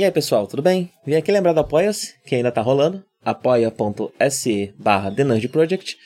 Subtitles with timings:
[0.00, 0.90] E aí pessoal, tudo bem?
[1.04, 5.14] Vim aqui lembrar do Apoia-se, que ainda tá rolando, apoia.se barra
[5.52, 5.98] Project.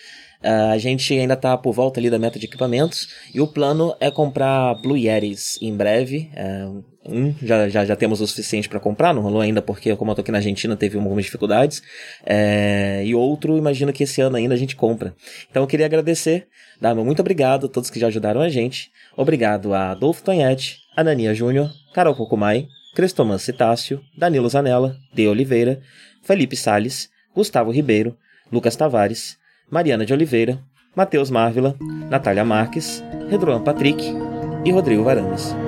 [0.42, 3.94] Uh, a gente ainda tá por volta ali da meta de equipamentos e o plano
[4.00, 6.28] é comprar Blue Yetis em breve.
[6.34, 10.10] Uh, um, já, já, já temos o suficiente para comprar, não rolou ainda porque, como
[10.10, 11.80] eu tô aqui na Argentina, teve algumas dificuldades.
[12.26, 15.14] É, e outro, imagino que esse ano ainda a gente compra.
[15.48, 16.48] Então eu queria agradecer,
[16.80, 18.90] dar muito obrigado a todos que já ajudaram a gente.
[19.16, 25.80] Obrigado a Adolfo Tonhete, Anania Júnior, Carol Cocumai, Crestoman Citácio, Danilo Zanella, De Oliveira,
[26.22, 28.16] Felipe Sales, Gustavo Ribeiro,
[28.50, 30.62] Lucas Tavares, Mariana de Oliveira,
[30.94, 31.74] Matheus Marvila,
[32.08, 34.04] Natália Marques, Redroan Patrick
[34.64, 35.63] e Rodrigo Varandas.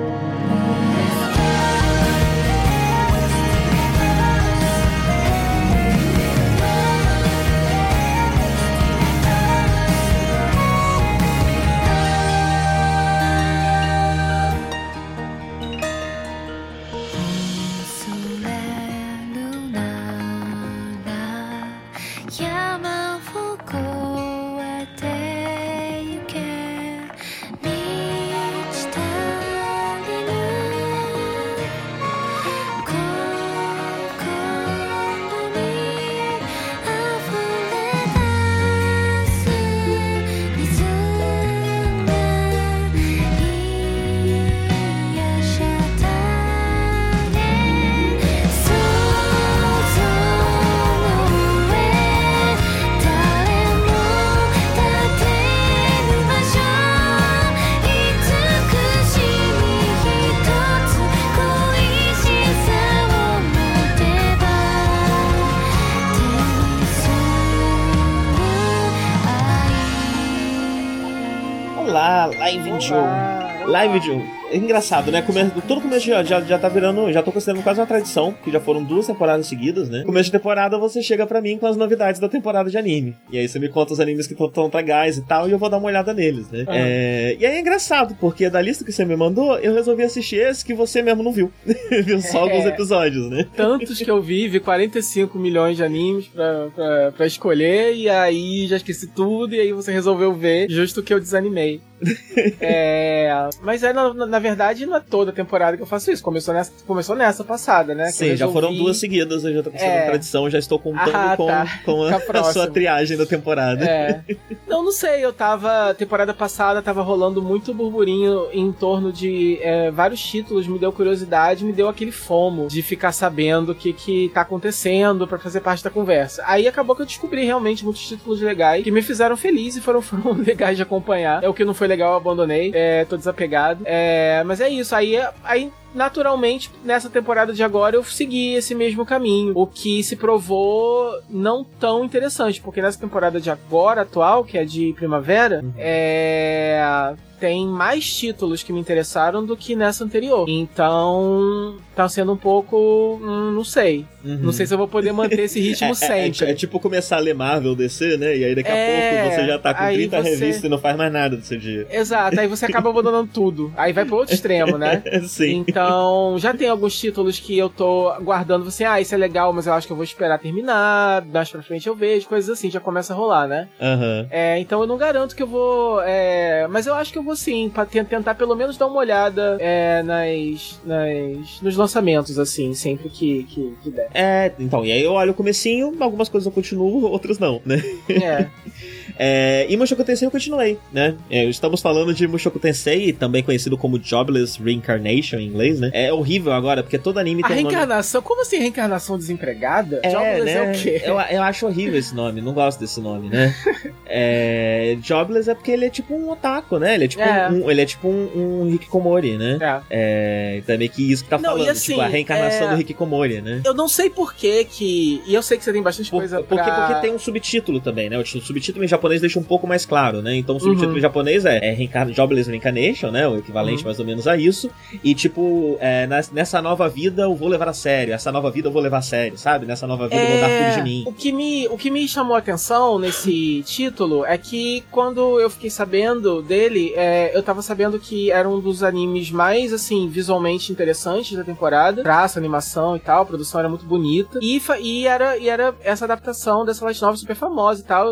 [74.77, 75.21] Engraçado, né?
[75.23, 75.51] Come...
[75.67, 77.11] Todo começo já, já, já tá virando.
[77.11, 80.03] Já tô considerando quase uma tradição, que já foram duas temporadas seguidas, né?
[80.05, 83.15] Começo de temporada você chega pra mim com as novidades da temporada de anime.
[83.31, 85.69] E aí você me conta os animes que estão legais e tal, e eu vou
[85.69, 86.65] dar uma olhada neles, né?
[86.67, 87.35] É...
[87.39, 90.63] E aí é engraçado, porque da lista que você me mandou, eu resolvi assistir esse
[90.63, 91.51] que você mesmo não viu.
[92.05, 92.69] viu só alguns é.
[92.69, 93.47] episódios, né?
[93.55, 98.67] Tantos que eu vi, vi 45 milhões de animes pra, pra, pra escolher, e aí
[98.67, 101.81] já esqueci tudo, e aí você resolveu ver, justo que eu desanimei.
[102.61, 106.23] é, mas é, na, na, verdade, não é toda temporada que eu faço isso.
[106.23, 108.09] Começou nessa, começou nessa passada, né?
[108.11, 110.05] Sim, já foram duas seguidas, eu já tô considerando é...
[110.05, 111.79] tradição, já estou contando ah, com, tá.
[111.83, 113.83] com a, a, sua triagem da temporada.
[113.83, 114.21] É.
[114.67, 115.93] Não, não sei, eu tava.
[115.95, 121.65] Temporada passada tava rolando muito burburinho em torno de é, vários títulos, me deu curiosidade,
[121.65, 125.83] me deu aquele fomo de ficar sabendo o que, que tá acontecendo para fazer parte
[125.83, 126.43] da conversa.
[126.45, 130.01] Aí acabou que eu descobri realmente muitos títulos legais que me fizeram feliz e foram,
[130.03, 131.43] foram legais de acompanhar.
[131.43, 132.71] É o que não foi foi legal, eu abandonei.
[132.73, 133.83] É, tô desapegado.
[133.85, 134.93] É, mas é isso.
[134.93, 139.53] Aí, aí naturalmente, nessa temporada de agora, eu segui esse mesmo caminho.
[139.55, 144.65] O que se provou não tão interessante, porque nessa temporada de agora, atual, que é
[144.65, 145.73] de primavera, uhum.
[145.77, 150.47] é tem mais títulos que me interessaram do que nessa anterior.
[150.47, 153.19] Então, tá sendo um pouco.
[153.21, 154.05] Hum, não sei.
[154.23, 154.37] Uhum.
[154.37, 156.45] Não sei se eu vou poder manter esse ritmo é, sempre.
[156.45, 158.37] É, é, é, tipo começar a ler Marvel DC, né?
[158.37, 160.29] E aí daqui a é, pouco você já tá com 30 você...
[160.29, 161.87] revistas e não faz mais nada do seu dia.
[161.89, 163.71] Exato, aí você acaba abandonando tudo.
[163.77, 165.01] Aí vai pro outro extremo, né?
[165.27, 165.65] Sim.
[165.67, 169.67] Então, já tem alguns títulos que eu tô guardando, assim, ah, isso é legal, mas
[169.67, 172.79] eu acho que eu vou esperar terminar, mais pra frente eu vejo, coisas assim, já
[172.79, 173.69] começa a rolar, né?
[173.79, 174.27] Uhum.
[174.29, 176.01] É, então eu não garanto que eu vou.
[176.03, 179.57] É, mas eu acho que eu vou sim, pra tentar pelo menos dar uma olhada
[179.59, 184.09] é, nas, nas, nos lançamentos, assim, sempre que, que, que der.
[184.13, 187.83] É, então, e aí eu olho o comecinho, algumas coisas eu continuo, outras não, né?
[188.09, 188.47] É.
[189.17, 191.15] É, e Mushoku Tensei eu continuei, né?
[191.29, 195.89] É, estamos falando de Mushoku Tensei, também conhecido como Jobless Reincarnation em inglês, né?
[195.93, 198.27] É horrível agora, porque todo anime tem A reencarnação, nome...
[198.27, 200.01] como assim reencarnação desempregada?
[200.03, 200.53] É, Jobless né?
[200.53, 201.01] é o quê?
[201.03, 203.53] Eu, eu acho horrível esse nome, não gosto desse nome, né?
[204.05, 206.95] é, Jobless é porque ele é tipo um otaku, né?
[206.95, 207.49] Ele é tipo é.
[207.49, 209.57] Um, ele é tipo um, um Hikikomori, né?
[209.61, 209.81] É.
[209.89, 210.57] é.
[210.57, 212.75] Então é meio que isso que tá não, falando, assim, tipo, a reencarnação é...
[212.75, 213.61] do Hikikomori, né?
[213.65, 215.21] Eu não sei por que que...
[215.25, 216.87] E eu sei que você tem bastante por, coisa porque, pra...
[216.87, 218.17] Porque tem um subtítulo também, né?
[218.17, 220.35] O subtítulo em japonês deixa um pouco mais claro, né?
[220.35, 220.99] Então o subtítulo uhum.
[220.99, 223.27] japonês é, é Reencarn Jobless Reincarnation, né?
[223.27, 223.85] O equivalente uhum.
[223.85, 224.69] mais ou menos a isso.
[225.03, 228.71] E tipo, é, nessa nova vida eu vou levar a sério, essa nova vida eu
[228.71, 229.65] vou levar a sério, sabe?
[229.65, 231.03] Nessa nova vida eu vou dar tudo de é, mim.
[231.05, 235.49] O que me, o que me chamou a atenção nesse título é que quando eu
[235.49, 240.71] fiquei sabendo dele, é, eu tava sabendo que era um dos animes mais, assim, visualmente
[240.71, 242.03] interessantes da temporada.
[242.03, 244.39] Traço, animação e tal, a produção era muito bonita.
[244.41, 248.07] E, e, era, e era essa adaptação dessa light novel super famosa e tal.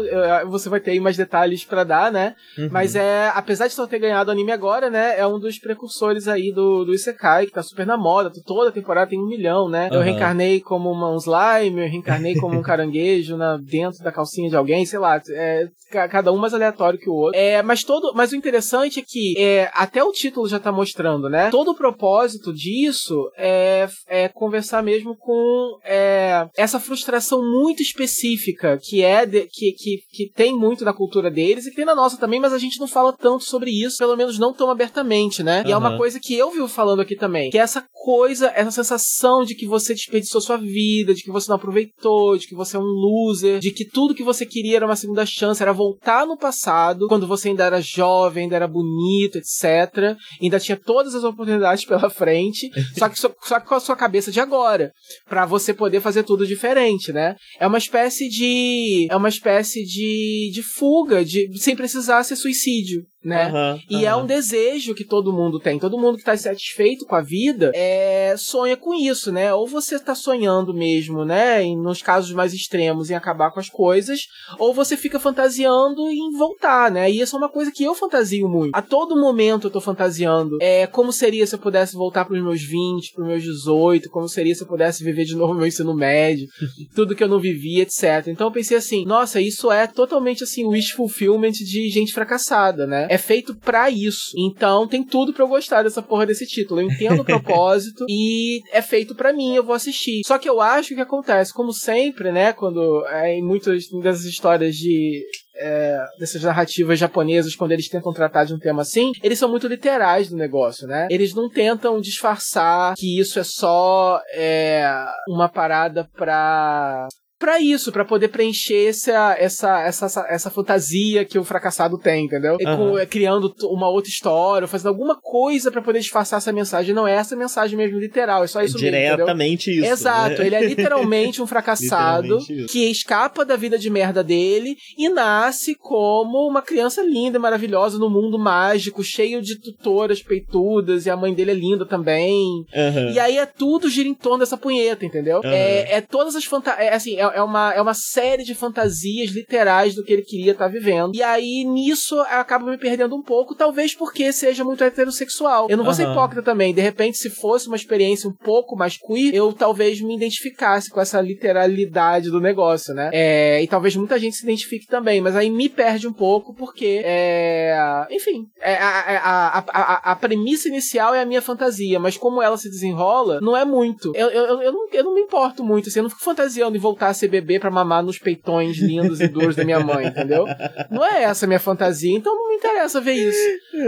[0.50, 2.36] Você vai ter aí mais detalhes para dar, né?
[2.58, 2.70] Uhum.
[2.72, 5.18] Mas é, apesar de só ter ganhado o anime agora, né?
[5.18, 8.32] É um dos precursores aí do, do Isekai, que tá super na moda.
[8.46, 9.90] Toda temporada tem um milhão, né?
[9.92, 9.98] Uhum.
[9.98, 14.50] Eu reencarnei como uma, um slime, eu reencarnei como um caranguejo na, dentro da calcinha
[14.50, 15.22] de alguém, sei lá.
[15.30, 17.40] É, cada um mais aleatório que o outro.
[17.40, 21.30] É, mas todo, mas o interessante é que é, até o título já tá mostrando,
[21.30, 21.50] né?
[21.50, 29.04] Todo o propósito disso é, é conversar mesmo com é, essa frustração muito específica que
[29.04, 32.18] é de, que, que, que tem muito na cultura deles e que tem na nossa
[32.18, 35.62] também, mas a gente não fala tanto sobre isso, pelo menos não tão abertamente, né?
[35.62, 35.70] Uhum.
[35.70, 38.72] E é uma coisa que eu vivo falando aqui também, que é essa coisa, essa
[38.72, 42.78] sensação de que você desperdiçou sua vida, de que você não aproveitou, de que você
[42.78, 46.26] é um loser, de que tudo que você queria era uma segunda chance, era voltar
[46.26, 50.18] no passado, quando você ainda era jovem, ainda era bonito, etc.
[50.42, 54.32] Ainda tinha todas as oportunidades pela frente, só que só, só com a sua cabeça
[54.32, 54.92] de agora,
[55.28, 57.36] para você poder fazer tudo diferente, né?
[57.60, 63.06] É uma espécie de é uma espécie de, de fuga, de sem precisar ser suicídio
[63.26, 63.52] né?
[63.52, 64.04] Uhum, e uhum.
[64.04, 65.80] é um desejo que todo mundo tem.
[65.80, 69.54] Todo mundo que tá satisfeito com a vida é, sonha com isso, né?
[69.54, 71.66] Ou você tá sonhando mesmo, né?
[71.66, 74.28] E nos casos mais extremos, em acabar com as coisas,
[74.60, 77.10] ou você fica fantasiando em voltar, né?
[77.10, 78.76] E isso é uma coisa que eu fantasio muito.
[78.76, 80.58] A todo momento eu tô fantasiando.
[80.62, 84.54] É como seria se eu pudesse voltar pros meus 20, pros meus 18, como seria
[84.54, 86.48] se eu pudesse viver de novo meu ensino médio,
[86.94, 88.28] tudo que eu não vivi, etc.
[88.28, 93.08] Então eu pensei assim, nossa, isso é totalmente assim, wish fulfillment de gente fracassada, né?
[93.16, 94.32] É feito para isso.
[94.38, 96.82] Então tem tudo para eu gostar dessa porra desse título.
[96.82, 100.22] Eu entendo o propósito e é feito para mim, eu vou assistir.
[100.26, 104.76] Só que eu acho que acontece, como sempre, né, quando é, em muitas dessas histórias
[104.76, 105.24] de
[105.58, 109.68] é, dessas narrativas japonesas, quando eles tentam tratar de um tema assim, eles são muito
[109.68, 111.08] literais do negócio, né?
[111.10, 114.86] Eles não tentam disfarçar que isso é só é,
[115.30, 121.44] uma parada pra para isso, para poder preencher essa, essa, essa, essa fantasia que o
[121.44, 122.58] fracassado tem, entendeu?
[122.62, 123.06] Uhum.
[123.10, 126.96] Criando uma outra história, fazendo alguma coisa para poder disfarçar essa mensagem.
[126.96, 129.18] Não é essa mensagem mesmo literal, é só isso Diretamente mesmo.
[129.18, 129.92] Diretamente isso.
[129.92, 130.48] Exato, né?
[130.48, 132.40] ele é literalmente um fracassado
[132.70, 137.98] que escapa da vida de merda dele e nasce como uma criança linda e maravilhosa
[137.98, 142.66] no mundo mágico, cheio de tutoras peitudas, e a mãe dele é linda também.
[142.74, 143.12] Uhum.
[143.14, 145.42] E aí é tudo gira em torno dessa punheta, entendeu?
[145.44, 145.52] Uhum.
[145.52, 146.86] É, é todas as fantasias.
[146.86, 150.52] É, assim, é, é, uma, é uma série de fantasias literais do que ele queria
[150.52, 151.16] estar tá vivendo.
[151.16, 155.68] E aí, nisso, eu acabo me perdendo um pouco, talvez porque seja muito heterossexual.
[155.70, 155.98] Eu não vou uhum.
[155.98, 156.74] ser hipócrita também.
[156.74, 161.00] De repente, se fosse uma experiência um pouco mais queer, eu talvez me identificasse com
[161.00, 163.10] essa literalidade do negócio, né?
[163.14, 167.02] É, e talvez muita gente se identifique também, mas aí me perde um pouco porque,
[167.04, 172.42] é, enfim, é, a, a, a, a, premissa inicial é a minha fantasia, mas como
[172.42, 174.12] ela se desenrola, não é muito.
[174.16, 176.80] Eu, eu, eu, não, eu não me importo muito, assim, eu não fico fantasiando em
[176.80, 180.46] voltar bebê para mamar nos peitões lindos e duros da minha mãe, entendeu?
[180.90, 183.40] Não é essa a minha fantasia, então não me interessa ver isso.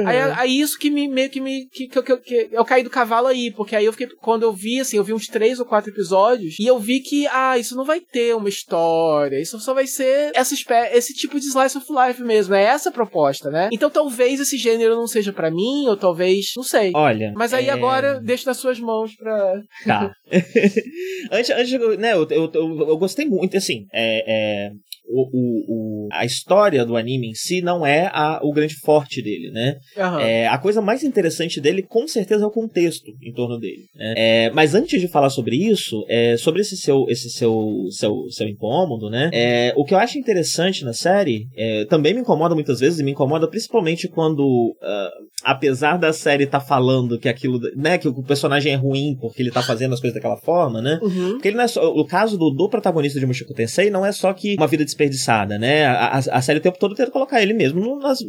[0.05, 1.67] Aí, aí isso que me meio que me.
[1.67, 4.07] Que, que, que, que, eu caí do cavalo aí, porque aí eu fiquei.
[4.21, 7.27] Quando eu vi, assim, eu vi uns três ou quatro episódios, e eu vi que,
[7.27, 10.55] ah, isso não vai ter uma história, isso só vai ser essa
[10.93, 12.55] esse tipo de slice of life mesmo.
[12.55, 13.69] É essa a proposta, né?
[13.71, 16.53] Então talvez esse gênero não seja para mim, ou talvez.
[16.55, 16.91] Não sei.
[16.95, 17.33] Olha.
[17.35, 17.71] Mas aí é...
[17.71, 19.61] agora deixo nas suas mãos pra.
[19.85, 20.11] Tá.
[21.31, 24.71] antes, antes, né, eu, eu, eu, eu gostei muito, assim, é, é
[25.09, 29.21] o, o, o, a história do anime em si não é a, o grande forte
[29.21, 29.77] dele, né?
[29.95, 30.19] Uhum.
[30.19, 33.85] É, a coisa mais interessante dele, com certeza, é o contexto em torno dele.
[33.95, 34.13] Né?
[34.17, 38.47] É, mas antes de falar sobre isso, é, sobre esse seu, esse seu, seu, seu
[38.47, 39.29] incômodo, né?
[39.33, 43.03] É, o que eu acho interessante na série é, também me incomoda muitas vezes, e
[43.03, 48.07] me incomoda principalmente quando, uh, apesar da série estar tá falando que aquilo, né, que
[48.07, 50.99] o personagem é ruim porque ele tá fazendo as coisas daquela forma, né?
[51.01, 51.33] Uhum.
[51.33, 54.11] Porque ele não é só, o caso do, do protagonista de Mushoku Tensei não é
[54.11, 55.85] só que uma vida de desperdiçada, né?
[55.85, 58.19] A, a, a, série o tempo todo tenta colocar ele mesmo nas,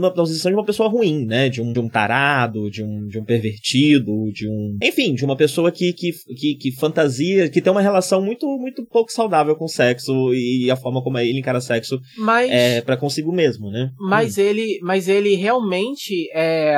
[0.00, 1.48] na posição de uma pessoa ruim, né?
[1.48, 4.78] De um, de um tarado, de um, de um pervertido, de um.
[4.82, 8.84] Enfim, de uma pessoa que, que, que, que fantasia, que tem uma relação muito, muito
[8.86, 12.96] pouco saudável com o sexo e a forma como ele encara sexo mas, é para
[12.96, 13.90] consigo mesmo, né?
[13.98, 14.42] Mas hum.
[14.42, 16.76] ele, mas ele realmente é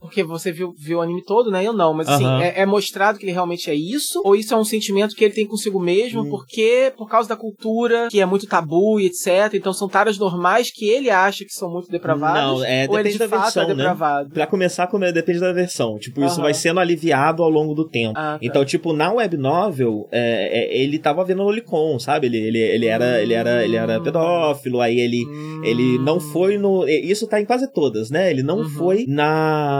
[0.00, 1.64] porque você viu, viu o anime todo, né?
[1.64, 4.20] Eu não, mas assim, é, é, mostrado que ele realmente é isso?
[4.24, 6.30] Ou isso é um sentimento que ele tem consigo mesmo, hum.
[6.30, 9.54] porque por causa da cultura, que é muito tabu e etc.
[9.54, 12.42] Então são taras normais que ele acha que são muito depravadas.
[12.42, 13.74] Não, é, ou ele de da fato versão, é né?
[13.74, 14.28] depravado.
[14.28, 14.34] Né?
[14.34, 15.98] Pra começar, como é, depende da versão.
[15.98, 18.14] Tipo, isso vai sendo aliviado ao longo do tempo.
[18.16, 18.38] Ah, tá.
[18.42, 22.26] Então, tipo, na web novel, é, é, ele tava vendo Lolicon, sabe?
[22.26, 23.16] Ele, ele, ele, era, hum.
[23.16, 25.62] ele, era, ele era pedófilo, aí ele, hum.
[25.64, 26.86] ele não foi no.
[26.88, 28.30] Isso tá em quase todas, né?
[28.30, 28.68] Ele não uhum.
[28.68, 29.75] foi na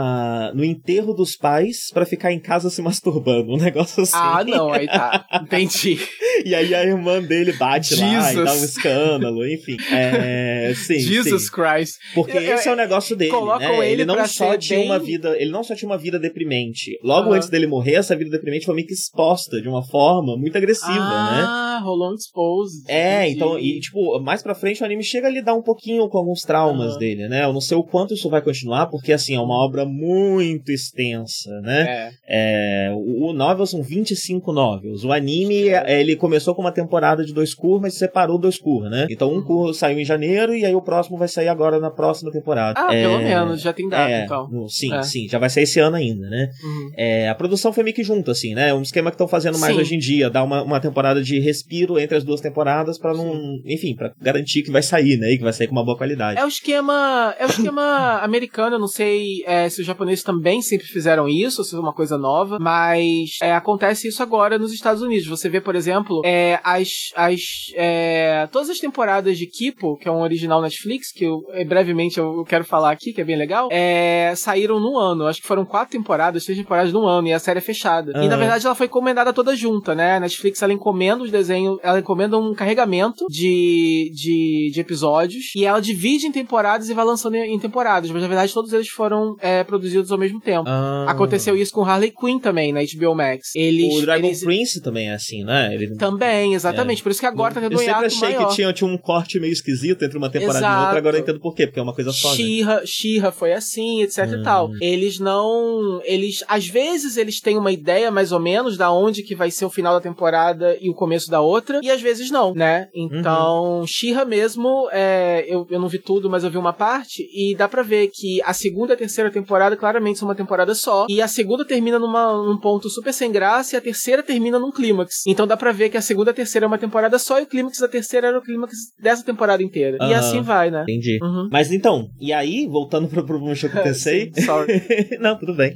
[0.53, 3.53] no enterro dos pais para ficar em casa se masturbando.
[3.53, 4.15] Um negócio assim.
[4.15, 5.25] Ah, não, aí tá.
[5.43, 5.99] Entendi.
[6.45, 8.11] e aí a irmã dele bate Jesus.
[8.11, 9.77] lá e dá um escândalo, enfim.
[9.91, 11.51] É, sim, Jesus sim.
[11.51, 11.97] Christ.
[12.13, 13.77] Porque eu, esse é o negócio dele, né?
[13.77, 14.87] Ele, ele não só tinha bem...
[14.87, 16.99] uma vida, ele não só tinha uma vida deprimente.
[17.03, 20.57] Logo antes dele morrer, essa vida deprimente foi meio que exposta de uma forma muito
[20.57, 21.66] agressiva, ah, né?
[21.77, 22.83] Ah, rolou um expose.
[22.87, 23.35] É, entendi.
[23.35, 26.41] então, e tipo, mais pra frente o anime chega a lidar um pouquinho com alguns
[26.41, 27.43] traumas dele, né?
[27.43, 31.49] Eu não sei o quanto isso vai continuar, porque assim, é uma obra muito extensa,
[31.61, 32.11] né?
[32.27, 32.87] É.
[32.87, 35.03] é o, o novel são 25 novels.
[35.03, 36.01] O anime, é.
[36.01, 39.07] ele começou com uma temporada de dois cur, mas separou dois cur, né?
[39.09, 42.31] Então um cur saiu em janeiro e aí o próximo vai sair agora na próxima
[42.31, 42.79] temporada.
[42.79, 44.67] Ah, é, pelo menos, já tem data, é, então.
[44.67, 45.03] Sim, é.
[45.03, 46.49] sim, já vai sair esse ano ainda, né?
[46.63, 46.91] Uhum.
[46.97, 48.73] É, a produção foi meio que junto, assim, né?
[48.73, 49.81] Um esquema que estão fazendo mais sim.
[49.81, 53.31] hoje em dia, dar uma, uma temporada de respiro entre as duas temporadas para não,
[53.31, 53.61] sim.
[53.65, 55.31] enfim, para garantir que vai sair, né?
[55.31, 56.39] E que vai sair com uma boa qualidade.
[56.39, 60.61] É o esquema, é o esquema americano, eu não sei é, se os japoneses também
[60.61, 64.71] sempre fizeram isso, ou se é uma coisa nova, mas é, acontece isso agora nos
[64.71, 65.27] Estados Unidos.
[65.27, 67.41] Você vê, por exemplo, é, as, as
[67.75, 72.17] é, todas as temporadas de Kipo, que é um original Netflix, que eu, é, brevemente
[72.17, 75.27] eu, eu, quero falar aqui, que é bem legal, é, saíram num ano.
[75.27, 78.11] Acho que foram quatro temporadas, três temporadas num ano, e a série é fechada.
[78.15, 78.23] Uhum.
[78.23, 80.15] E na verdade ela foi encomendada toda junta, né?
[80.15, 85.65] A Netflix ela encomenda os desenhos, ela encomenda um carregamento de, de, de episódios, e
[85.65, 89.35] ela divide em temporadas e vai lançando em temporadas, mas na verdade todos eles foram
[89.39, 90.67] é, produzidos ao mesmo tempo.
[90.67, 91.05] Ah.
[91.07, 93.51] Aconteceu isso com Harley Quinn também, na HBO Max.
[93.55, 94.43] Eles, o Dragon eles...
[94.43, 95.73] Prince também é assim, né?
[95.73, 95.95] Ele...
[95.95, 97.01] Também, exatamente.
[97.01, 97.03] É.
[97.03, 98.47] Por isso que agora tá tendo um Eu sempre achei maior.
[98.49, 100.81] que tinha, tinha um corte meio esquisito entre uma temporada Exato.
[100.81, 102.33] e outra, agora eu entendo por quê, porque é uma coisa só.
[102.33, 103.31] Shira, né?
[103.31, 104.39] foi assim, etc hum.
[104.39, 104.69] e tal.
[104.81, 106.01] Eles não.
[106.03, 106.43] Eles.
[106.47, 109.69] Às vezes eles têm uma ideia mais ou menos da onde que vai ser o
[109.69, 111.46] final da temporada e o começo da outra,
[111.81, 112.87] e às vezes não, né?
[112.93, 113.87] Então, uhum.
[113.87, 117.67] Shira mesmo, é, eu, eu não vi tudo, mas eu vi uma parte, e dá
[117.67, 121.21] pra ver que a segunda e a terceira temporada claramente são uma temporada só, e
[121.21, 125.23] a segunda termina numa, num ponto super sem graça e a terceira termina num clímax.
[125.27, 127.43] Então dá pra ver que a segunda e a terceira é uma temporada só e
[127.43, 129.97] o clímax da terceira era o clímax dessa temporada inteira.
[130.01, 130.09] Uhum.
[130.09, 130.83] E assim vai, né?
[130.83, 131.19] Entendi.
[131.21, 131.49] Uhum.
[131.51, 134.31] Mas então, e aí, voltando pro, pro Mushoku Tensei...
[134.45, 134.81] Sorry.
[135.19, 135.75] Não, tudo bem.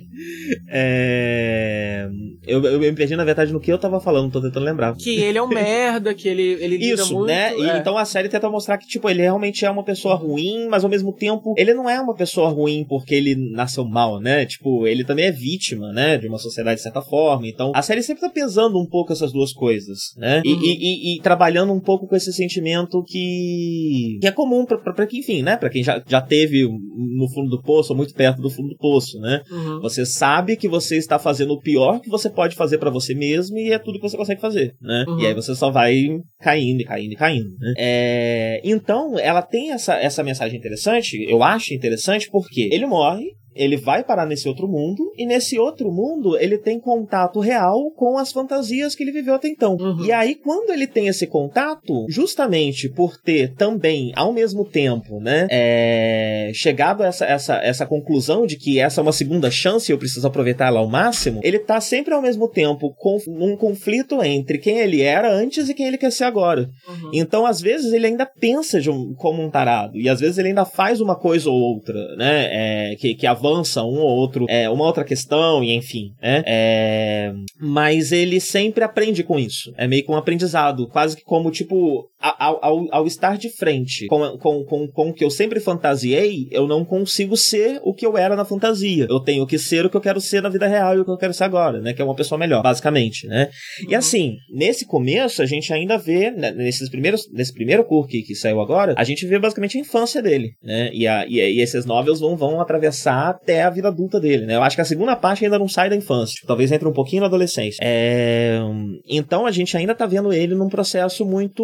[0.70, 2.10] É...
[2.46, 4.96] Eu, eu me perdi, na verdade, no que eu tava falando, tô tentando lembrar.
[4.96, 7.54] Que ele é um merda, que ele, ele Isso, muito, né?
[7.54, 7.60] É.
[7.60, 10.84] E, então a série tenta mostrar que, tipo, ele realmente é uma pessoa ruim, mas
[10.84, 14.46] ao mesmo tempo, ele não é uma pessoa ruim porque ele nasceu mal, né?
[14.46, 16.18] Tipo, ele também é vítima, né?
[16.18, 17.48] De uma sociedade de certa forma.
[17.48, 20.42] Então, a série sempre tá pesando um pouco essas duas coisas, né?
[20.46, 20.52] Uhum.
[20.52, 24.94] E, e, e, trabalhando um pouco com esse sentimento que, que é comum pra, pra,
[24.94, 25.58] pra quem, enfim, né?
[25.58, 28.78] Pra quem já, já teve no fundo do poço, ou muito perto do fundo do
[28.78, 29.42] poço, né?
[29.52, 29.80] Uhum.
[29.82, 33.58] Você sabe que você está fazendo o pior que você pode fazer para você mesmo
[33.58, 35.06] e é tudo que você consegue fazer, né?
[35.08, 35.20] Uhum.
[35.20, 35.96] E aí você só vai
[36.40, 37.74] caindo caindo caindo, né?
[37.78, 38.62] É...
[38.64, 44.04] Então, ela tem essa, essa mensagem interessante, eu acho interessante, porque ele morre, ele vai
[44.04, 48.96] parar nesse outro mundo, e nesse outro mundo ele tem contato real com as fantasias
[48.96, 49.76] que ele viveu até então.
[49.76, 50.06] Uhum.
[50.06, 55.48] E aí, quando ele tem esse contato, justamente por ter também, ao mesmo tempo, né,
[55.50, 59.94] é, chegado a essa, essa, essa conclusão de que essa é uma segunda chance e
[59.94, 64.24] eu preciso aproveitar ela ao máximo, ele tá sempre ao mesmo tempo com um conflito
[64.24, 66.70] entre quem ele era antes e quem ele quer ser agora.
[66.88, 67.12] Uhum.
[67.14, 70.66] Então, às vezes, ele ainda pensa um, como um tarado, e às vezes ele ainda
[70.66, 74.70] faz uma coisa ou outra, né, é, que, que a avança um ou outro, é,
[74.70, 76.44] uma outra questão, e enfim, né?
[76.46, 79.74] É, mas ele sempre aprende com isso.
[79.78, 84.06] É meio que um aprendizado, quase que como, tipo, ao, ao, ao estar de frente
[84.08, 88.06] com, com, com, com o que eu sempre fantasiei, eu não consigo ser o que
[88.06, 89.08] eu era na fantasia.
[89.10, 91.12] Eu tenho que ser o que eu quero ser na vida real e o que
[91.12, 91.94] eu quero ser agora, né?
[91.94, 93.50] Que é uma pessoa melhor, basicamente, né?
[93.88, 98.22] E assim, nesse começo, a gente ainda vê, né, nesses primeiros, nesse primeiro curso que,
[98.22, 100.90] que saiu agora, a gente vê basicamente a infância dele, né?
[100.94, 104.56] E, a, e, e esses novels vão, vão atravessar até a vida adulta dele, né?
[104.56, 106.42] Eu acho que a segunda parte ainda não sai da infância.
[106.46, 107.80] Talvez entre um pouquinho na adolescência.
[107.82, 108.60] É...
[109.08, 111.64] Então a gente ainda tá vendo ele num processo muito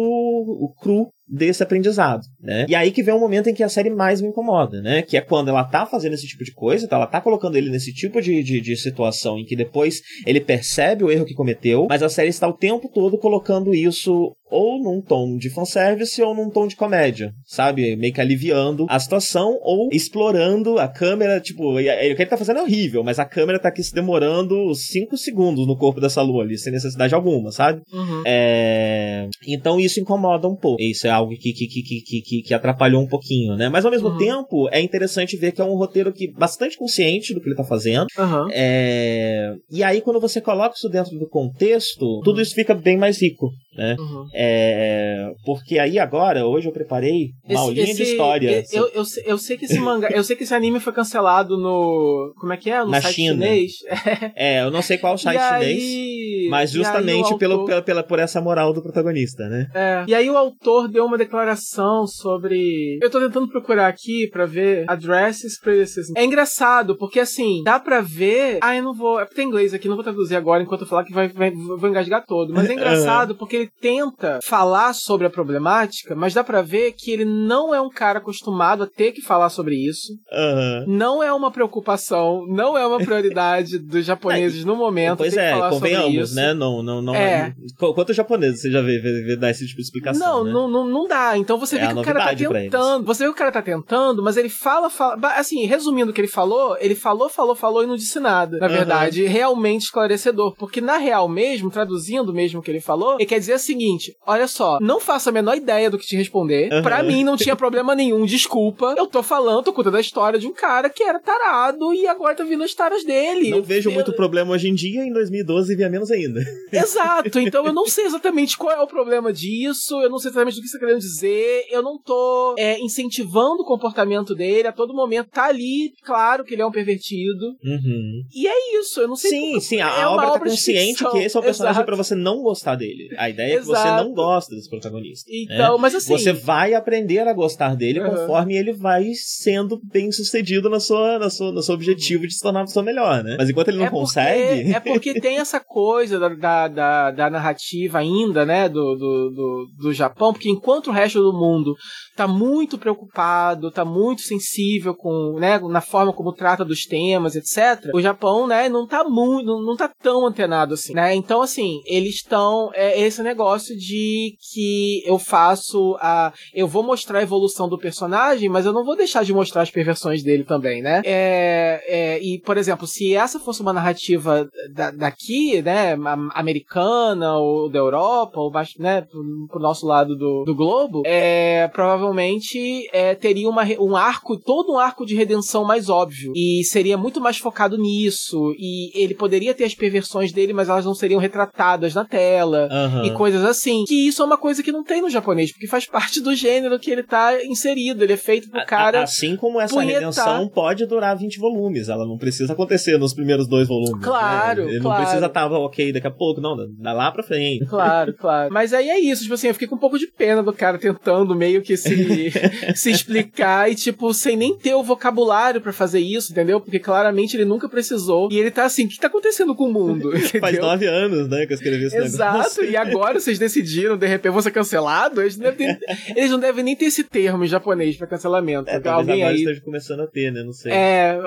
[0.80, 2.66] cru desse aprendizado, né?
[2.68, 5.02] E aí que vem o momento em que a série mais me incomoda, né?
[5.02, 7.70] Que é quando ela tá fazendo esse tipo de coisa, então ela tá colocando ele
[7.70, 11.86] nesse tipo de, de, de situação em que depois ele percebe o erro que cometeu,
[11.88, 16.34] mas a série está o tempo todo colocando isso ou num tom de fanservice ou
[16.34, 17.96] num tom de comédia, sabe?
[17.96, 22.60] Meio que aliviando a situação ou explorando a câmera, tipo, o que ele tá fazendo
[22.60, 26.42] é horrível, mas a câmera tá aqui se demorando 5 segundos no corpo dessa lua
[26.42, 27.82] ali, sem necessidade alguma, sabe?
[27.92, 28.22] Uhum.
[28.26, 29.28] É...
[29.46, 30.82] Então isso incomoda um pouco.
[30.82, 33.68] Isso é algo que, que, que, que, que, atrapalhou um pouquinho, né?
[33.68, 34.18] Mas ao mesmo uhum.
[34.18, 37.64] tempo, é interessante ver que é um roteiro que bastante consciente do que ele tá
[37.64, 38.06] fazendo.
[38.18, 38.48] Uhum.
[38.52, 39.54] É...
[39.70, 43.50] E aí, quando você coloca isso dentro do contexto, tudo isso fica bem mais rico,
[43.78, 43.94] né?
[43.96, 44.26] Uhum.
[44.34, 48.64] É, porque aí agora, hoje eu preparei uma esse, aulinha esse, de história.
[48.72, 52.34] Eu, eu, eu, sei que esse mangá, eu sei que esse anime foi cancelado no.
[52.40, 52.80] Como é que é?
[52.80, 53.46] No Na site China.
[53.46, 53.72] chinês.
[54.34, 55.82] É, eu não sei qual site chinês.
[55.82, 57.38] Aí, mas justamente autor...
[57.38, 59.68] pelo, pela, pela, por essa moral do protagonista, né?
[59.74, 60.04] É.
[60.08, 62.98] E aí o autor deu uma declaração sobre.
[63.00, 66.14] Eu tô tentando procurar aqui pra ver addresses criticism.
[66.16, 68.58] É engraçado, porque assim, dá pra ver.
[68.60, 69.20] Ah, eu não vou.
[69.20, 71.52] É porque tem inglês aqui, não vou traduzir agora enquanto eu falar que vai, vai,
[71.52, 72.52] vou engasgar todo.
[72.52, 77.10] Mas é engraçado porque ele tenta falar sobre a problemática, mas dá para ver que
[77.10, 80.12] ele não é um cara acostumado a ter que falar sobre isso.
[80.32, 80.96] Uhum.
[80.96, 85.18] Não é uma preocupação, não é uma prioridade dos japoneses no momento.
[85.18, 86.54] Pois é, convenhamos, né?
[86.54, 87.54] Não, não, não é.
[87.54, 87.92] é.
[87.94, 90.26] Quantos japoneses você já vê, vê, vê dar esse tipo de explicação?
[90.26, 90.52] Não, né?
[90.52, 91.36] não, não, não dá.
[91.36, 93.04] Então você é vê que o cara tá tentando.
[93.04, 95.16] Você vê que o cara tá tentando, mas ele fala, fala.
[95.36, 98.58] Assim, resumindo o que ele falou, ele falou, falou, falou e não disse nada.
[98.58, 98.72] Na uhum.
[98.72, 100.54] verdade, realmente esclarecedor.
[100.56, 104.16] Porque na real mesmo, traduzindo mesmo o que ele falou, ele quer dizer o seguinte:
[104.26, 106.72] olha só, não faço a menor ideia do que te responder.
[106.72, 106.82] Uhum.
[106.82, 108.94] Pra mim não tinha problema nenhum, desculpa.
[108.96, 112.34] Eu tô falando, tô contando a história de um cara que era tarado e agora
[112.34, 113.50] tá vindo as taras dele.
[113.50, 113.94] Não vejo eu...
[113.94, 116.40] muito problema hoje em dia, em 2012 via menos ainda.
[116.72, 120.58] Exato, então eu não sei exatamente qual é o problema disso, eu não sei exatamente
[120.58, 124.72] o que você tá querendo dizer, eu não tô é, incentivando o comportamento dele, a
[124.72, 127.46] todo momento tá ali, claro que ele é um pervertido.
[127.64, 128.22] Uhum.
[128.34, 129.30] E é isso, eu não sei.
[129.30, 131.96] Sim, sim, a, é a obra tá obra consciente que esse é o personagem para
[131.96, 133.08] você não gostar dele.
[133.16, 133.78] A ideia Exato.
[133.78, 135.30] é que você não gosta desse protagonista.
[135.30, 135.44] Né?
[135.44, 135.80] Então, né?
[135.80, 136.12] mas assim.
[136.12, 138.10] Você vai aprender a gostar dele uhum.
[138.10, 142.40] conforme ele vai sendo bem sucedido na sua, na sua, no seu objetivo de se
[142.40, 143.36] tornar uma pessoa melhor, né?
[143.38, 144.72] Mas enquanto ele não é porque, consegue.
[144.72, 149.66] É porque tem essa coisa da, da, da, da narrativa ainda, né, do, do, do,
[149.78, 151.74] do Japão, porque enquanto o resto do mundo
[152.16, 157.90] tá muito preocupado, tá muito sensível com, né, na forma como trata dos temas, etc.
[157.94, 161.14] O Japão, né, não tá muito, não, não tá tão antenado assim, né?
[161.14, 167.18] Então, assim, eles estão, é esse negócio de que eu faço a, eu vou mostrar
[167.18, 170.82] a evolução do personagem, mas eu não vou deixar de mostrar as perversões dele também,
[170.82, 171.02] né?
[171.04, 175.96] É, é, e, por exemplo, se essa fosse uma narrativa da, daqui, né,
[176.34, 181.98] americana ou da Europa, ou, né, pro, pro nosso lado do, do globo, é, provavelmente
[182.08, 186.32] provavelmente é, teria uma, um arco, todo um arco de redenção mais óbvio.
[186.34, 188.54] E seria muito mais focado nisso.
[188.58, 192.68] E ele poderia ter as perversões dele, mas elas não seriam retratadas na tela.
[192.70, 193.04] Uhum.
[193.04, 193.84] E coisas assim.
[193.84, 196.78] Que isso é uma coisa que não tem no japonês, porque faz parte do gênero
[196.78, 198.02] que ele tá inserido.
[198.02, 199.02] Ele é feito pro cara.
[199.02, 200.00] Assim como essa punhetar.
[200.00, 201.88] redenção pode durar 20 volumes.
[201.88, 204.04] Ela não precisa acontecer nos primeiros dois volumes.
[204.04, 204.64] Claro.
[204.64, 204.72] Né?
[204.72, 204.98] Ele claro.
[204.98, 206.40] não precisa estar tá, ok daqui a pouco.
[206.40, 207.66] Não, dá lá pra frente.
[207.66, 208.52] Claro, claro.
[208.52, 209.22] Mas aí é isso.
[209.22, 211.98] Tipo assim, eu fiquei com um pouco de pena do cara tentando meio que se
[212.74, 216.60] se, explicar e, tipo, sem nem ter o vocabulário para fazer isso, entendeu?
[216.60, 218.28] Porque claramente ele nunca precisou.
[218.30, 220.12] E ele tá assim, o que tá acontecendo com o mundo?
[220.40, 222.64] Faz nove anos, né, que eu escrevi esse Exato, negócio.
[222.64, 225.20] e agora vocês decidiram, de repente, vou ser cancelado?
[225.20, 228.70] Eles não devem, ter, eles não devem nem ter esse termo em japonês para cancelamento.
[228.70, 230.42] É, alguém aí esteja começando a ter, né?
[230.42, 230.72] Não sei.
[230.72, 231.18] É,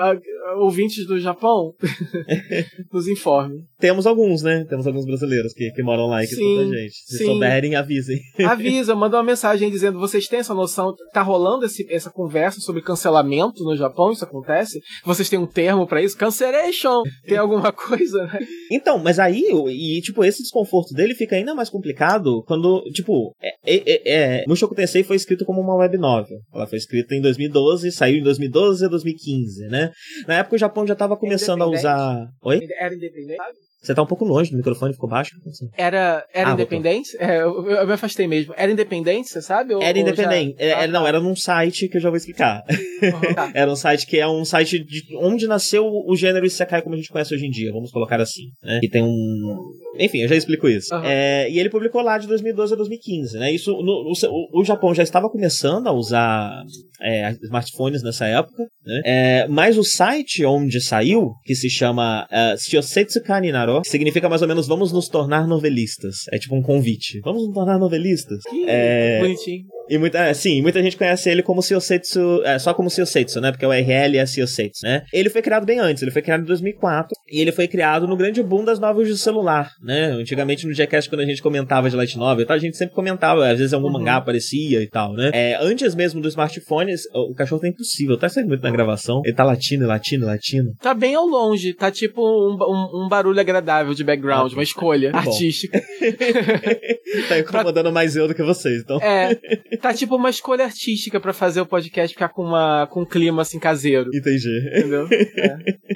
[0.56, 1.74] ouvintes do Japão,
[2.92, 3.64] nos informe.
[3.78, 4.64] Temos alguns, né?
[4.68, 6.94] Temos alguns brasileiros que, que moram lá e que sim, escutam a gente.
[6.94, 7.24] Se sim.
[7.26, 8.20] souberem, avisem.
[8.44, 12.82] Avisa, manda uma mensagem dizendo: vocês têm essa noção tá rolando esse, essa conversa sobre
[12.82, 14.80] cancelamento no Japão, isso acontece?
[15.04, 16.16] Vocês têm um termo para isso?
[16.16, 17.02] Cancellation!
[17.26, 18.38] Tem alguma coisa, né?
[18.70, 23.56] Então, mas aí, e tipo, esse desconforto dele fica ainda mais complicado quando, tipo, é,
[23.64, 26.38] é, é, Mushoku Tensei foi escrito como uma web novel.
[26.54, 29.90] Ela foi escrita em 2012, saiu em 2012 a 2015, né?
[30.26, 32.28] Na época o Japão já tava começando a usar...
[32.42, 32.60] Oi?
[32.78, 33.38] Era independente?
[33.82, 35.32] Você tá um pouco longe, o microfone ficou baixo.
[35.44, 35.68] Assim.
[35.76, 37.16] Era, era ah, independente?
[37.18, 38.54] É, eu, eu, me afastei mesmo.
[38.56, 39.74] Era independente, você sabe?
[39.74, 40.56] Ou, era independente.
[40.56, 40.64] Já...
[40.64, 41.08] É, ah, não, tá.
[41.08, 42.62] era num site que eu já vou explicar.
[42.70, 43.50] Uhum, tá.
[43.54, 46.98] era um site que é um site de onde nasceu o gênero Isekai como a
[46.98, 48.44] gente conhece hoje em dia, vamos colocar assim.
[48.62, 48.78] Né?
[48.80, 49.72] Que tem um.
[49.98, 50.94] Enfim, eu já explico isso.
[50.94, 51.02] Uhum.
[51.04, 53.52] É, e ele publicou lá de 2012 a 2015, né?
[53.52, 56.62] Isso, no, o, o Japão já estava começando a usar
[57.00, 59.02] é, smartphones nessa época, né?
[59.04, 64.42] É, mas o site onde saiu, que se chama uh, Shiosetsu Kaninaro Que significa mais
[64.42, 66.16] ou menos vamos nos tornar novelistas.
[66.30, 67.20] É tipo um convite.
[67.24, 68.40] Vamos nos tornar novelistas.
[68.48, 69.20] Que É.
[69.20, 69.64] bonitinho.
[69.88, 73.50] E muita, é, sim, muita gente conhece ele como Syosetsu, é, só como Syosetsu, né?
[73.50, 75.02] Porque o RL é Syosetsu, né?
[75.12, 78.16] Ele foi criado bem antes, ele foi criado em 2004 e ele foi criado no
[78.16, 80.06] grande boom das novas de celular, né?
[80.12, 82.94] Antigamente no Jackass, quando a gente comentava de Light Novel, e tal, a gente sempre
[82.94, 83.94] comentava, às vezes algum Uhum.
[83.94, 85.30] mangá aparecia e tal, né?
[85.34, 89.20] É, antes mesmo do smartphone, o o cachorro tá impossível, tá saindo muito na gravação,
[89.24, 90.72] ele tá latindo, latindo, latindo.
[90.80, 93.61] Tá bem ao longe, tá tipo um, um- um barulho agradável
[93.94, 95.18] de background, uma escolha Bom.
[95.18, 95.80] artística.
[97.28, 98.98] tá incomodando mais eu do que vocês, então.
[98.98, 99.34] É,
[99.80, 103.42] tá tipo uma escolha artística pra fazer o podcast ficar com, uma, com um clima
[103.42, 104.10] assim caseiro.
[104.14, 104.70] Entendi.
[104.76, 105.08] Entendeu?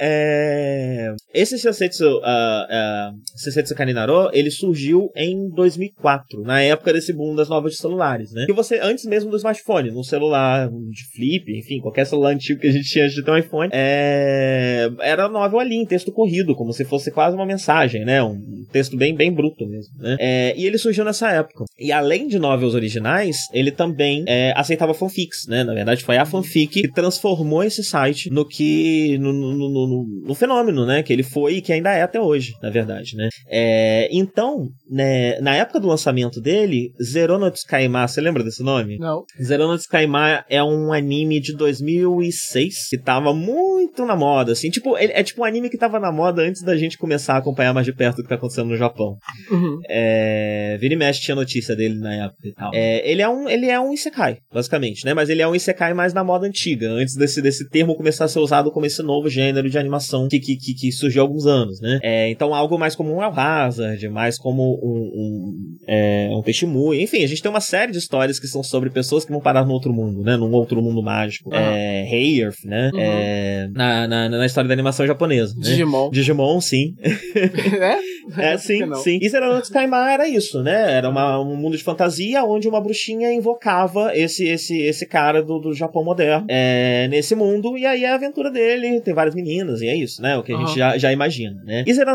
[0.01, 1.15] É...
[1.33, 7.49] Esse Seisetsu, ah, ah, Seisetsu Kaninaro, ele surgiu em 2004, na época desse boom das
[7.49, 8.47] novas de celulares, né?
[8.47, 12.67] Que você, antes mesmo do smartphone, num celular de flip, enfim, qualquer celular antigo que
[12.67, 14.91] a gente tinha antes de ter um iPhone, é...
[15.01, 17.56] era novel ali, em texto corrido, como se fosse quase uma mensagem,
[18.05, 18.23] né?
[18.23, 20.17] Um texto bem, bem bruto mesmo, né?
[20.21, 21.65] É, E ele surgiu nessa época.
[21.79, 25.65] E além de novels originais, ele também é, aceitava fanfics, né?
[25.65, 29.17] Na verdade, foi a fanfic que transformou esse site no que.
[29.19, 31.03] no, no, no- no- no fenômeno, né?
[31.03, 33.29] Que ele foi e que ainda é até hoje, na verdade, né?
[33.49, 38.99] É, então, né, na época do lançamento dele, Zerono Tsukaima, você lembra desse nome?
[38.99, 39.25] Não.
[39.43, 45.13] Zerono Tsukaima é um anime de 2006 que tava muito na moda, assim, tipo, ele-
[45.13, 47.87] é tipo um anime que tava na moda antes da gente começar a acompanhar mais
[47.87, 49.17] de perto o que tá acontecendo no Japão.
[49.51, 49.79] Uhum.
[49.89, 52.71] É, vira e mexe tinha notícia dele na época e tal.
[52.75, 55.15] É, ele, é um, ele é um Isekai, basicamente, né?
[55.15, 58.29] Mas ele é um Isekai mais na moda antiga, antes desse, desse termo começar a
[58.29, 61.47] ser usado como esse novo gênero de animação que, que, que, que surgiu há alguns
[61.47, 62.01] anos, né?
[62.03, 67.03] É, então algo mais como um El Hazard, mais como um, um, é, um Teshimui.
[67.03, 69.65] Enfim, a gente tem uma série de histórias que são sobre pessoas que vão parar
[69.65, 70.37] no outro mundo, né?
[70.37, 71.55] Num outro mundo mágico.
[71.55, 71.63] Aham.
[71.63, 72.91] É, Heierth, né?
[72.93, 73.01] Uhum.
[73.01, 75.63] É, na, na, na história da animação japonesa, né?
[75.63, 76.11] Digimon.
[76.11, 76.95] Digimon, sim.
[77.83, 77.99] é?
[78.39, 79.19] É, Por sim, sim.
[79.23, 80.93] E Zero Kaima era isso, né?
[80.95, 85.59] Era uma- um mundo de fantasia onde uma bruxinha invocava esse esse esse cara do,
[85.59, 89.81] do Japão moderno é, nesse mundo, e aí é a aventura dele, tem várias meninas,
[89.81, 90.37] e é isso, né?
[90.37, 90.67] O que a Aham.
[90.67, 91.85] gente já, já imagina, né?
[91.87, 92.11] E Zero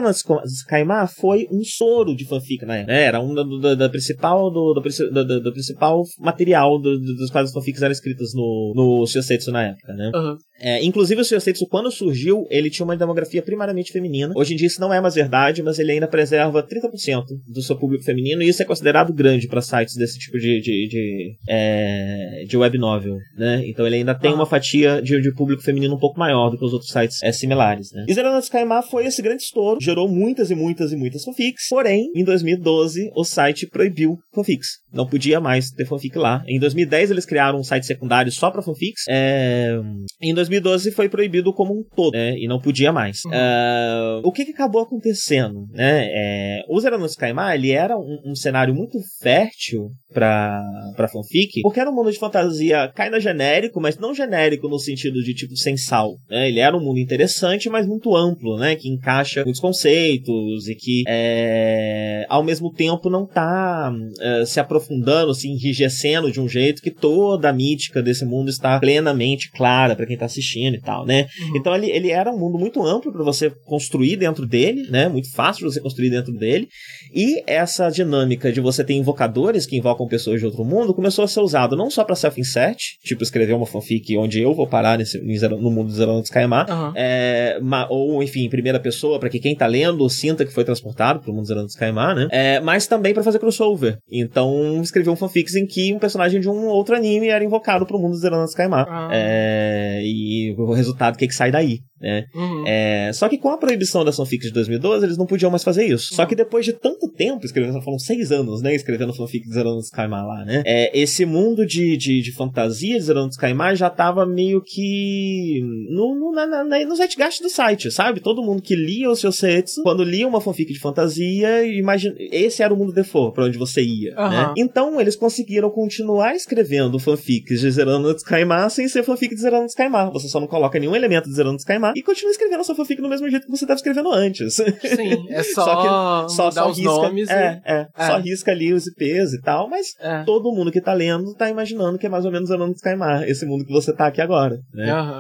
[0.68, 3.04] Kaima foi um soro de fanfic na época, né?
[3.04, 7.48] Era um da, da- principal, do, do, da- do principal material do- do- dos quais
[7.50, 9.06] as fanfics eram escritas no, no
[9.52, 10.12] na época, né?
[10.16, 10.38] Uhum.
[10.62, 14.34] É, inclusive, o Shiosetsu, quando surgiu, ele tinha uma demografia primariamente feminina.
[14.36, 17.76] Hoje em dia isso não é mais verdade, mas ele ainda preserva 30% do seu
[17.76, 22.46] público feminino, e isso é considerado grande para sites desse tipo de, de, de, é,
[22.48, 23.64] de web novel, né?
[23.66, 26.66] Então ele ainda tem uma fatia de, de público feminino um pouco maior do que
[26.66, 28.06] os outros sites é, similares, né?
[28.08, 32.12] E Zerana Kaima foi esse grande estouro, gerou muitas e muitas e muitas fanfics, porém,
[32.16, 34.82] em 2012, o site proibiu fanfics.
[34.94, 36.44] Não podia mais ter fanfic lá.
[36.48, 39.06] Em 2010, eles criaram um site secundário só para fanfics.
[39.10, 39.80] É,
[40.22, 40.51] em 2012
[40.92, 42.36] foi proibido como um todo, né?
[42.38, 43.24] E não podia mais.
[43.26, 43.32] Uhum.
[43.34, 46.08] Ah, o que, que acabou acontecendo, né?
[46.12, 50.62] É, o Zeranos Kaimar, ele era um, um cenário muito fértil pra,
[50.96, 55.22] pra fanfic, porque era um mundo de fantasia ainda genérico, mas não genérico no sentido
[55.22, 56.48] de tipo sem sal, né?
[56.48, 58.76] Ele era um mundo interessante, mas muito amplo, né?
[58.76, 65.34] Que encaixa muitos conceitos e que é, ao mesmo tempo não tá é, se aprofundando,
[65.34, 70.06] se enrijecendo de um jeito que toda a mítica desse mundo está plenamente clara pra
[70.06, 71.28] quem tá assistindo e tal, né?
[71.42, 71.58] Uhum.
[71.58, 75.08] Então ele, ele era um mundo muito amplo pra você construir dentro dele, né?
[75.08, 76.68] Muito fácil de você construir dentro dele.
[77.14, 81.28] E essa dinâmica de você ter invocadores que invocam pessoas de outro mundo começou a
[81.28, 85.20] ser usado não só pra self-insert, tipo escrever uma fanfic onde eu vou parar nesse,
[85.20, 86.94] no mundo de Zero Skyma, Aham.
[86.96, 91.20] é, ou enfim, em primeira pessoa, pra que quem tá lendo sinta que foi transportado
[91.20, 92.28] pro mundo Zero Skyma, né?
[92.32, 93.98] É, mas também pra fazer crossover.
[94.12, 98.00] Então, escrever um fanfics em que um personagem de um outro anime era invocado pro
[98.00, 98.86] mundo Zero Skyma.
[98.90, 99.10] Ah.
[99.12, 102.26] É, e o resultado, o que, que sai daí, né?
[102.34, 102.64] Uhum.
[102.68, 105.86] É, só que com a proibição das fanfics de 2012, eles não podiam mais fazer
[105.86, 106.14] isso.
[106.14, 109.78] Só que depois de tanto tempo escrevendo, foram seis anos, né, escrevendo fanfic de Zero
[109.80, 110.64] Skyma lá, né?
[110.66, 116.16] É, esse mundo de, de, de fantasia de Zero Skyma já tava meio que no,
[116.16, 118.20] no, na, na, no do site, sabe?
[118.20, 122.64] Todo mundo que lia o seu Setsu, quando lia uma fanfic de fantasia, imagina, esse
[122.64, 124.30] era o mundo default, pra onde você ia, Aham.
[124.30, 124.54] né?
[124.58, 130.12] Então eles conseguiram continuar escrevendo fanfics de Zerano Tsukaima sem ser fanfic de Zerano Tsukaima.
[130.22, 133.02] Você só não coloca nenhum elemento de Zerano Tsukaima e continua escrevendo a sua fanfic
[133.02, 134.56] do mesmo jeito que você estava escrevendo antes.
[134.56, 135.82] Sim, é só, Só
[136.28, 138.06] que- Só, só risca, nomes é, é, É.
[138.08, 140.06] só risca ali os IPs e tal, mas e...
[140.06, 140.24] É.
[140.24, 143.46] todo mundo que tá lendo tá imaginando que é mais ou menos Zerano Tsukaima, esse
[143.46, 144.92] mundo que você tá aqui agora, né?
[144.92, 145.20] Aham.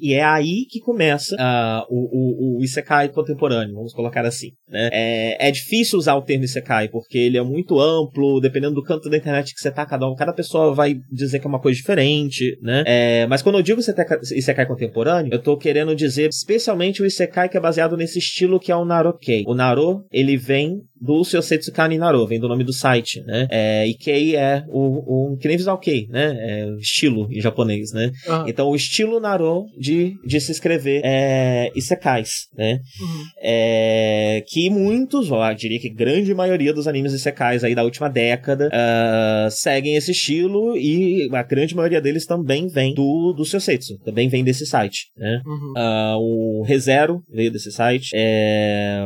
[0.00, 4.48] E é aí que começa ah, o, o, o Isekai contemporâneo, vamos colocar assim.
[4.68, 4.88] Né?
[4.92, 9.08] É, é difícil usar o termo Isekai, porque ele é muito amplo, dependendo do canto
[9.10, 11.76] da internet que você tá, cada, um- cada pessoa vai dizer que é uma coisa
[11.76, 12.84] diferente, né?
[12.86, 17.48] É, mas quando eu digo Isekai, Isekai contemporâneo, eu tô querendo dizer especialmente o Isekai
[17.48, 19.44] que é baseado nesse estilo que é o Narokei.
[19.46, 23.48] O Naro, ele vem do seu Setsukani Naro, vem do nome do site, né?
[23.50, 26.36] É, e Kei é o, o que nem visual Kei, né?
[26.38, 28.12] É estilo em japonês, né?
[28.46, 32.80] Então o estilo Naro de, de se escrever é Isekais, né?
[33.00, 33.24] Uhum.
[33.42, 38.68] É, que muitos, ó, diria que grande maioria dos animes Isekais aí da última década
[38.68, 43.98] uh, seguem esse estilo e a grande maioria deles também vem do, do seu Setsu,
[44.10, 45.40] também vem desse site, né?
[45.46, 45.72] Uhum.
[45.76, 49.02] Uh, o ReZero veio desse site, é,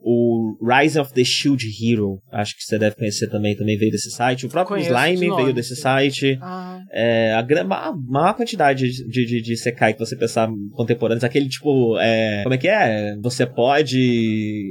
[0.00, 4.10] o Rise of the Shield Hero, acho que você deve conhecer também, também veio desse
[4.10, 4.46] site.
[4.46, 6.38] O próprio Slime de veio desse site.
[6.40, 6.80] Ah.
[6.92, 11.98] É, a, a maior quantidade de, de, de Sekai que você pensar contemporâneos, aquele tipo,
[11.98, 13.16] é, como é que é?
[13.22, 14.64] Você pode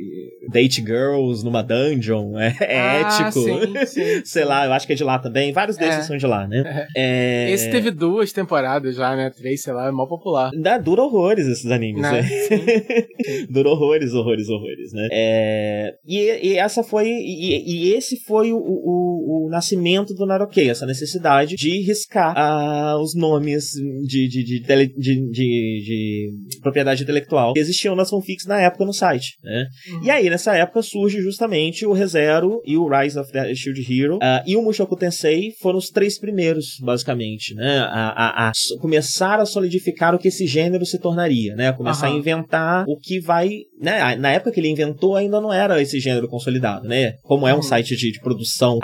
[0.52, 3.32] date girls numa dungeon, é, é ah, ético.
[3.42, 5.52] Sim, sim, Sei lá, eu acho que é de lá também.
[5.52, 6.04] Vários desses é.
[6.04, 6.88] são de lá, né?
[6.96, 7.52] É.
[7.52, 9.30] Esse teve duas temporadas já, né?
[9.30, 10.52] Três, sei lá, é mó popular.
[10.54, 12.22] Dá, dura horrores esses animes, né?
[12.22, 12.28] né?
[13.50, 15.08] dura horrores, horrores, horrores, né?
[15.12, 17.08] É, e, e essa foi.
[17.08, 23.02] E, e esse foi o, o, o, nascimento do Narokei, essa necessidade de riscar uh,
[23.02, 23.72] os nomes
[24.06, 28.86] de, de, de, tele, de, de, de, propriedade intelectual que existiam nas fanfics na época
[28.86, 29.38] no site.
[29.44, 29.68] Né?
[29.92, 30.04] Uhum.
[30.04, 34.16] E aí, nessa época, surge justamente o ReZero e o Rise of the Shield Hero.
[34.18, 37.80] Uh, e o Mushoku Tensei foram os três primeiros, basicamente, né?
[37.80, 41.70] A, a, a começar a solidificar o que esse gênero se tornaria, né?
[41.70, 42.16] A começar uhum.
[42.16, 43.50] a inventar o que vai.
[43.80, 44.16] Né?
[44.16, 47.14] Na época que ele inventou, ainda não era esse gênero consolidado, né?
[47.24, 47.64] Como é um uhum.
[47.64, 48.80] site de, de, produção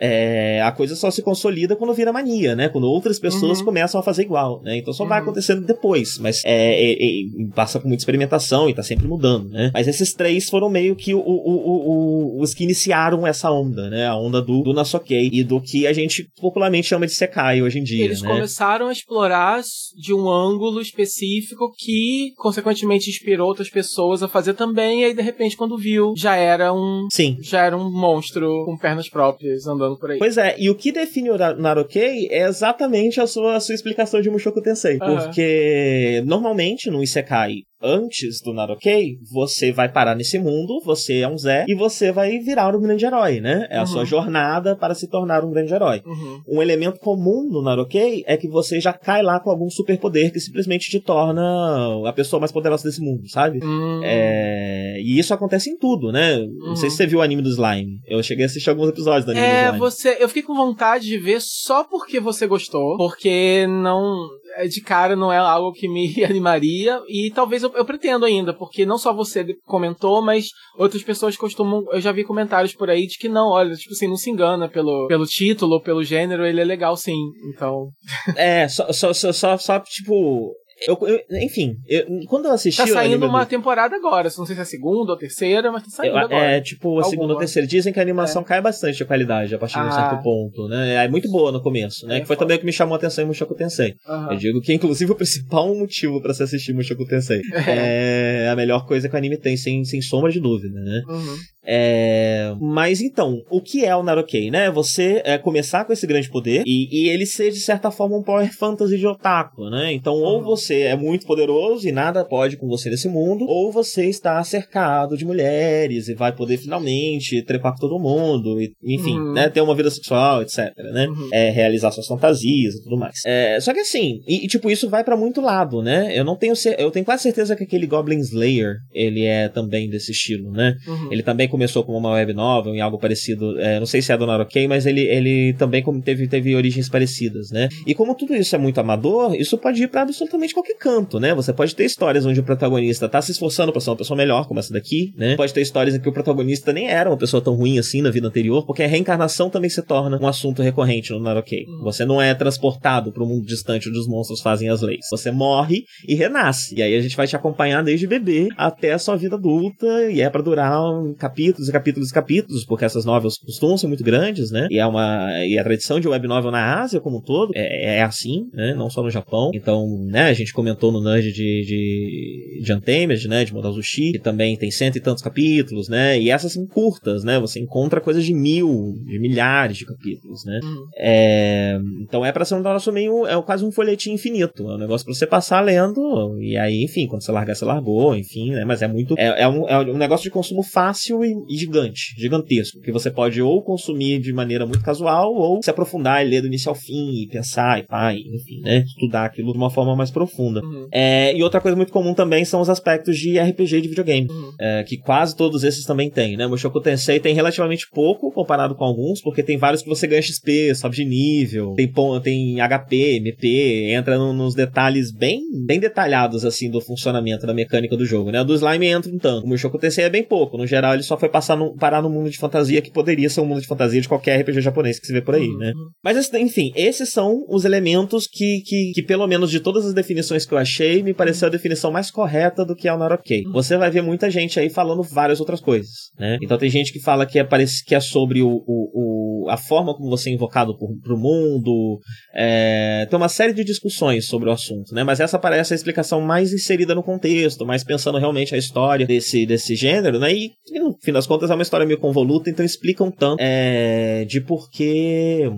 [0.00, 2.68] é, a coisa só se consolida quando vira mania, né?
[2.68, 3.64] Quando outras pessoas uhum.
[3.64, 4.76] começam a fazer igual, né?
[4.76, 5.24] Então só vai uhum.
[5.24, 7.24] acontecendo depois, mas é, é, é,
[7.54, 9.70] passa por muita experimentação e tá sempre mudando, né?
[9.72, 14.06] Mas esses três foram meio que o, o, o, os que iniciaram essa onda, né?
[14.06, 17.78] A onda do, do Nasokei e do que a gente popularmente chama de Sekai hoje
[17.78, 18.04] em dia.
[18.04, 18.28] Eles né?
[18.28, 19.62] começaram a explorar
[19.96, 25.22] de um ângulo específico que, consequentemente, inspirou outras pessoas a fazer também, e aí, de
[25.22, 27.06] repente, quando viu, já era um.
[27.10, 27.36] Sim.
[27.40, 30.18] Já era um monstro com pernas próprias andando por aí.
[30.18, 34.20] Pois é, e o que define o Narokei é exatamente a sua, a sua explicação
[34.20, 34.98] de Mushoku Tensei.
[35.00, 35.16] Uhum.
[35.16, 41.36] Porque normalmente no Isekai antes do Narokei, você vai parar nesse mundo, você é um
[41.36, 43.66] Zé, e você vai virar um grande herói, né?
[43.70, 43.86] É a uhum.
[43.86, 46.02] sua jornada para se tornar um grande herói.
[46.06, 46.40] Uhum.
[46.48, 50.40] Um elemento comum no Narokei é que você já cai lá com algum superpoder que
[50.40, 53.58] simplesmente te torna a pessoa mais poderosa desse mundo, sabe?
[53.62, 54.00] Uhum.
[54.02, 54.98] É...
[55.00, 56.38] E isso acontece em tudo, né?
[56.38, 56.96] Não sei se uhum.
[56.96, 58.00] você viu o anime do Slime.
[58.06, 59.78] Eu cheguei a assistir alguns episódios do anime é, do Slime.
[59.78, 60.16] Você...
[60.20, 65.16] Eu fiquei com vontade de ver só porque você gostou, porque não é, de cara
[65.16, 69.12] não é algo que me animaria e talvez eu, eu, pretendo ainda, porque não só
[69.12, 73.48] você comentou, mas outras pessoas costumam, eu já vi comentários por aí de que não,
[73.48, 77.18] olha, tipo assim, não se engana pelo, pelo título, pelo gênero, ele é legal sim,
[77.52, 77.88] então...
[78.36, 80.52] É, só, só, só, só, só tipo,
[80.86, 82.82] eu, eu, enfim, eu, quando eu assisti.
[82.82, 83.48] Tá saindo uma do...
[83.48, 84.24] temporada agora.
[84.36, 86.44] Não sei se é a segunda ou a terceira, mas tá saindo agora.
[86.44, 87.10] É, tipo, a Alguma.
[87.10, 87.66] segunda ou terceira.
[87.66, 88.44] Dizem que a animação é.
[88.44, 90.22] cai bastante de qualidade a partir de um certo ah.
[90.22, 91.04] ponto, né?
[91.04, 92.16] É muito boa no começo, né?
[92.16, 92.44] É, que foi foda.
[92.44, 93.94] também o que me chamou a atenção em Mushoku Tensei.
[94.06, 94.32] Uhum.
[94.32, 98.44] Eu digo que, inclusive, o principal motivo para se assistir Mushoku Tensei é.
[98.44, 101.02] é a melhor coisa que o anime tem, sem, sem sombra de dúvida, né?
[101.08, 101.36] Uhum.
[101.66, 102.54] É...
[102.60, 104.70] Mas então, o que é o Narukei, né?
[104.70, 108.22] Você é, começar com esse grande poder e, e, ele ser, de certa forma, um
[108.22, 109.92] power fantasy de otaku, né?
[109.92, 114.06] Então, ou você é muito poderoso e nada pode com você nesse mundo, ou você
[114.06, 119.32] está cercado de mulheres e vai poder finalmente trepar com todo mundo, e, enfim, uhum.
[119.32, 119.48] né?
[119.48, 121.06] Ter uma vida sexual, etc, né?
[121.08, 121.28] Uhum.
[121.32, 123.14] É, realizar suas fantasias e tudo mais.
[123.26, 126.16] É, só que assim, e, e tipo, isso vai para muito lado, né?
[126.16, 130.12] Eu não tenho, eu tenho quase certeza que aquele Goblin Slayer, ele é também desse
[130.12, 130.74] estilo, né?
[130.86, 131.12] Uhum.
[131.12, 133.60] Ele também começou como uma web novel em algo parecido.
[133.60, 137.52] É, não sei se é do Narokei, mas ele, ele também teve, teve origens parecidas,
[137.52, 137.68] né?
[137.86, 141.32] E como tudo isso é muito amador, isso pode ir para absolutamente qualquer canto, né?
[141.32, 144.48] Você pode ter histórias onde o protagonista tá se esforçando para ser uma pessoa melhor,
[144.48, 145.36] como essa daqui, né?
[145.36, 148.10] Pode ter histórias em que o protagonista nem era uma pessoa tão ruim assim na
[148.10, 151.66] vida anterior, porque a reencarnação também se torna um assunto recorrente no Narokei.
[151.68, 151.84] Uhum.
[151.84, 155.06] Você não é transportado para um mundo distante onde os monstros fazem as leis.
[155.08, 156.74] Você morre e renasce.
[156.76, 160.20] E aí a gente vai te acompanhar desde bebê até a sua vida adulta, e
[160.20, 161.14] é para durar um
[161.44, 164.68] capítulos e capítulos e capítulos, porque essas novelas costumam ser muito grandes, né?
[164.70, 167.98] E é uma e a tradição de web novel na Ásia como um todo é,
[167.98, 168.74] é assim, né?
[168.74, 169.50] Não só no Japão.
[169.54, 170.28] Então, né?
[170.28, 173.44] A gente comentou no Nudge de de, de Untamed, né?
[173.44, 176.18] De Modazushi, que também tem cento e tantos capítulos, né?
[176.20, 177.38] E essas são curtas, né?
[177.38, 180.60] Você encontra coisas de mil, de milhares de capítulos, né?
[180.62, 180.86] Uhum.
[180.96, 184.78] É, então é para ser um negócio meio é quase um folhetim infinito, é um
[184.78, 188.64] negócio para você passar lendo e aí, enfim, quando você largar, você largou, enfim, né?
[188.64, 192.80] Mas é muito é, é, um, é um negócio de consumo fácil e gigante, gigantesco,
[192.80, 196.46] que você pode ou consumir de maneira muito casual ou se aprofundar e ler do
[196.46, 200.10] início ao fim e pensar e pá, enfim, né, estudar aquilo de uma forma mais
[200.10, 200.60] profunda.
[200.62, 200.88] Uhum.
[200.92, 204.52] É, e outra coisa muito comum também são os aspectos de RPG de videogame, uhum.
[204.60, 206.46] é, que quase todos esses também têm, né?
[206.46, 210.22] O Mushoku Tensei tem relativamente pouco comparado com alguns, porque tem vários que você ganha
[210.22, 211.92] XP, sobe de nível, tem,
[212.22, 217.96] tem HP, MP, entra no, nos detalhes bem, bem detalhados, assim, do funcionamento da mecânica
[217.96, 218.40] do jogo, né?
[218.40, 219.46] O do Slime entra um tanto.
[219.46, 220.56] O Mushoku Tensei é bem pouco.
[220.56, 223.40] No geral, ele só foi passar no, parar no mundo de fantasia que poderia ser
[223.40, 225.58] um mundo de fantasia de qualquer RPG japonês que se vê por aí, uhum.
[225.58, 225.72] né?
[226.02, 230.44] Mas, enfim, esses são os elementos que, que, que, pelo menos de todas as definições
[230.44, 233.44] que eu achei, me pareceu a definição mais correta do que é o Narokei.
[233.46, 233.52] Uhum.
[233.52, 236.38] Você vai ver muita gente aí falando várias outras coisas, né?
[236.42, 237.48] Então tem gente que fala que é,
[237.86, 242.00] que é sobre o, o, o a forma como você é invocado por, pro mundo,
[242.34, 245.04] é, tem uma série de discussões sobre o assunto, né?
[245.04, 249.46] Mas essa parece a explicação mais inserida no contexto, mais pensando realmente a história desse,
[249.46, 250.32] desse gênero, né?
[250.32, 254.24] E, no fim das contas, é uma história meio convoluta, então explica um tanto é,
[254.24, 255.50] de por que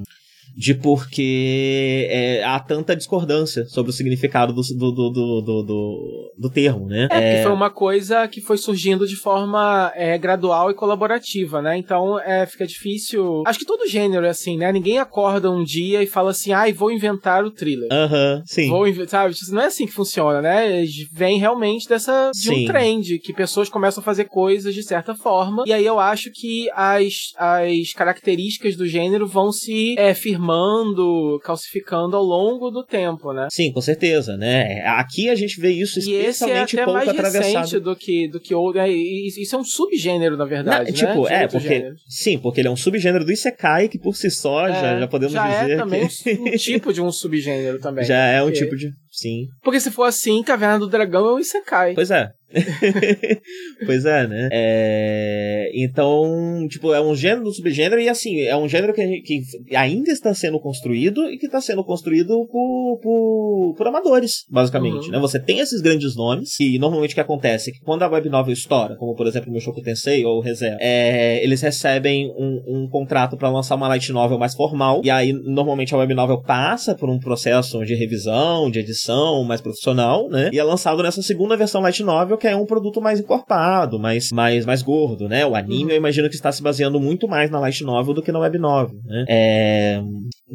[0.57, 6.51] de porque é, há tanta discordância sobre o significado do, do, do, do, do, do
[6.51, 7.09] termo, né?
[7.11, 11.77] É, é, foi uma coisa que foi surgindo de forma é, gradual e colaborativa, né?
[11.77, 13.43] Então é, fica difícil.
[13.47, 14.73] Acho que todo gênero é assim, né?
[14.73, 17.89] Ninguém acorda um dia e fala assim, ai, ah, vou inventar o thriller.
[17.93, 18.69] Aham, uh -huh, sim.
[18.71, 19.35] Vou, sabe?
[19.51, 20.85] Não é assim que funciona, né?
[21.13, 22.65] Vem realmente dessa de sim.
[22.65, 26.31] um trend, que pessoas começam a fazer coisas de certa forma, e aí eu acho
[26.33, 32.85] que as, as características do gênero vão se é, firmando firmando, calcificando ao longo do
[32.85, 33.49] tempo, né?
[33.51, 34.83] Sim, com certeza, né?
[34.87, 37.81] Aqui a gente vê isso especialmente e esse é pouco mais atravessado.
[37.81, 41.45] do que do que outro, é, isso é um subgênero na verdade, Não, tipo, né?
[41.45, 42.03] é, porque gêneros.
[42.09, 45.09] sim, porque ele é um subgênero do isekai que por si só é, já, já
[45.09, 46.33] podemos já é dizer é também que...
[46.33, 48.05] um, tipo de um subgênero também.
[48.05, 49.47] Já é um tipo de sim.
[49.63, 51.95] Porque se for assim, Caverna do Dragão é um isekai.
[51.95, 52.31] Pois é.
[53.85, 54.49] pois é, né?
[54.53, 55.71] É...
[55.75, 59.43] Então, tipo, é um gênero, um subgênero, e assim, é um gênero que, que
[59.77, 65.07] ainda está sendo construído e que está sendo construído por, por, por amadores, basicamente.
[65.07, 65.13] Uhum.
[65.13, 65.19] Né?
[65.19, 68.29] Você tem esses grandes nomes, e normalmente o que acontece é que quando a web
[68.29, 72.63] novel estoura, como por exemplo o Mushoku Tensei ou o Reserva, é, eles recebem um,
[72.67, 76.43] um contrato para lançar uma light novel mais formal, e aí normalmente a web novel
[76.43, 80.51] passa por um processo de revisão, de edição mais profissional, né?
[80.53, 84.31] E é lançado nessa segunda versão light novel que é um produto mais encorpado, mais,
[84.31, 85.47] mais, mais gordo, né?
[85.47, 85.91] O anime uhum.
[85.91, 88.59] eu imagino que está se baseando muito mais na light novel do que na web
[88.59, 89.25] novel, né?
[89.29, 90.03] É...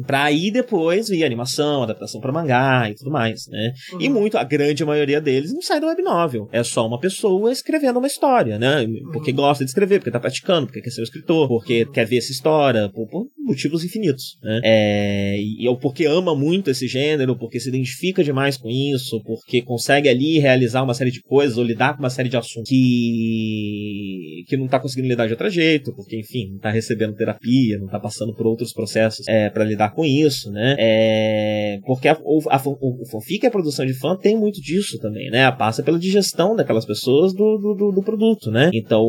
[0.06, 3.72] Pra aí depois vir animação, adaptação para mangá e tudo mais, né?
[3.92, 4.00] Uhum.
[4.00, 6.48] E muito, a grande maioria deles não sai da web novel.
[6.50, 8.86] É só uma pessoa escrevendo uma história, né?
[9.12, 9.36] Porque uhum.
[9.36, 11.92] gosta de escrever, porque tá praticando, porque quer ser um escritor, porque uhum.
[11.92, 14.60] quer ver essa história, por, por motivos infinitos, né?
[14.64, 19.62] É, e, ou porque ama muito esse gênero, porque se identifica demais com isso, porque
[19.62, 24.44] consegue ali realizar uma série de coisas ou lidar com uma série de assuntos que,
[24.46, 27.88] que não tá conseguindo lidar de outro jeito, porque, enfim, não tá recebendo terapia, não
[27.88, 30.76] tá passando por outros processos é, para lidar com isso, né?
[30.78, 35.30] É, porque a, a, o, o fanfic, a produção de fã, tem muito disso também,
[35.30, 35.50] né?
[35.52, 38.70] Passa pela digestão daquelas pessoas do, do, do produto, né?
[38.72, 39.04] Então,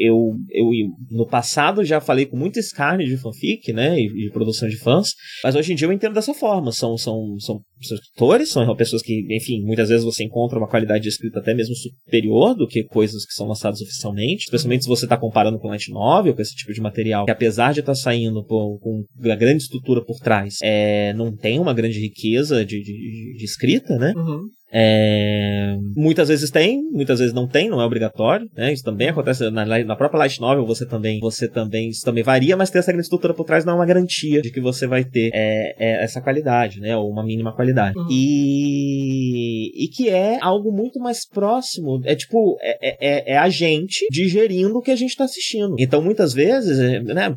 [0.00, 0.66] eu, eu
[1.10, 5.08] no passado já falei com muito escárnio de fanfic, né, e de produção de fãs,
[5.42, 6.72] mas hoje em dia eu entendo dessa forma.
[6.72, 11.08] São, são, são, escritores, são pessoas que, enfim, muitas vezes você encontra uma qualidade de
[11.08, 15.16] escrita até mesmo superior do que coisas que são lançadas oficialmente, especialmente se você está
[15.16, 18.44] comparando com light novel, com esse tipo de material, que apesar de estar tá saindo
[18.44, 23.36] com, com uma grande estrutura por trás, é, não tem uma grande riqueza de, de,
[23.36, 24.12] de escrita, né?
[24.16, 24.48] Uhum.
[24.72, 25.76] É...
[25.96, 28.72] Muitas vezes tem, muitas vezes não tem, não é obrigatório, né?
[28.72, 32.56] Isso também acontece na, na própria Light Novel, você também, você também, isso também varia,
[32.56, 35.04] mas ter essa grande estrutura por trás não é uma garantia de que você vai
[35.04, 36.96] ter é, é, essa qualidade, né?
[36.96, 37.98] Ou uma mínima qualidade.
[37.98, 38.06] Uhum.
[38.10, 44.06] E, e que é algo muito mais próximo, é tipo, é, é, é a gente
[44.10, 45.76] digerindo o que a gente está assistindo.
[45.78, 47.34] Então, muitas vezes, é, né?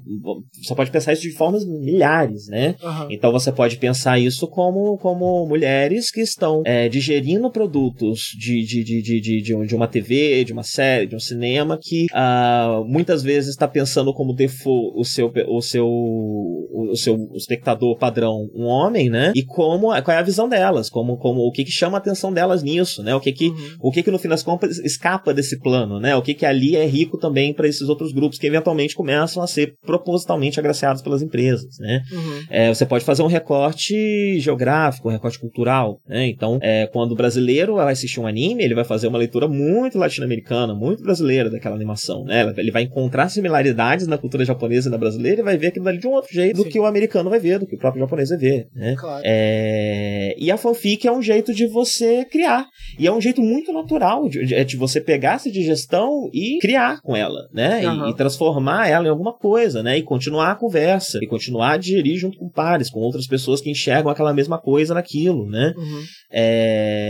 [0.63, 2.75] Você pode pensar isso de formas milhares, né?
[2.83, 3.07] Uhum.
[3.09, 8.65] Então, você pode pensar isso como, como mulheres que estão é, digerindo inserindo produtos de,
[8.65, 12.83] de, de, de, de, de, uma TV, de uma série, de um cinema, que uh,
[12.85, 18.65] muitas vezes está pensando como default o seu, o seu, o seu espectador padrão um
[18.65, 19.31] homem, né?
[19.35, 22.33] E como, qual é a visão delas, como, como o que, que chama a atenção
[22.33, 23.13] delas nisso, né?
[23.15, 23.75] O que que, uhum.
[23.81, 26.15] o que que no fim das contas escapa desse plano, né?
[26.15, 29.47] O que que ali é rico também para esses outros grupos que eventualmente começam a
[29.47, 32.01] ser propositalmente agraciados pelas empresas, né?
[32.11, 32.43] Uhum.
[32.49, 36.27] É, você pode fazer um recorte geográfico, um recorte cultural, né?
[36.27, 39.47] Então, é, quando quando o brasileiro vai assistir um anime, ele vai fazer uma leitura
[39.47, 42.53] muito latino-americana, muito brasileira daquela animação, né?
[42.57, 45.97] Ele vai encontrar similaridades na cultura japonesa e na brasileira e vai ver aquilo ali
[45.97, 46.63] de um outro jeito Sim.
[46.63, 48.95] do que o americano vai ver, do que o próprio japonês vai ver, né?
[48.97, 49.21] Claro.
[49.25, 50.35] É...
[50.37, 52.65] E a fanfic é um jeito de você criar.
[52.97, 57.01] E é um jeito muito natural de, de, de você pegar essa digestão e criar
[57.01, 57.87] com ela, né?
[57.87, 58.07] Uhum.
[58.07, 59.97] E, e, transformar ela em alguma coisa, né?
[59.97, 63.69] E continuar a conversa, e continuar a digerir junto com pares, com outras pessoas que
[63.69, 65.73] enxergam aquela mesma coisa naquilo, né?
[65.75, 66.03] Uhum.
[66.31, 67.00] É...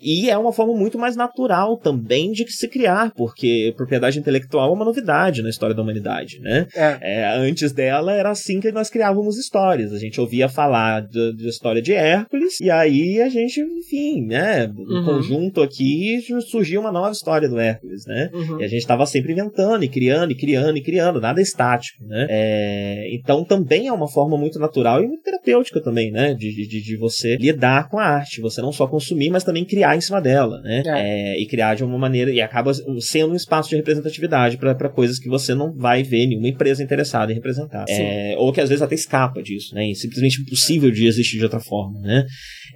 [0.00, 4.72] E é uma forma muito mais natural também de se criar, porque propriedade intelectual é
[4.72, 6.66] uma novidade na história da humanidade, né?
[6.74, 6.98] É.
[7.00, 9.92] É, antes dela era assim que nós criávamos histórias.
[9.92, 14.66] A gente ouvia falar da história de Hércules, e aí a gente, enfim, né?
[14.66, 15.04] No uhum.
[15.04, 18.30] conjunto aqui surgiu uma nova história do Hércules, né?
[18.32, 18.60] Uhum.
[18.60, 22.26] E a gente estava sempre inventando e criando e criando e criando, nada estático, né?
[22.28, 23.14] É...
[23.14, 26.34] Então também é uma forma muito natural e muito terapêutica também, né?
[26.34, 29.96] De, de, de você lidar com a arte, você não só consumir, mas também criar
[29.96, 30.82] em cima dela, né?
[30.86, 31.34] É.
[31.36, 35.18] É, e criar de uma maneira, e acaba sendo um espaço de representatividade para coisas
[35.18, 37.84] que você não vai ver nenhuma empresa interessada em representar.
[37.88, 39.90] É, ou que às vezes até escapa disso, né?
[39.90, 42.26] E simplesmente impossível de existir de outra forma, né?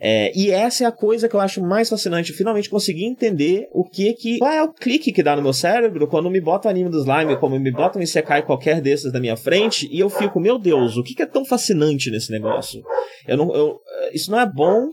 [0.01, 3.84] É, e essa é a coisa que eu acho mais fascinante, finalmente conseguir entender o
[3.84, 4.38] que que.
[4.38, 7.01] Qual é o clique que dá no meu cérebro quando me bota o anime do
[7.01, 10.59] slime, como me bota um Isekai qualquer desses da minha frente, e eu fico, meu
[10.59, 12.82] Deus, o que, que é tão fascinante nesse negócio?
[13.26, 13.78] Eu não, eu,
[14.12, 14.88] isso não é bom,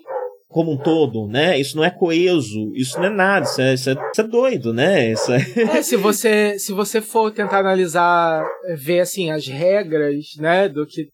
[0.58, 1.60] como um todo, né?
[1.60, 4.74] Isso não é coeso, isso não é nada, isso é, isso é, isso é doido,
[4.74, 5.12] né?
[5.12, 5.38] Isso é...
[5.78, 5.82] é...
[5.84, 8.44] se você se você for tentar analisar,
[8.76, 11.10] ver assim as regras, né, do que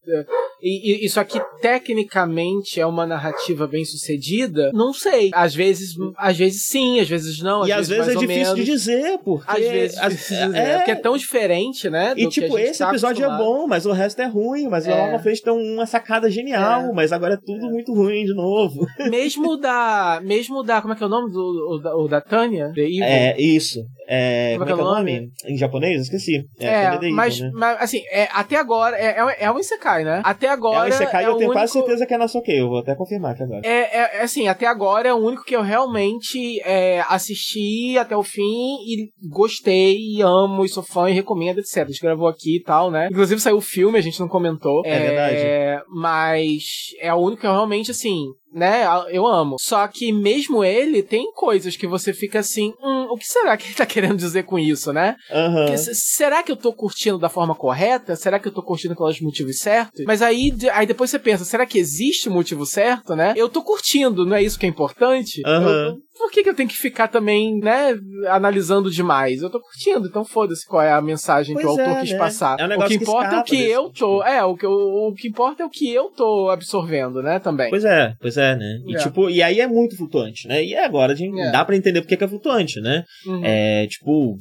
[0.64, 4.72] e, e, isso aqui tecnicamente é uma narrativa bem sucedida?
[4.74, 5.30] Não sei.
[5.34, 7.64] Às vezes, às vezes sim, às vezes não.
[7.64, 9.52] Às e às vezes, vezes é difícil de dizer, porque.
[9.52, 10.78] Às vezes é difícil de dizer, é...
[10.78, 12.14] porque é tão diferente, né?
[12.16, 14.96] E tipo, esse tá episódio é bom, mas o resto é ruim, mas é.
[14.96, 16.94] lá na frente tem uma sacada genial, é.
[16.94, 18.88] mas agora é tudo muito ruim de novo.
[19.10, 20.22] Mesmo da.
[20.24, 20.82] Mesmo da.
[20.82, 22.72] Como é que é o nome do o da, o da Tânia?
[22.78, 23.84] É, isso.
[24.08, 25.20] É, como, é, é que é o nome?
[25.20, 25.32] nome?
[25.46, 26.04] Em japonês?
[26.04, 26.46] Esqueci.
[26.60, 27.52] É, é mas, né?
[27.54, 30.22] mas, assim, é, até agora, é, é, é um Isekai, né?
[30.24, 30.90] Até agora.
[30.90, 31.54] É um Isekai é eu tenho único...
[31.54, 33.62] quase certeza que é ok, eu vou até confirmar aqui agora.
[33.64, 38.24] É, é, assim, até agora é o único que eu realmente é, assisti até o
[38.24, 41.78] fim e gostei, e amo, e sou fã e recomendo, etc.
[41.78, 43.08] A gente gravou aqui e tal, né?
[43.12, 44.82] Inclusive saiu o filme, a gente não comentou.
[44.86, 45.86] É, é verdade.
[45.90, 46.64] Mas
[47.00, 48.86] é o único que eu realmente, assim, né?
[49.10, 49.56] Eu amo.
[49.60, 53.68] Só que mesmo ele tem coisas que você fica assim, hum, o que será que
[53.68, 55.16] ele tá querendo dizer com isso, né?
[55.32, 55.76] Uhum.
[55.78, 58.16] será que eu tô curtindo da forma correta?
[58.16, 60.06] Será que eu tô curtindo pelos motivos certos?
[60.06, 63.34] Mas aí, aí depois você pensa, será que existe o motivo certo, né?
[63.36, 65.42] Eu tô curtindo, não é isso que é importante?
[65.46, 65.70] Uhum.
[65.70, 67.98] Eu, por que, que eu tenho que ficar também, né,
[68.28, 69.42] analisando demais?
[69.42, 72.12] Eu tô curtindo, então foda-se qual é a mensagem pois que o autor é, quis
[72.12, 72.18] né?
[72.18, 72.60] passar.
[72.60, 74.20] É um o que importa que é o que eu tô.
[74.20, 74.24] Tipo.
[74.24, 77.70] É, o que, o, o que importa é o que eu tô absorvendo, né, também.
[77.70, 78.80] Pois é, pois é, né?
[78.86, 79.00] E é.
[79.00, 80.64] tipo, e aí é muito flutuante, né?
[80.64, 81.52] E agora a gente é.
[81.52, 83.04] dá para entender porque que é flutuante, né?
[83.26, 83.42] Uhum.
[83.44, 84.38] É, tipo,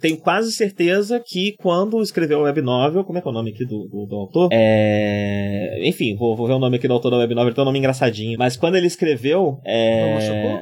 [0.00, 3.50] tenho quase certeza que quando escreveu o web novel, como é que é o nome
[3.50, 4.48] aqui do, do, do autor?
[4.52, 7.66] É, enfim, vou, vou ver o nome aqui do autor da web novel, tem um
[7.66, 8.38] nome engraçadinho.
[8.38, 10.58] Mas quando ele escreveu, é,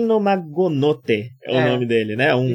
[0.00, 2.34] Rifudin no Magonote é, é, o nome dele, né?
[2.34, 2.46] Um,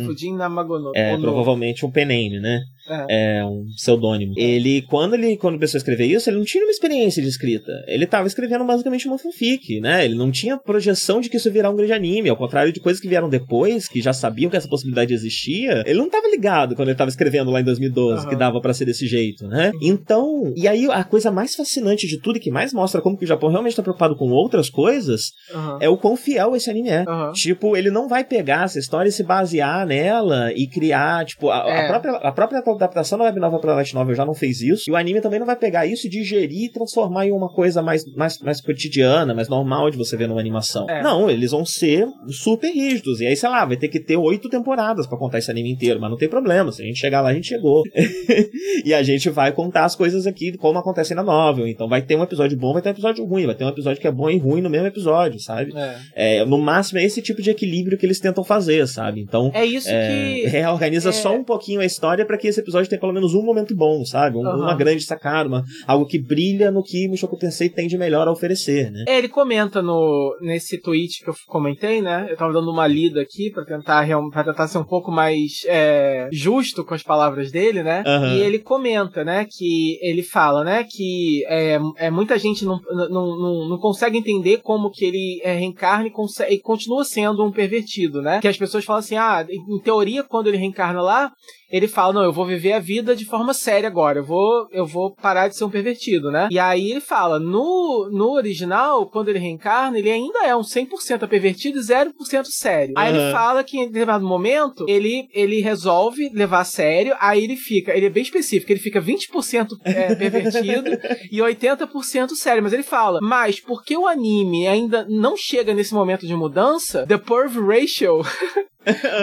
[0.50, 0.98] Magonote.
[0.98, 2.62] É, provavelmente um pename, né?
[2.90, 3.40] É.
[3.40, 4.34] é um pseudônimo.
[4.38, 7.72] Ele, quando ele quando começou a escrever isso, ele não tinha uma experiência de escrita.
[7.88, 10.06] Ele estava escrevendo basicamente uma fanfic, né?
[10.06, 13.02] Ele não tinha projeção de que isso virar um grande anime, ao contrário de coisas
[13.02, 15.84] que vieram depois, que já sabiam que essa possibilidade existia.
[15.86, 18.30] Ele não estava ligado quando ele estava escrevendo lá em 2012 uhum.
[18.30, 19.72] que dava para ser desse jeito, né?
[19.82, 23.26] Então, e aí a coisa mais fascinante de tudo e que mais mostra como que
[23.26, 25.78] o Japão realmente está preocupado com outras coisas uhum.
[25.82, 27.04] é o quão fiel esse anime é.
[27.08, 27.32] Uhum.
[27.32, 31.68] Tipo, ele não vai pegar essa história e se basear nela e criar, tipo, a,
[31.68, 31.86] é.
[31.86, 34.84] a própria a própria adaptação da web novel pra light novel já não fez isso.
[34.88, 37.82] E o anime também não vai pegar isso e digerir e transformar em uma coisa
[37.82, 40.90] mais, mais, mais cotidiana, mais normal de você ver numa animação.
[40.90, 41.02] É.
[41.02, 43.20] Não, eles vão ser super rígidos.
[43.22, 46.00] E aí, sei lá, vai ter que ter oito temporadas para contar esse anime inteiro.
[46.00, 46.72] Mas não tem problema.
[46.72, 47.84] Se a gente chegar lá, a gente chegou.
[48.86, 51.68] e a gente vai contar as coisas aqui como acontecem na novel.
[51.68, 53.46] Então vai ter um episódio bom, vai ter um episódio ruim.
[53.46, 55.74] Vai ter um episódio que é bom e ruim no mesmo episódio, sabe?
[56.16, 56.40] É.
[56.40, 59.22] é no máximo é esse tipo de equilíbrio que eles tentam fazer, sabe?
[59.22, 59.52] Então.
[59.54, 60.48] É isso é, que.
[60.48, 63.74] Reorganiza só um pouquinho a história para que esse episódio tenha pelo menos um momento
[63.76, 64.38] bom, sabe?
[64.38, 64.62] Um, uhum.
[64.62, 68.32] Uma grande sacada, uma, algo que brilha no que Mushoku Tensei tem de melhor a
[68.32, 69.06] oferecer, né?
[69.08, 72.28] É, ele comenta no, nesse tweet que eu comentei, né?
[72.30, 76.28] Eu tava dando uma lida aqui para tentar, pra tentar ser um pouco mais é,
[76.32, 78.04] justo com as palavras dele, né?
[78.06, 78.34] Uhum.
[78.34, 79.46] E ele comenta, né?
[79.50, 80.86] Que ele fala, né?
[80.90, 85.54] Que é, é, muita gente não, não, não, não consegue entender como que ele é,
[85.54, 88.40] reencarna e, consegue, e continua sendo um pervertido, né?
[88.42, 91.32] Que as pessoas falam assim, ah, em teoria, quando ele reencarna lá,
[91.72, 94.20] ele fala, não, eu vou viver a vida de forma séria agora.
[94.20, 96.48] Eu vou, eu vou parar de ser um pervertido, né?
[96.52, 101.28] E aí ele fala, no, no original, quando ele reencarna, ele ainda é um 100%
[101.28, 102.94] pervertido e 0% sério.
[102.98, 107.56] Aí ele fala que em determinado momento, ele, ele resolve levar a sério, aí ele
[107.56, 110.92] fica, ele é bem específico, ele fica 20% é, pervertido
[111.32, 112.64] e 80% sério.
[112.64, 117.18] Mas ele fala, mas porque o anime ainda não chega nesse momento de mudança, the
[117.18, 118.22] perv ratio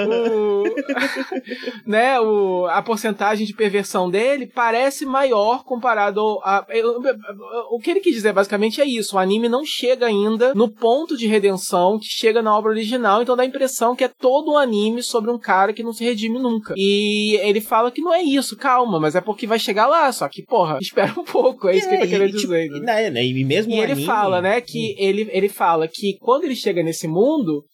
[0.08, 0.64] o,
[1.86, 6.66] né, o, a porcentagem de perversão dele parece maior comparado a.
[7.70, 11.16] O que ele quis dizer basicamente é isso: o anime não chega ainda no ponto
[11.16, 14.58] de redenção que chega na obra original, então dá a impressão que é todo um
[14.58, 16.74] anime sobre um cara que não se redime nunca.
[16.76, 20.28] E ele fala que não é isso, calma, mas é porque vai chegar lá, só
[20.28, 22.70] que, porra, espera um pouco, é isso é, que ele tá querendo tipo, dizer.
[22.80, 23.10] Né?
[23.10, 23.24] né?
[23.24, 24.06] E, mesmo e ele anime...
[24.06, 24.94] fala, né, que hum.
[24.98, 27.64] ele, ele fala que quando ele chega nesse mundo,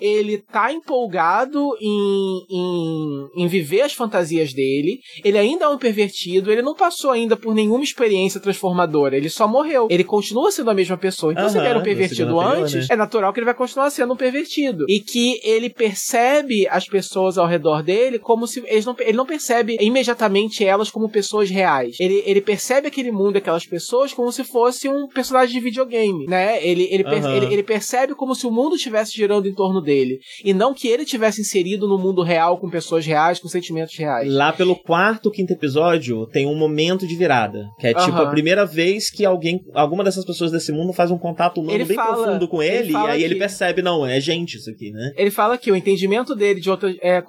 [0.00, 6.50] ele tá empolgado em, em, em, viver as fantasias dele, ele ainda é um pervertido,
[6.50, 9.88] ele não passou ainda por nenhuma experiência transformadora, ele só morreu.
[9.90, 11.32] Ele continua sendo a mesma pessoa.
[11.32, 12.94] Então, uhum, se ele era um pervertido antes, né?
[12.94, 14.84] é natural que ele vai continuar sendo um pervertido.
[14.88, 18.62] E que ele percebe as pessoas ao redor dele como se.
[18.66, 21.96] Eles não, ele não percebe imediatamente elas como pessoas reais.
[22.00, 26.64] Ele, ele percebe aquele mundo, aquelas pessoas, como se fosse um personagem de videogame, né?
[26.64, 27.36] Ele, ele, uhum.
[27.36, 30.20] ele, ele percebe como se o mundo estivesse girando em torno dele dele.
[30.44, 34.32] E não que ele tivesse inserido no mundo real com pessoas reais, com sentimentos reais.
[34.32, 37.68] Lá pelo quarto, quinto episódio, tem um momento de virada.
[37.78, 41.18] Que é tipo a primeira vez que alguém, alguma dessas pessoas desse mundo faz um
[41.18, 43.24] contato humano ele bem fala, profundo com ele, ele e aí que...
[43.24, 45.12] ele percebe, não, é gente isso aqui, né?
[45.16, 47.22] Ele fala que o entendimento dele de outras, é,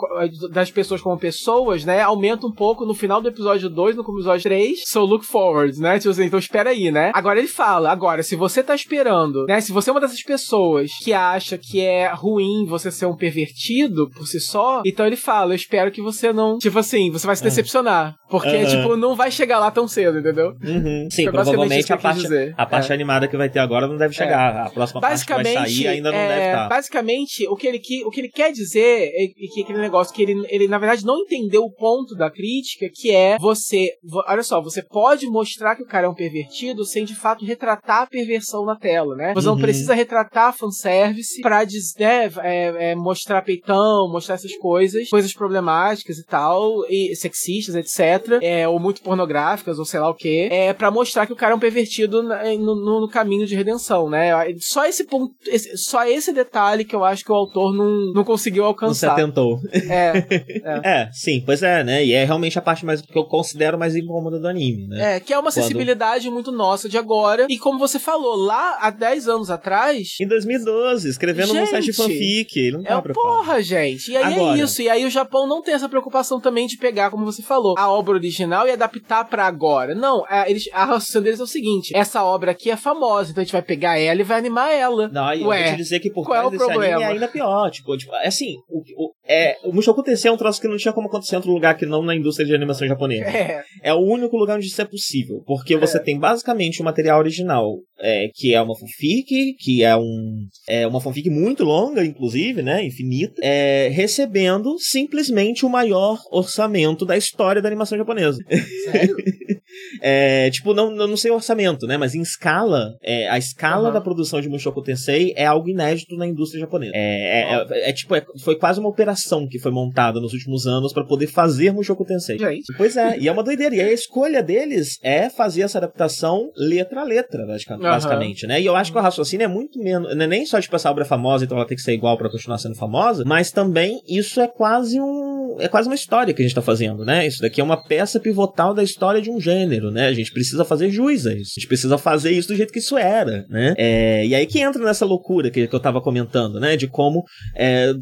[0.51, 4.43] das pessoas como pessoas, né, aumenta um pouco no final do episódio 2, no episódio
[4.43, 4.83] 3.
[4.85, 5.97] So look forward, né?
[5.97, 7.11] Tipo assim, então espera aí, né?
[7.15, 9.59] Agora ele fala, agora, se você tá esperando, né?
[9.61, 13.15] Se você é uma dessas pessoas que acha que é ruim ruim você ser um
[13.15, 14.81] pervertido por si só.
[14.85, 16.57] Então ele fala: Eu espero que você não.
[16.57, 17.45] Tipo assim, você vai se é.
[17.45, 18.15] decepcionar.
[18.29, 18.65] Porque, uhum.
[18.65, 20.53] tipo, não vai chegar lá tão cedo, entendeu?
[20.63, 21.07] Uhum.
[21.09, 22.25] Sim, provavelmente a parte,
[22.57, 22.95] a parte é.
[22.95, 24.55] animada que vai ter agora não deve chegar.
[24.55, 24.67] É.
[24.67, 26.69] A próxima parte que vai sair ainda não é, deve estar.
[26.69, 30.21] Basicamente, o que ele, que, o que ele quer dizer é que aquele negócio que
[30.21, 33.89] ele, ele, na verdade, não entendeu o ponto da crítica, que é você.
[34.27, 38.03] Olha só, você pode mostrar que o cara é um pervertido sem de fato retratar
[38.03, 39.33] a perversão na tela, né?
[39.33, 39.55] Você uhum.
[39.55, 45.33] não precisa retratar fanservice pra dizer, né, é, é, mostrar peitão, mostrar essas coisas, coisas
[45.33, 48.39] problemáticas e tal, e sexistas, etc.
[48.41, 51.53] É, ou muito pornográficas, ou sei lá o que, é para mostrar que o cara
[51.53, 54.31] é um pervertido no, no, no, caminho de redenção, né?
[54.59, 58.23] Só esse ponto, esse, só esse detalhe que eu acho que o autor não, não
[58.23, 59.09] conseguiu alcançar.
[59.09, 59.59] Não se atentou.
[59.73, 60.13] É,
[60.63, 61.01] é.
[61.01, 61.09] é.
[61.11, 62.05] sim, pois é, né?
[62.05, 65.15] E é realmente a parte mais que eu considero mais incômoda do anime, né?
[65.15, 65.53] É, que é uma Quando...
[65.53, 67.45] sensibilidade muito nossa de agora.
[67.49, 70.15] E como você falou, lá há 10 anos atrás.
[70.19, 74.11] Em 2012, escrevendo Gente, num site fanfic fanfic, não tá é, Porra, gente.
[74.11, 74.81] E aí é Agora, é isso.
[74.81, 77.91] E aí o Japão não tem essa preocupação também de pegar, como você falou, a
[77.91, 79.95] obra original e adaptar para agora.
[79.95, 83.41] Não, é, eles, a raciocínio deles é o seguinte: essa obra aqui é famosa, então
[83.41, 85.07] a gente vai pegar ela e vai animar ela.
[85.09, 86.95] Não, Ué, eu vou te dizer que por trás é desse problema?
[86.95, 87.69] anime é ainda pior.
[87.71, 90.93] Tipo, tipo assim, o, o, é, o Mushoku Tensei é um troço que não tinha
[90.93, 93.29] como acontecer em outro lugar que não na indústria de animação japonesa.
[93.29, 93.63] É.
[93.83, 95.41] É o único lugar onde isso é possível.
[95.45, 96.01] Porque você é.
[96.01, 101.01] tem basicamente o material original, é, que é uma fanfic, que é um é uma
[101.01, 102.83] fanfic muito longa, inclusive, né?
[102.83, 108.39] Infinita, é, recebendo simplesmente o maior orçamento da história da animação japonesa.
[108.85, 109.15] Sério?
[110.01, 111.97] é, tipo, não, não sei o orçamento, né?
[111.97, 113.93] Mas em escala, é, a escala uhum.
[113.93, 116.91] da produção de Mushoku Tensei é algo inédito na indústria japonesa.
[116.95, 120.93] É, é, é, é tipo, foi quase uma operação que foi montada nos últimos anos
[120.93, 122.37] para poder fazer Mushoku Tensei.
[122.37, 122.73] Gente.
[122.77, 123.75] Pois é, e é uma doideira.
[123.75, 127.45] E a escolha deles é fazer essa adaptação letra a letra,
[127.93, 128.61] basicamente, né?
[128.61, 130.15] E eu acho que o raciocínio é muito menos.
[130.15, 132.17] Não é nem só, tipo, essa obra é famosa, então ela tem que ser igual
[132.17, 135.30] para continuar sendo famosa, mas também isso é quase um.
[135.59, 137.27] É quase uma história que a gente tá fazendo, né?
[137.27, 140.07] Isso daqui é uma peça pivotal da história de um gênero, né?
[140.07, 141.51] A gente precisa fazer jus a isso.
[141.57, 143.73] A gente precisa fazer isso do jeito que isso era, né?
[143.77, 146.75] É, e aí que entra nessa loucura que, que eu tava comentando, né?
[146.75, 147.23] De como
[147.55, 147.93] é,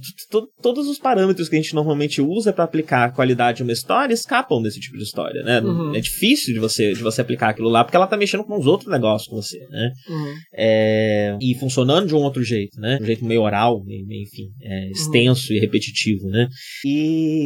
[0.62, 4.14] todos os parâmetros que a gente normalmente usa para aplicar a qualidade de uma história
[4.14, 5.62] escapam desse tipo de história, né?
[5.62, 5.96] Uhum.
[5.96, 8.68] É difícil de você, de você aplicar aquilo lá, porque ela tá mexendo com os
[8.68, 9.92] outros negócios com você, né?
[10.10, 10.34] Uhum.
[10.54, 12.98] É, e funcionando de um outro jeito, né?
[13.02, 14.92] Um jeito meio oral, meio, meio enfim, é, uhum.
[14.92, 15.58] extenso uhum.
[15.58, 16.48] e repetitivo, né?
[16.86, 17.39] E,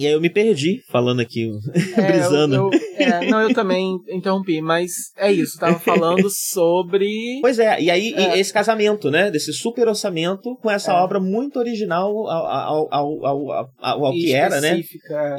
[0.00, 1.50] e aí eu me perdi falando aqui,
[1.96, 2.54] é, brisando.
[2.54, 7.38] Eu, eu, é, não, eu também interrompi, mas é isso, tava falando sobre.
[7.40, 8.38] Pois é, e aí é.
[8.38, 9.30] esse casamento, né?
[9.30, 10.94] Desse super orçamento com essa é.
[10.94, 14.80] obra muito original ao, ao, ao, ao, ao, que era, né?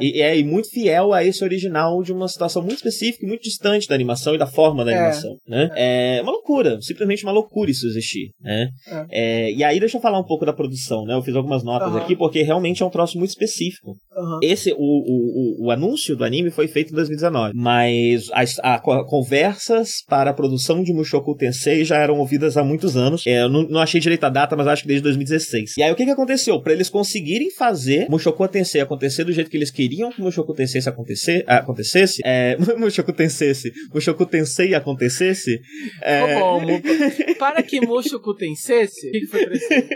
[0.00, 3.42] E, é, e muito fiel a esse original de uma situação muito específica e muito
[3.42, 4.96] distante da animação e da forma da é.
[4.96, 5.70] animação, né?
[5.74, 8.68] É uma loucura, simplesmente uma loucura isso existir, né?
[8.88, 9.06] É.
[9.10, 11.14] É, e aí deixa eu falar um pouco da produção, né?
[11.14, 11.98] Eu fiz algumas notas uhum.
[11.98, 13.95] aqui porque realmente é um troço muito específico.
[14.16, 14.38] Uhum.
[14.42, 20.02] Esse, o, o, o, anúncio do anime foi feito em 2019, mas as a, conversas
[20.08, 23.26] para a produção de Mushoku Tensei já eram ouvidas há muitos anos.
[23.26, 25.76] É, eu não, não, achei direito a data, mas acho que desde 2016.
[25.76, 26.58] E aí o que que aconteceu?
[26.62, 30.80] Para eles conseguirem fazer Mushoku Tensei acontecer do jeito que eles queriam que Mushoku Tensei
[30.86, 33.52] acontecer, acontecesse, é, Mushoku Tensei,
[33.92, 35.60] Mushoku Tensei acontecesse,
[36.02, 36.38] é...
[36.38, 36.68] Como?
[37.38, 39.86] Para que Mushoku Tensei, o que, que foi preciso?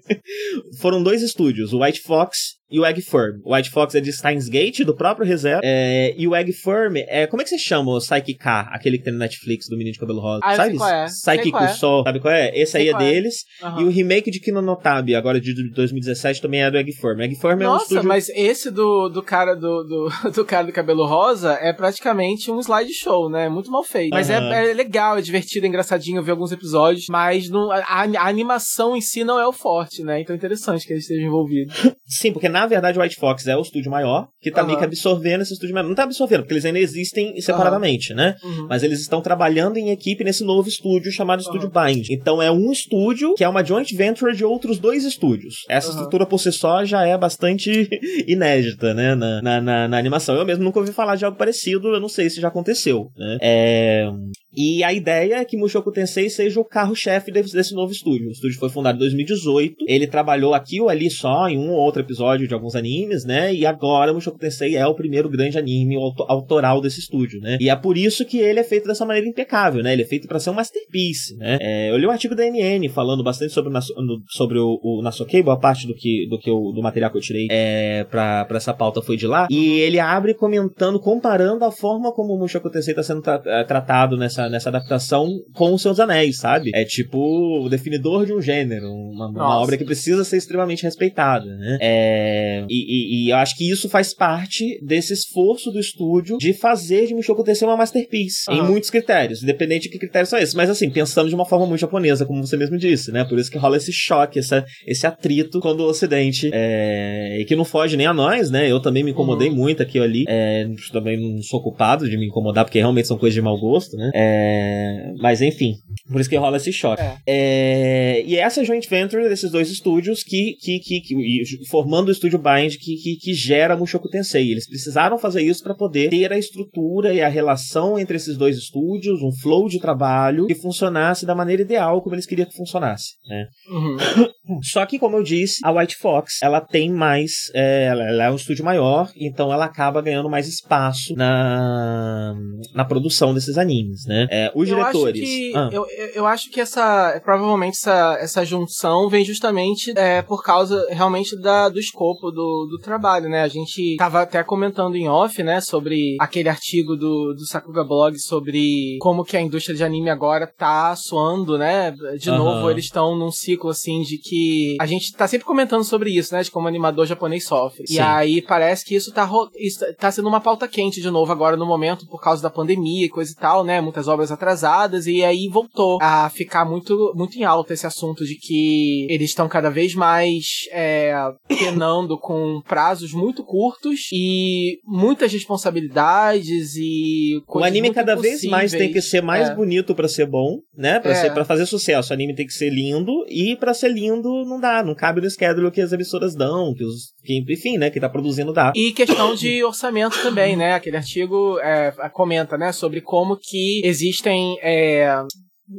[0.80, 3.40] Foram dois estúdios, o White Fox e o Egg Firm.
[3.44, 5.60] O White Fox é de Steins Gate, do próprio ReZero.
[5.62, 7.26] É, e o Egg Firm é.
[7.26, 9.92] Como é que você chama o Psyche K, aquele que tem no Netflix do menino
[9.92, 10.40] de cabelo rosa?
[10.42, 10.76] Ah, sabe?
[10.76, 11.06] Qual é.
[11.06, 12.04] Psyche Kusou, é.
[12.04, 12.50] sabe qual é?
[12.54, 13.44] Esse sei aí é, é deles.
[13.62, 13.80] Uhum.
[13.80, 17.20] E o remake de Kino Notabi, agora de 2017, também é do Egg Firm.
[17.20, 18.08] Egg Firm Nossa, é um estúdio...
[18.08, 22.60] mas esse do, do cara do, do, do, cara do cabelo rosa é praticamente um
[22.60, 23.48] slideshow, né?
[23.48, 24.10] Muito mal feito.
[24.12, 24.36] Mas uhum.
[24.36, 28.96] é, é, legal, é divertido, é engraçadinho ver alguns episódios, mas não, a, a, animação
[28.96, 30.20] em si não é o forte, né?
[30.20, 31.74] Então é interessante que eles estejam envolvidos.
[32.06, 34.68] Sim, porque na verdade o White Fox é o estúdio maior, que tá uhum.
[34.68, 35.88] meio que absorvendo esse estúdio menor.
[35.88, 38.16] Não tá absorvendo, porque eles ainda existem separadamente, uhum.
[38.16, 38.36] né?
[38.42, 38.66] Uhum.
[38.68, 42.08] Mas eles estão trabalhando em equipe nesse novo estúdio chamado Estúdio Bind.
[42.10, 45.64] Então é um estúdio que é uma joint venture de outros dois estúdios.
[45.68, 47.88] Essa estrutura por si só já é bastante
[48.26, 49.14] inédita, né?
[49.14, 50.34] Na, na, na, na, animação.
[50.36, 53.38] Eu mesmo nunca ouvi falar de algo parecido, eu não sei se já aconteceu, né?
[53.40, 54.10] É...
[54.56, 58.28] E a ideia é que Mushoku Tensei seja o carro-chefe desse, desse, novo estúdio.
[58.28, 59.76] O estúdio foi fundado em 2018.
[59.86, 63.54] Ele trabalhou aqui ou ali só em um ou outro episódio de alguns animes, né?
[63.54, 65.96] E agora Mushoku Tensei é o primeiro grande anime
[66.28, 67.58] autoral desse estúdio, né?
[67.60, 69.92] E é por isso que ele é feito dessa maneira impecável, né?
[69.92, 71.58] Ele é feito para ser um masterpiece, né?
[71.60, 73.80] É, eu li um artigo da NN falando bastante sobre, o,
[74.28, 77.22] sobre o, o Nasokei, boa parte do que, do, que eu, do material que eu
[77.22, 79.46] tirei é, pra, pra essa pauta foi de lá.
[79.50, 83.64] E ele abre comentando, comparando a forma como o Mushoku Tensei está sendo tra é,
[83.64, 86.70] tratado nessa nessa, nessa adaptação com os seus anéis, sabe?
[86.74, 87.18] É tipo
[87.64, 91.78] o definidor de um gênero, uma, uma obra que precisa ser extremamente respeitada, né?
[91.80, 96.52] É, e, e, e, eu acho que isso faz parte desse esforço do estúdio de
[96.52, 98.56] fazer de Mushoku Tensei uma masterpiece, uhum.
[98.56, 100.54] em muitos critérios, independente de que critérios são esses.
[100.54, 103.24] Mas assim, pensando de uma forma muito japonesa, como você mesmo disse, né?
[103.24, 107.56] Por isso que rola esse choque, essa, esse atrito quando o Ocidente, é, e que
[107.56, 108.70] não foge nem a nós, né?
[108.70, 109.56] Eu também me incomodei uhum.
[109.56, 113.34] muito aqui ali, é, também não sou culpado de me incomodar, porque realmente são coisas
[113.34, 114.10] de mau gosto, né?
[114.14, 115.74] É, mas enfim,
[116.10, 117.02] por isso que rola esse choque.
[117.02, 117.16] É.
[117.26, 122.38] É, e essa joint venture desses dois estúdios que, que, que, que formando o estúdio
[122.38, 124.50] Bind que, que, que gera Mushoku Tensei.
[124.50, 128.56] Eles precisaram fazer isso para poder ter a estrutura e a relação entre esses dois
[128.56, 133.14] estúdios, um flow de trabalho que funcionasse da maneira ideal como eles queriam que funcionasse.
[133.26, 133.46] Né?
[133.70, 133.96] Uhum.
[134.62, 137.50] Só que, como eu disse, a White Fox ela tem mais.
[137.54, 142.34] É, ela, ela é um estúdio maior, então ela acaba ganhando mais espaço na,
[142.74, 144.26] na produção desses animes, né?
[144.30, 145.22] É, os eu diretores.
[145.22, 145.68] Acho que, ah.
[145.72, 147.20] eu, eu acho que essa.
[147.24, 152.78] Provavelmente essa, essa junção vem justamente é, por causa realmente da, do escopo do, do
[152.78, 153.42] trabalho, né?
[153.42, 155.60] A gente tava até comentando em off, né?
[155.60, 160.46] Sobre aquele artigo do, do Sakuga Blog sobre como que a indústria de anime agora
[160.46, 161.92] tá suando, né?
[162.18, 166.10] De novo, eles estão num ciclo assim de que a gente tá sempre comentando sobre
[166.10, 166.42] isso, né?
[166.42, 167.86] De como o animador japonês sofre.
[167.86, 167.94] Sim.
[167.94, 171.56] E aí parece que isso tá, isso tá sendo uma pauta quente de novo agora
[171.56, 173.80] no momento por causa da pandemia e coisa e tal, né?
[173.80, 178.36] Muitas obras atrasadas, e aí voltou a ficar muito, muito em alta esse assunto de
[178.36, 181.14] que eles estão cada vez mais é,
[181.48, 188.72] penando com prazos muito curtos e muitas responsabilidades e coisas O anime cada vez mais
[188.72, 189.54] tem que ser mais é.
[189.54, 190.98] bonito para ser bom, né?
[191.00, 191.14] Pra, é.
[191.14, 192.10] ser, pra fazer sucesso.
[192.10, 195.30] O anime tem que ser lindo e para ser lindo não dá, não cabe no
[195.30, 198.72] schedule que as emissoras dão, que os que, enfim, né, que tá produzindo dá.
[198.74, 200.74] E questão de orçamento também, né?
[200.74, 205.14] Aquele artigo é, comenta, né, sobre como que existem é,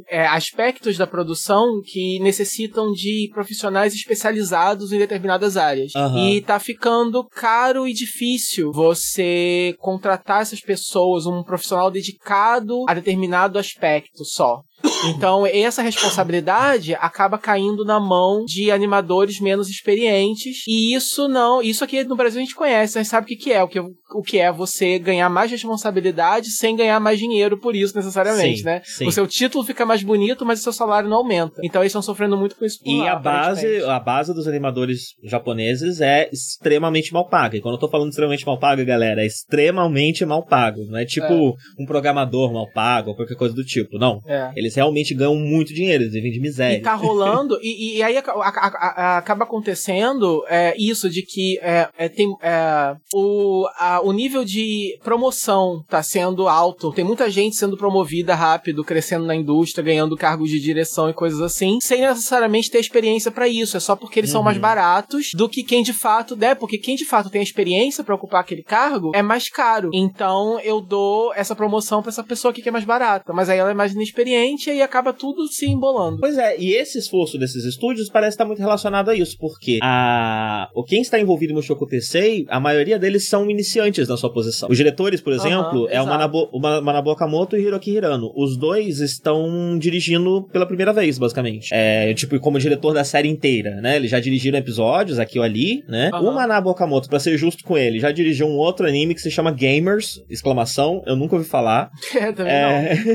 [0.08, 5.94] é, aspectos da produção que necessitam de profissionais especializados em determinadas áreas.
[5.94, 6.28] Uhum.
[6.28, 13.58] E tá ficando caro e difícil você contratar essas pessoas, um profissional dedicado a determinado
[13.58, 14.62] aspecto só.
[15.04, 20.62] Então, essa responsabilidade acaba caindo na mão de animadores menos experientes.
[20.66, 21.62] E isso não.
[21.62, 23.62] Isso aqui no Brasil a gente conhece, a gente sabe o que, que é.
[23.62, 27.96] O que, o que é você ganhar mais responsabilidade sem ganhar mais dinheiro por isso,
[27.96, 28.82] necessariamente, sim, né?
[28.84, 29.06] Sim.
[29.06, 31.60] O seu título fica mais bonito, mas o seu salário não aumenta.
[31.62, 32.78] Então, eles estão sofrendo muito com isso.
[32.84, 37.56] E lá, a base, a base dos animadores japoneses é extremamente mal paga.
[37.56, 40.84] E quando eu tô falando extremamente mal paga, galera, é extremamente mal pago.
[40.86, 41.82] Não é tipo é.
[41.82, 43.98] um programador mal pago ou qualquer coisa do tipo.
[43.98, 44.20] Não.
[44.26, 44.52] É.
[44.56, 46.76] Eles realmente realmente ganham muito dinheiro, eles vivem de miséria.
[46.76, 51.58] E tá rolando, e, e aí a, a, a, acaba acontecendo é, isso de que
[51.62, 53.66] é, é, tem é, o,
[54.04, 56.92] o nível de promoção tá sendo alto.
[56.92, 61.40] Tem muita gente sendo promovida rápido, crescendo na indústria, ganhando cargos de direção e coisas
[61.40, 63.76] assim, sem necessariamente ter experiência para isso.
[63.76, 64.34] É só porque eles uhum.
[64.34, 64.62] são mais uhum.
[64.62, 66.54] baratos do que quem de fato, né?
[66.54, 69.90] Porque quem de fato tem experiência para ocupar aquele cargo é mais caro.
[69.92, 73.32] Então eu dou essa promoção para essa pessoa aqui que é mais barata.
[73.32, 76.18] Mas aí ela é mais inexperiente e acaba tudo se embolando.
[76.20, 80.68] Pois é, e esse esforço desses estúdios parece estar muito relacionado a isso, porque a...
[80.74, 84.68] o quem está envolvido no Shoko Tensei, a maioria deles são iniciantes na sua posição.
[84.70, 88.32] Os diretores, por exemplo, uhum, é o Manabo, o Manabu Okamoto e Hiroki Hirano.
[88.36, 91.68] Os dois estão dirigindo pela primeira vez, basicamente.
[91.72, 93.96] É, tipo, como diretor da série inteira, né?
[93.96, 96.10] Eles já dirigiram episódios aqui ou ali, né?
[96.12, 96.28] Uhum.
[96.28, 99.30] O Manabu Okamoto, pra ser justo com ele, já dirigiu um outro anime que se
[99.30, 101.90] chama Gamers, exclamação, eu nunca ouvi falar.
[102.22, 102.94] É, também é...
[102.94, 103.12] não.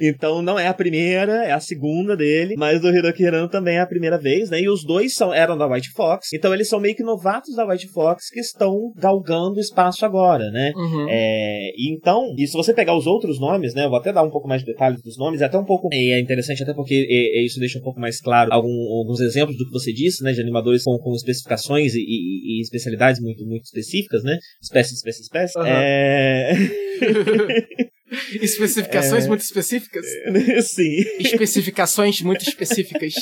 [0.08, 3.80] então não é a primeira, é a segunda dele, mas do Hiroki Hirano também é
[3.80, 4.60] a primeira vez, né?
[4.60, 7.66] E os dois são, eram da White Fox, então eles são meio que novatos da
[7.66, 10.72] White Fox que estão galgando espaço agora, né?
[10.74, 11.06] Uhum.
[11.08, 13.84] É, e então, e se você pegar os outros nomes, né?
[13.84, 15.88] Eu vou até dar um pouco mais de detalhes dos nomes, é até um pouco
[15.92, 19.56] é interessante, até porque é, é, isso deixa um pouco mais claro algum, alguns exemplos
[19.56, 20.32] do que você disse, né?
[20.32, 24.38] De animadores com, com especificações e, e, e especialidades muito, muito específicas, né?
[24.62, 25.58] Espécie, espécie, espécie.
[25.58, 25.66] Uhum.
[25.66, 26.52] É...
[28.40, 29.28] Especificações é...
[29.28, 30.04] muito específicas?
[30.66, 30.96] Sim.
[31.18, 33.14] Especificações muito específicas.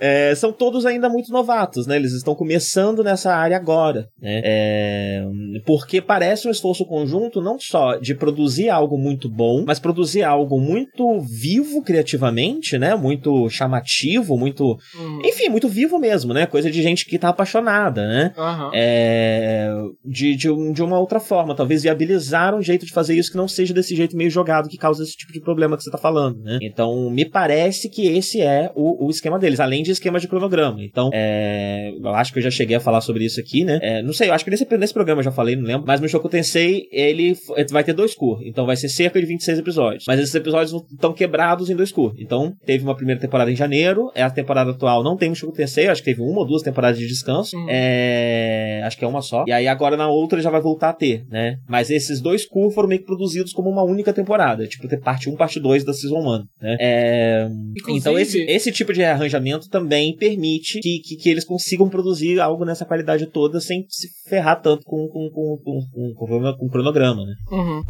[0.00, 1.96] É, são todos ainda muito novatos, né?
[1.96, 4.40] Eles estão começando nessa área agora, né?
[4.44, 5.24] É...
[5.66, 10.60] Porque parece um esforço conjunto não só de produzir algo muito bom, mas produzir algo
[10.60, 12.94] muito vivo criativamente, né?
[12.94, 14.64] Muito chamativo, muito...
[14.94, 15.20] Uhum.
[15.24, 16.46] Enfim, muito vivo mesmo, né?
[16.46, 18.32] Coisa de gente que tá apaixonada, né?
[18.36, 18.70] Uhum.
[18.74, 19.70] É...
[20.04, 21.54] De, de, de uma outra forma.
[21.54, 24.76] Talvez viabilizar um jeito de fazer isso que não seja desse jeito meio jogado que
[24.76, 26.58] causa esse tipo de problema que você tá falando, né?
[26.62, 30.82] Então, me parece que esse é o, o esquema deles, além de esquema de cronograma.
[30.82, 33.78] Então, é, eu acho que eu já cheguei a falar sobre isso aqui, né?
[33.82, 36.00] É, não sei, eu acho que nesse, nesse programa eu já falei, não lembro, mas
[36.00, 37.36] no Shoku Tensei, ele
[37.70, 40.04] vai ter dois cur, então vai ser cerca de 26 episódios.
[40.06, 42.14] Mas esses episódios estão quebrados em dois cur.
[42.18, 45.52] Então, teve uma primeira temporada em janeiro, é a temporada atual não tem o Shoku
[45.52, 47.56] Tensei, acho que teve uma ou duas temporadas de descanso.
[47.56, 47.66] Uhum.
[47.68, 49.44] É, acho que é uma só.
[49.46, 51.58] E aí agora na outra já vai voltar a ter, né?
[51.68, 55.28] Mas esses dois cur foram meio que produzidos como uma única temporada, tipo ter parte
[55.28, 56.76] 1, parte 2 da Season 1, né?
[56.80, 57.48] É...
[57.88, 62.64] Então esse, esse tipo de arranjamento também permite que, que, que, eles consigam produzir algo
[62.64, 66.70] nessa qualidade toda sem se ferrar tanto com, com, com, com, com, com, com o
[66.70, 67.34] cronograma, né?
[67.50, 67.82] Uhum.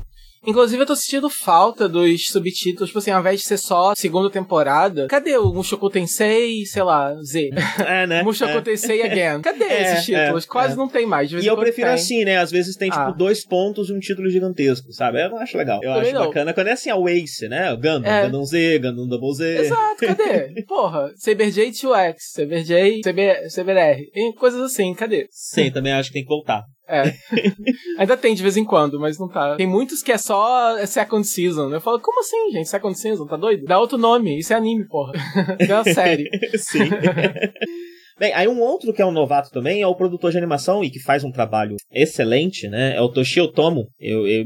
[0.44, 4.28] Inclusive, eu tô sentindo falta dos subtítulos, tipo assim, ao invés de ser só segunda
[4.28, 7.50] temporada, cadê o Mushoku Tensei, sei lá, Z?
[7.86, 8.22] É, né?
[8.22, 8.60] Mushoku é.
[8.60, 9.40] Tensei Again.
[9.42, 10.44] Cadê é, esses títulos?
[10.44, 10.76] É, Quase é.
[10.76, 11.30] não tem mais.
[11.32, 11.94] e eu prefiro tem.
[11.94, 12.38] assim, né?
[12.38, 13.10] Às vezes tem, tipo, ah.
[13.10, 15.22] dois pontos e um título gigantesco, sabe?
[15.22, 15.80] Eu acho legal.
[15.82, 16.26] Eu Também acho não.
[16.26, 16.52] bacana.
[16.52, 17.72] Quando é assim, a Waze, né?
[17.72, 18.24] O Gundam, é.
[18.24, 19.58] Gundam Z, Gundam Double Z.
[19.58, 20.62] Exato, cadê?
[20.66, 24.10] Porra, Saber J 2X, Saber J, Saber, Saber R.
[24.38, 25.26] Coisas assim, cadê?
[25.30, 26.64] Sim, também acho que tem que voltar.
[26.88, 27.14] É.
[27.98, 29.56] Ainda tem de vez em quando, mas não tá.
[29.56, 31.72] Tem muitos que é só Second Season.
[31.72, 32.68] Eu falo, como assim, gente?
[32.68, 33.26] Second Season?
[33.26, 33.64] Tá doido?
[33.64, 34.38] Dá outro nome.
[34.38, 35.12] Isso é anime, porra.
[35.58, 36.28] é uma série.
[36.58, 36.90] Sim.
[38.18, 40.90] Bem, aí um outro que é um novato também é o produtor de animação e
[40.90, 42.96] que faz um trabalho excelente, né?
[42.96, 43.88] É o Toshio Tomo.
[43.98, 44.44] Eu, eu,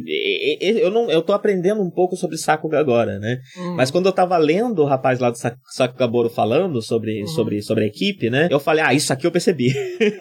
[0.61, 3.39] eu, eu, não, eu tô aprendendo um pouco sobre Sakuga agora, né?
[3.57, 3.75] Uhum.
[3.75, 7.27] Mas quando eu tava lendo o rapaz lá do Sakuga Boro falando sobre, uhum.
[7.27, 8.49] sobre, sobre a equipe, né?
[8.51, 9.73] Eu falei, ah, isso aqui eu percebi.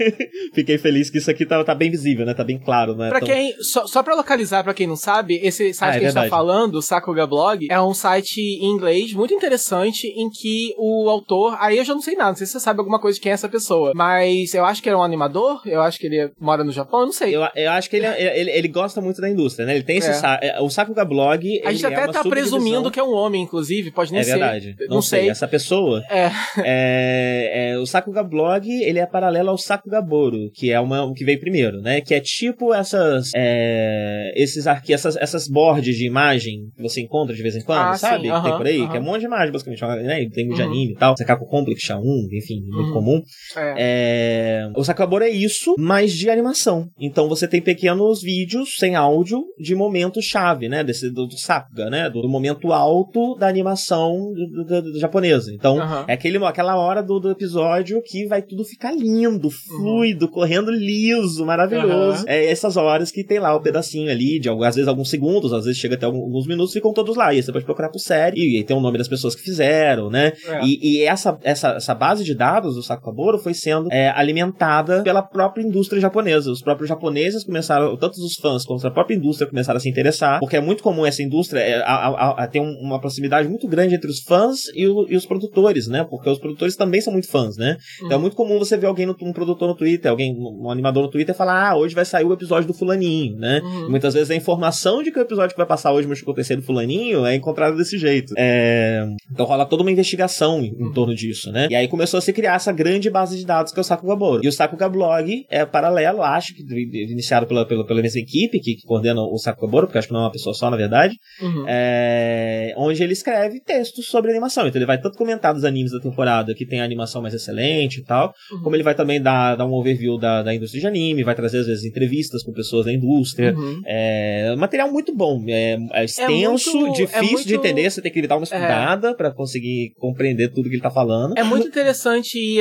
[0.54, 2.34] Fiquei feliz que isso aqui tá, tá bem visível, né?
[2.34, 3.10] Tá bem claro, né?
[3.10, 6.06] Pra quem, só, só pra localizar pra quem não sabe, esse site ah, é que
[6.06, 10.30] a gente tá falando, o Sakuga Blog, é um site em inglês muito interessante em
[10.30, 13.00] que o autor, aí eu já não sei nada, não sei se você sabe alguma
[13.00, 13.92] coisa de quem é essa pessoa.
[13.96, 17.02] Mas eu acho que ele é um animador, eu acho que ele mora no Japão,
[17.02, 17.36] eu não sei.
[17.36, 19.76] Eu, eu acho que ele, é, ele, ele, gosta muito da indústria, né?
[19.76, 20.10] Ele tem esse.
[20.42, 20.60] É.
[20.62, 21.62] O Sakuga Blog.
[21.64, 24.32] A gente até é tá presumindo que é um homem, inclusive, pode nem é ser.
[24.32, 24.76] É verdade.
[24.82, 25.22] Não, não sei.
[25.22, 25.30] sei.
[25.30, 26.04] Essa pessoa.
[26.10, 26.32] É.
[26.64, 27.72] é.
[27.72, 27.78] é.
[27.78, 31.82] O Sakuga Blog, ele é paralelo ao Sakuga Boro, que é uma que veio primeiro,
[31.82, 32.02] né?
[32.02, 33.32] Que é tipo essas.
[33.36, 37.90] É, esses aqui, essas, essas boards de imagem que você encontra de vez em quando,
[37.90, 38.24] ah, sabe?
[38.24, 38.92] Sim, uh -huh, tem por aí, uh -huh.
[38.92, 39.82] que é um monte de imagem, basicamente.
[40.04, 40.30] Né?
[40.34, 40.64] Tem de uh -huh.
[40.64, 41.16] anime e tal.
[41.18, 42.94] Sakaku Complex, 1, enfim, muito uhum.
[42.94, 43.22] comum.
[43.56, 43.74] É.
[43.78, 44.72] É...
[44.76, 46.88] O Sakabora é isso, mas de animação.
[47.00, 50.84] Então você tem pequenos vídeos sem áudio de momentos chave, né?
[50.84, 52.10] Desse, do, do Sakuga, né?
[52.10, 55.52] Do, do, momento alto da animação do, japonesa.
[55.54, 56.06] Então, uhum.
[56.08, 60.32] é aquele, aquela hora do, episódio que vai tudo ficar lindo, fluido, uhum.
[60.32, 62.22] correndo liso, maravilhoso.
[62.22, 62.30] Uhum.
[62.30, 65.66] É essas horas que tem lá o pedacinho ali, de às vezes alguns segundos, às
[65.66, 67.34] vezes chega até alguns minutos, ficam todos lá.
[67.34, 69.42] E aí você pode procurar por série, e, e tem o nome das pessoas que
[69.42, 70.34] fizeram, né?
[70.48, 70.66] É.
[70.66, 75.22] E, e, essa, essa, essa base de dados do Sakura Foi sendo é, alimentada pela
[75.22, 76.52] própria indústria japonesa.
[76.52, 80.40] Os próprios japoneses começaram, tanto os fãs quanto a própria indústria começaram a se interessar,
[80.40, 83.68] porque é muito comum essa indústria é, a, a, a ter um, uma proximidade muito
[83.68, 86.04] grande entre os fãs e, o, e, os produtores, né?
[86.04, 87.78] Porque os produtores também são muito fãs, né?
[88.00, 88.06] Uhum.
[88.06, 91.04] Então é muito comum você ver alguém, no, um produtor no Twitter, alguém, um animador
[91.04, 93.62] no Twitter falar, ah, hoje vai sair o episódio do fulaninho, né?
[93.64, 93.90] Uhum.
[93.90, 96.62] Muitas vezes a informação de que o episódio que vai passar hoje vai acontecer do
[96.62, 98.34] fulaninho é encontrada desse jeito.
[98.38, 99.06] É...
[99.32, 101.68] Então rola toda uma investigação em, em, torno disso, né?
[101.70, 104.16] E aí começou a se criar essa grande base de dados que é o Sakuga
[104.16, 104.42] Boro.
[104.44, 108.76] E o Sakuga Blog é paralelo, acho que iniciado pela, pela, pela mesma equipe que,
[108.76, 111.16] que coordena o Sakuga Boro, porque acho que não é uma pessoa só, na verdade,
[111.42, 111.66] uhum.
[111.68, 112.74] é...
[112.78, 114.68] onde ele escreve textos sobre animação.
[114.68, 118.00] Então ele vai tanto comentar dos animes da temporada que tem a animação mais excelente
[118.00, 118.62] e tal, uhum.
[118.62, 121.60] como ele vai também dar, dar um overview da, da indústria de anime, vai trazer
[121.60, 123.54] às vezes entrevistas com pessoas da indústria.
[123.56, 123.82] Uhum.
[123.86, 127.48] É material muito bom, é, é extenso, é muito, difícil é muito...
[127.48, 129.14] de entender, você tem que dar uma estudada é.
[129.14, 131.38] para conseguir compreender tudo que ele tá falando.
[131.38, 132.60] É muito interessante e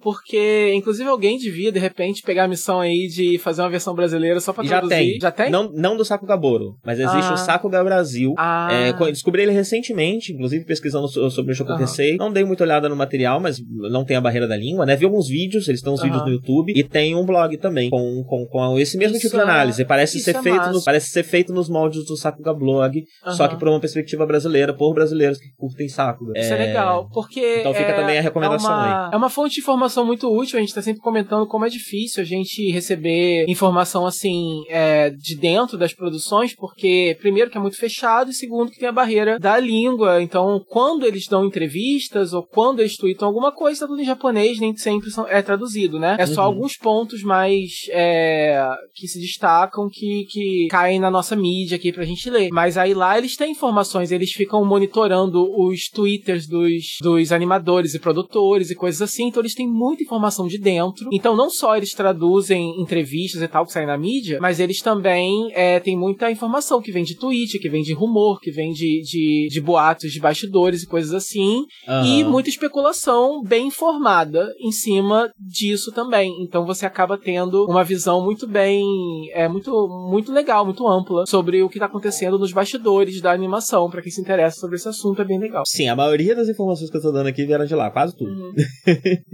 [0.00, 4.40] porque inclusive alguém devia, de repente, pegar a missão aí de fazer uma versão brasileira
[4.40, 4.94] só pra Já traduzir.
[4.94, 5.20] Tem.
[5.20, 5.50] Já tem?
[5.50, 7.34] Não, não do Saco Gaboro, mas existe ah.
[7.34, 8.34] o Saco da Brasil.
[8.36, 8.68] Ah.
[8.72, 12.16] É, descobri ele recentemente, inclusive pesquisando sobre o Shoku Tensei.
[12.16, 13.60] Não dei muita olhada no material, mas
[13.90, 14.96] não tem a barreira da língua, né?
[14.96, 18.24] Vi alguns vídeos, eles estão uns vídeos no YouTube, e tem um blog também com,
[18.24, 19.84] com, com esse mesmo isso tipo de análise.
[19.84, 23.02] Parece ser, é feito no, parece ser feito nos moldes do Sakuga Blog,
[23.36, 26.38] só que por uma perspectiva brasileira, por brasileiros que curtem Sakuga.
[26.38, 27.60] Isso é, é legal, porque.
[27.60, 29.14] Então fica é, também a recomendação é uma, aí.
[29.14, 32.22] É uma fonte de informação muito útil, a gente tá sempre comentando como é difícil
[32.22, 37.76] a gente receber informação assim é, de dentro das produções, porque, primeiro, que é muito
[37.76, 40.22] fechado, e segundo, que tem a barreira da língua.
[40.22, 44.58] Então, quando eles dão entrevistas ou quando eles tweetam alguma coisa, tá tudo em japonês,
[44.58, 46.16] nem sempre são, é traduzido, né?
[46.18, 46.46] É só uhum.
[46.46, 52.04] alguns pontos mais é, que se destacam que, que caem na nossa mídia aqui pra
[52.04, 52.50] gente ler.
[52.52, 57.98] Mas aí lá eles têm informações, eles ficam monitorando os twitters dos, dos animadores e
[57.98, 61.08] produtores e coisas assim, então eles têm muita informação de dentro.
[61.12, 65.50] Então não só eles traduzem entrevistas e tal que saem na mídia, mas eles também
[65.52, 69.02] é, têm muita informação que vem de tweet, que vem de rumor, que vem de,
[69.02, 71.64] de, de boatos de bastidores e coisas assim.
[71.88, 72.04] Uhum.
[72.04, 76.42] E muita especulação bem informada em cima disso também.
[76.42, 78.84] Então você acaba tendo uma visão muito bem,
[79.32, 83.90] é muito, muito legal, muito ampla sobre o que está acontecendo nos bastidores da animação.
[83.90, 85.64] Para quem se interessa sobre esse assunto, é bem legal.
[85.66, 88.30] Sim, a maioria das informações que eu tô dando aqui vieram de lá, quase tudo.
[88.30, 88.54] Uhum.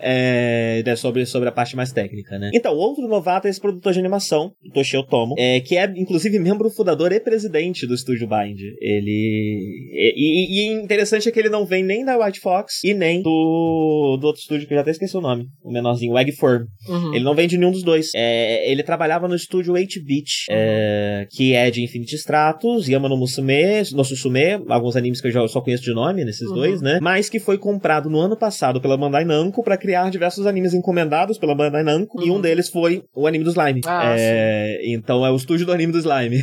[0.00, 2.50] é, sobre, sobre a parte mais técnica, né?
[2.54, 6.70] Então, outro novato é esse produtor de animação, Toshio Tomo, é, que é, inclusive, membro
[6.70, 8.60] fundador e presidente do estúdio Bind.
[8.80, 9.90] Ele.
[9.92, 14.18] E, e, interessante é que ele não vem nem da White Fox e nem do,
[14.20, 16.64] do outro estúdio que eu já até esqueci o nome, o menorzinho, o Eggform.
[16.88, 17.14] Uhum.
[17.14, 18.10] Ele não vem de nenhum dos dois.
[18.14, 20.56] É, ele trabalhava no estúdio 8-Bit, uhum.
[20.56, 25.32] é, que é de Infinity Stratos, Yama no Musume, no Susume, alguns animes que eu
[25.32, 26.54] já só conheço de nome nesses uhum.
[26.54, 26.98] dois, né?
[27.00, 31.38] Mas que foi comprado no ano passado pela Bandai Namco para criar diversos animes encomendados
[31.38, 32.40] pela Bandai Namco, e um uhum.
[32.40, 33.80] deles foi o anime do Slime.
[33.86, 36.42] Ah, é, então é o estúdio do anime do Slime.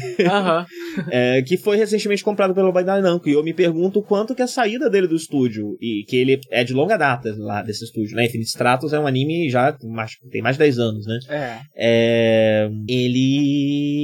[1.12, 4.48] é, que foi recentemente comprado pela Bandai Namco, e eu me pergunto quanto que a
[4.48, 8.26] saída dele do estúdio, e que ele é de longa data lá desse estúdio, né?
[8.26, 11.20] Infinity Stratos é um anime já mais, tem mais de 10 anos, né?
[11.30, 11.60] É.
[11.76, 13.98] é ele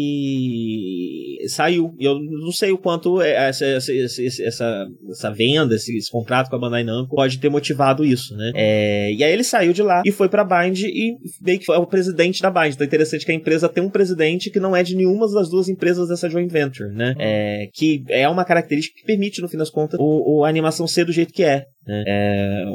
[1.47, 1.95] saiu.
[1.99, 6.55] E eu não sei o quanto essa, essa, essa, essa venda, esse, esse, contrato com
[6.55, 8.51] a Bandai Namco pode ter motivado isso, né?
[8.55, 8.72] É,
[9.11, 11.85] e aí ele saiu de lá e foi pra Bind e meio que foi o
[11.85, 12.73] presidente da Bind.
[12.73, 15.49] Então é interessante que a empresa tem um presidente que não é de nenhuma das
[15.49, 17.15] duas empresas dessa joint venture, né?
[17.19, 20.87] É, que é uma característica que permite, no fim das contas, o, o a animação
[20.87, 21.65] ser do jeito que é.
[21.85, 22.03] Né?
[22.07, 22.65] É,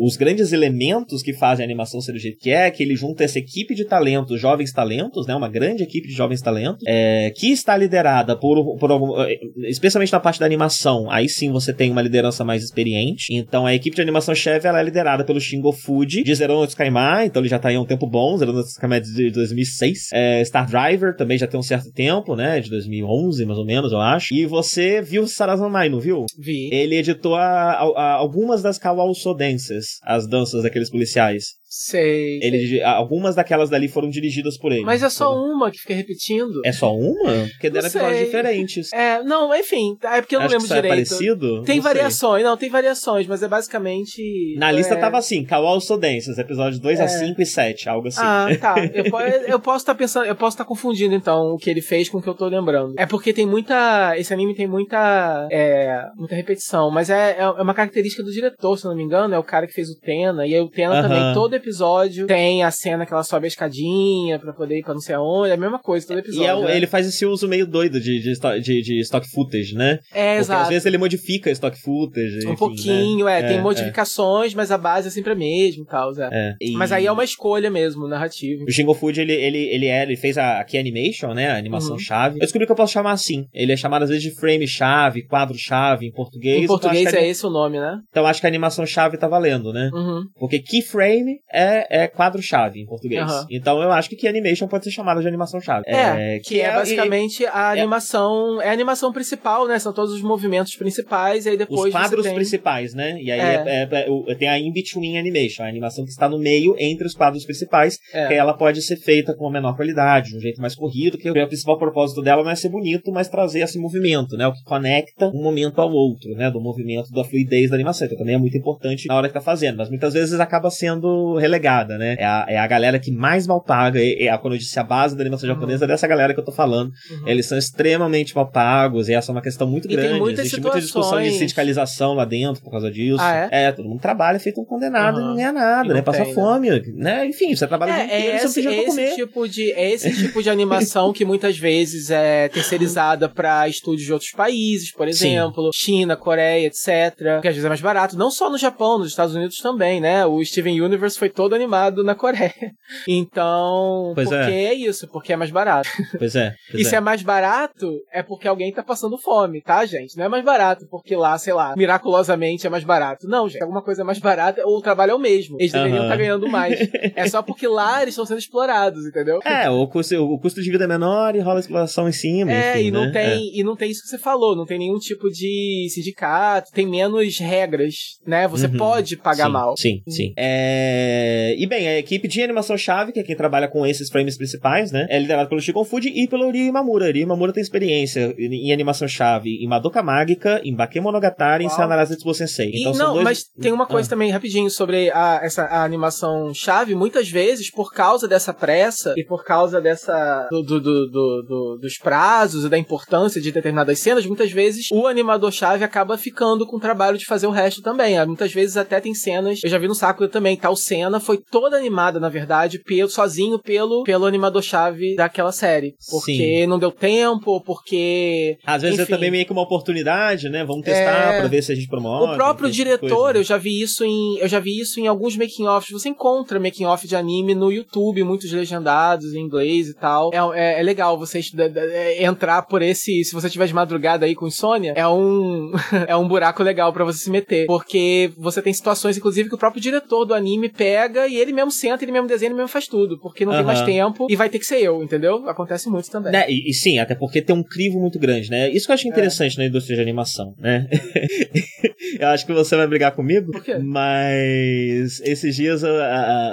[0.00, 3.24] os grandes elementos que fazem a animação ser do jeito que é, que ele junta
[3.24, 5.34] essa equipe de talentos, jovens talentos, né?
[5.34, 9.38] Uma grande equipe de jovens talentos, é, que está liderada por, por algum, é,
[9.68, 11.10] especialmente na parte da animação.
[11.10, 13.26] Aí sim você tem uma liderança mais experiente.
[13.30, 16.66] Então a equipe de animação chefe ela é liderada pelo Shingo Fuji, de Zero no
[16.66, 18.36] Tsukaima, então ele já está aí há um tempo bom.
[18.36, 20.08] Zero no Tsukaima é de 2006.
[20.12, 22.60] É, Star Driver também já tem um certo tempo, né?
[22.60, 24.34] De 2011 mais ou menos, eu acho.
[24.34, 26.24] E você viu Sarazanmai, não viu?
[26.38, 26.70] Vi.
[26.72, 31.59] Ele editou a, a, a, algumas das Kawao Sodenses, as danças daqueles policiais.
[31.72, 32.40] Sei.
[32.42, 32.82] Ele, sei.
[32.82, 34.82] Algumas daquelas dali foram dirigidas por ele.
[34.82, 36.60] Mas é só uma que fica repetindo.
[36.64, 37.46] É só uma?
[37.52, 38.92] Porque deram episódios diferentes.
[38.92, 40.92] É, não, enfim, é porque eu não Acho lembro que direito.
[40.92, 41.62] É parecido?
[41.62, 42.50] Tem não variações, sei.
[42.50, 44.56] não, tem variações, mas é basicamente.
[44.58, 44.72] Na é...
[44.72, 47.04] lista tava assim: Kawal Sodenses, episódios 2 é.
[47.04, 48.20] a 5 e 7, algo assim.
[48.20, 48.74] Ah, tá.
[48.92, 49.04] eu,
[49.46, 52.08] eu posso estar tá pensando, eu posso estar tá confundindo então o que ele fez
[52.08, 52.94] com o que eu tô lembrando.
[52.98, 54.18] É porque tem muita.
[54.18, 55.46] Esse anime tem muita.
[55.52, 59.38] É, muita repetição, mas é, é uma característica do diretor, se não me engano, é
[59.38, 61.02] o cara que fez o Tena, e aí o Tena uh -huh.
[61.02, 64.94] também, todo episódio tem a cena que ela sobe a escadinha pra poder ir pra
[64.94, 66.44] não sei aonde, é a mesma coisa todo episódio.
[66.44, 66.76] E é, né?
[66.76, 69.98] ele faz esse uso meio doido de, de, de, de stock footage, né?
[70.12, 70.62] É, Porque exato.
[70.62, 72.38] às vezes ele modifica stock footage.
[72.38, 73.48] enfim, Um pouquinho, é, né?
[73.48, 76.28] tem modificações, mas a base é sempre a mesma tal, é.
[76.32, 76.54] É.
[76.60, 78.64] E- Mas aí é uma escolha mesmo, narrativa.
[78.66, 81.50] O Shingo Food, ele, ele, ele, é, ele fez a Key Animation, né?
[81.50, 81.98] A animação Uhum.
[81.98, 82.36] chave.
[82.36, 83.44] Eu descobri que eu posso chamar assim.
[83.52, 86.62] Ele é chamado às vezes de frame chave, quadro chave em português.
[86.64, 87.98] Em português então, que a, é esse o nome, né?
[88.10, 89.90] então acho que a animação chave tá valendo, né?
[89.92, 90.22] Uhum.
[90.38, 93.22] Porque keyframe é, é quadro-chave em português.
[93.22, 93.46] Aham.
[93.50, 95.84] Então eu acho que key animation pode ser chamada de animação-chave.
[95.86, 98.60] É, que, é, basicamente a é- animação.
[98.62, 99.78] É a animação principal, né?
[99.78, 101.86] São todos os movimentos principais, e aí depois.
[101.86, 102.34] os quadros tem...
[102.34, 103.18] principais, né?
[103.20, 103.54] E aí É.
[103.54, 107.14] é- é- é- tem a in-between animation, a animação que está no meio entre os
[107.14, 108.28] quadros principais, É.
[108.28, 111.30] que ela pode ser feita com uma menor qualidade, de um jeito mais corrido, que
[111.30, 114.46] o principal propósito dela não é ser bonito, mas trazer esse movimento, né?
[114.46, 116.50] O que conecta um momento ao outro, né?
[116.50, 118.06] Do movimento da fluidez da animação.
[118.06, 121.36] Então também é muito importante na hora que tá fazendo, mas muitas vezes acaba sendo
[121.40, 122.16] relegada, né?
[122.18, 124.78] É a, é a galera que mais mal paga, é, é a, quando eu disse
[124.78, 125.54] a base da animação Uhum.
[125.54, 126.90] japonesa, é dessa galera que eu tô falando.
[127.10, 127.28] Uhum.
[127.28, 130.18] Eles são extremamente mal pagos, e essa é uma questão muito E tem grande.
[130.20, 133.18] muitas Existe muita discussão de situações- sindicalização lá dentro por causa disso.
[133.20, 133.72] Ah, é?
[133.72, 135.28] todo mundo trabalha feito um condenado e Aham.
[135.28, 135.94] não ganha nada, E né?
[135.94, 136.34] não Passa tem, né?
[136.34, 137.26] fome, né?
[137.26, 139.14] Enfim, você trabalha É, inteiro é e você não esse, tem é esse comer.
[139.14, 144.12] tipo de, é esse tipo de animação que muitas vezes é terceirizada pra estúdios de
[144.12, 145.28] outros países, por Sim.
[145.36, 147.40] exemplo, China, Coreia, etc.
[147.40, 148.16] Que às vezes é mais barato.
[148.16, 150.24] Não só no Japão, nos Estados Unidos também, né?
[150.26, 152.52] O Steven Universe foi todo animado na Coreia.
[153.06, 154.64] Então, Pois porque é.
[154.64, 154.74] é.
[154.74, 155.88] isso, porque é mais barato.
[156.18, 156.54] Pois é.
[156.70, 156.98] Pois E se é.
[156.98, 160.16] é mais barato, é porque alguém tá passando fome, tá, gente?
[160.16, 163.28] Não é mais barato porque lá, sei lá, miraculosamente é mais barato.
[163.28, 163.62] Não, gente.
[163.62, 165.56] Alguma coisa é mais barata ou o trabalho é o mesmo.
[165.60, 166.78] Eles deveriam estar ganhando mais.
[167.14, 169.38] é só porque lá eles estão sendo explorados, entendeu?
[169.44, 172.52] É, o custo, o custo de vida é menor e rola exploração em cima.
[172.52, 173.12] É, enfim, e não né?
[173.12, 176.86] tem, e não tem isso que você falou, não tem nenhum tipo de sindicato, tem
[176.86, 177.94] menos regras,
[178.26, 178.48] né?
[178.48, 178.76] Você Uhum.
[178.76, 179.74] pode pagar sim, mal.
[179.76, 180.32] Sim, sim.
[180.36, 181.19] É...
[181.58, 185.06] E bem, a equipe de animação-chave, que é quem trabalha com esses frames principais, né?
[185.08, 187.06] É liderada pelo Shigon Fuji e pelo Ryu Imamura.
[187.10, 191.76] Ryu Imamura tem experiência em animação-chave em Madoka Mágica, em Bakemonogatari e em Uau.
[191.76, 192.70] Sayonara Zetsubo Sensei.
[192.72, 193.24] E Então são não, dois...
[193.24, 194.10] mas tem uma coisa Ah.
[194.10, 196.94] também rapidinho sobre a, essa a animação chave.
[196.94, 201.78] Muitas vezes, por causa dessa pressa e por causa dessa do, do- do- do- do-
[201.80, 206.66] dos prazos e da importância de determinadas cenas, muitas vezes o animador chave acaba ficando
[206.66, 208.18] com o trabalho de fazer o resto também.
[208.18, 209.60] Ah, Muitas vezes até tem cenas.
[209.64, 210.56] Eu já vi no Sakura também.
[210.56, 215.94] Tal cena foi toda animada, na verdade, pelo sozinho pelo pelo animador chave daquela série,
[216.10, 219.10] porque não deu tempo, porque Às vezes enfim.
[219.12, 220.64] é também meio que uma oportunidade, né?
[220.64, 221.38] Vamos testar É.
[221.40, 222.32] pra ver se a gente promove.
[222.32, 223.38] O próprio tipo diretor, coisa.
[223.38, 225.90] eu já vi isso em, eu já vi isso em alguns making offs.
[225.90, 230.30] Você encontra making off de anime no YouTube, muitos legendados em inglês e tal.
[230.32, 231.40] É, é, é legal você
[231.74, 235.72] é, entrar por esse, se você tiver de madrugada aí com insônia, é um
[236.06, 239.58] é um buraco legal pra você se meter, porque você tem situações inclusive que o
[239.58, 242.86] próprio diretor do anime pega e ele mesmo senta, ele mesmo desenha, ele mesmo faz
[242.86, 243.66] tudo, porque não tem Aham.
[243.66, 245.48] mais tempo e vai ter que ser eu, entendeu?
[245.48, 246.32] Acontece muito também.
[246.32, 248.68] Né, e, e sim, até porque tem um crivo muito grande, né?
[248.70, 248.96] Isso que eu É.
[248.96, 250.86] acho interessante na indústria de animação, né?
[252.18, 253.78] eu acho que você vai brigar comigo, Por quê?
[253.78, 255.90] mas esses dias eu,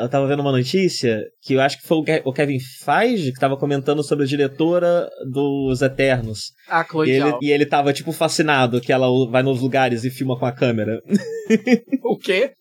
[0.01, 3.31] eu tava vendo uma notícia que eu acho que foi o Ke- o Kevin Feige
[3.31, 6.51] que tava comentando sobre a diretora dos Eternos.
[6.69, 10.09] A Chloe E ele, e ele tava, tipo, fascinado que ela vai nos lugares e
[10.09, 10.99] filma com a câmera.
[12.03, 12.51] O quê?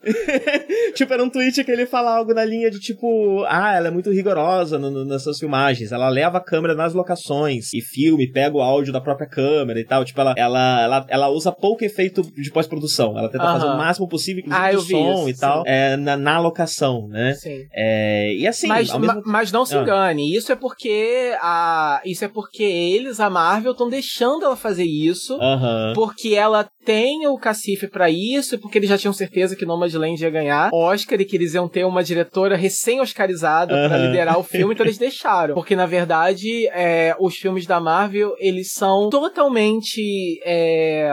[0.95, 3.91] tipo, era um tweet que ele fala algo na linha de tipo, ah, ela é
[3.91, 8.31] muito rigorosa no- no- nas suas filmagens, ela leva a câmera nas locações e filme,
[8.31, 11.85] pega o áudio da própria câmera e tal, tipo, ela, ela, ela, ela usa pouco
[11.85, 12.51] efeito de
[12.81, 13.53] pós-produção, ela tenta Aham.
[13.61, 17.35] fazer o máximo possível, inclusive, Ah, de som e tal, é, na, na locação, né?
[17.35, 17.65] Sim.
[17.73, 19.83] É, e assim, mas, mesmo ma- mas não se Ah.
[19.83, 24.85] engane, isso é porque a isso é porque eles, a Marvel, estão deixando ela fazer
[24.85, 25.35] isso.
[25.41, 25.93] Aham.
[25.95, 30.23] Porque ela tem o cacife pra isso, e porque eles já tinham certeza que Nomadland
[30.23, 34.07] ia ganhar Oscar e que eles iam ter uma diretora recém-oscarizada pra Aham.
[34.07, 35.55] liderar o filme, então eles deixaram.
[35.55, 40.41] Porque, na verdade, é, os filmes da Marvel, eles são totalmente.
[40.45, 41.11] é,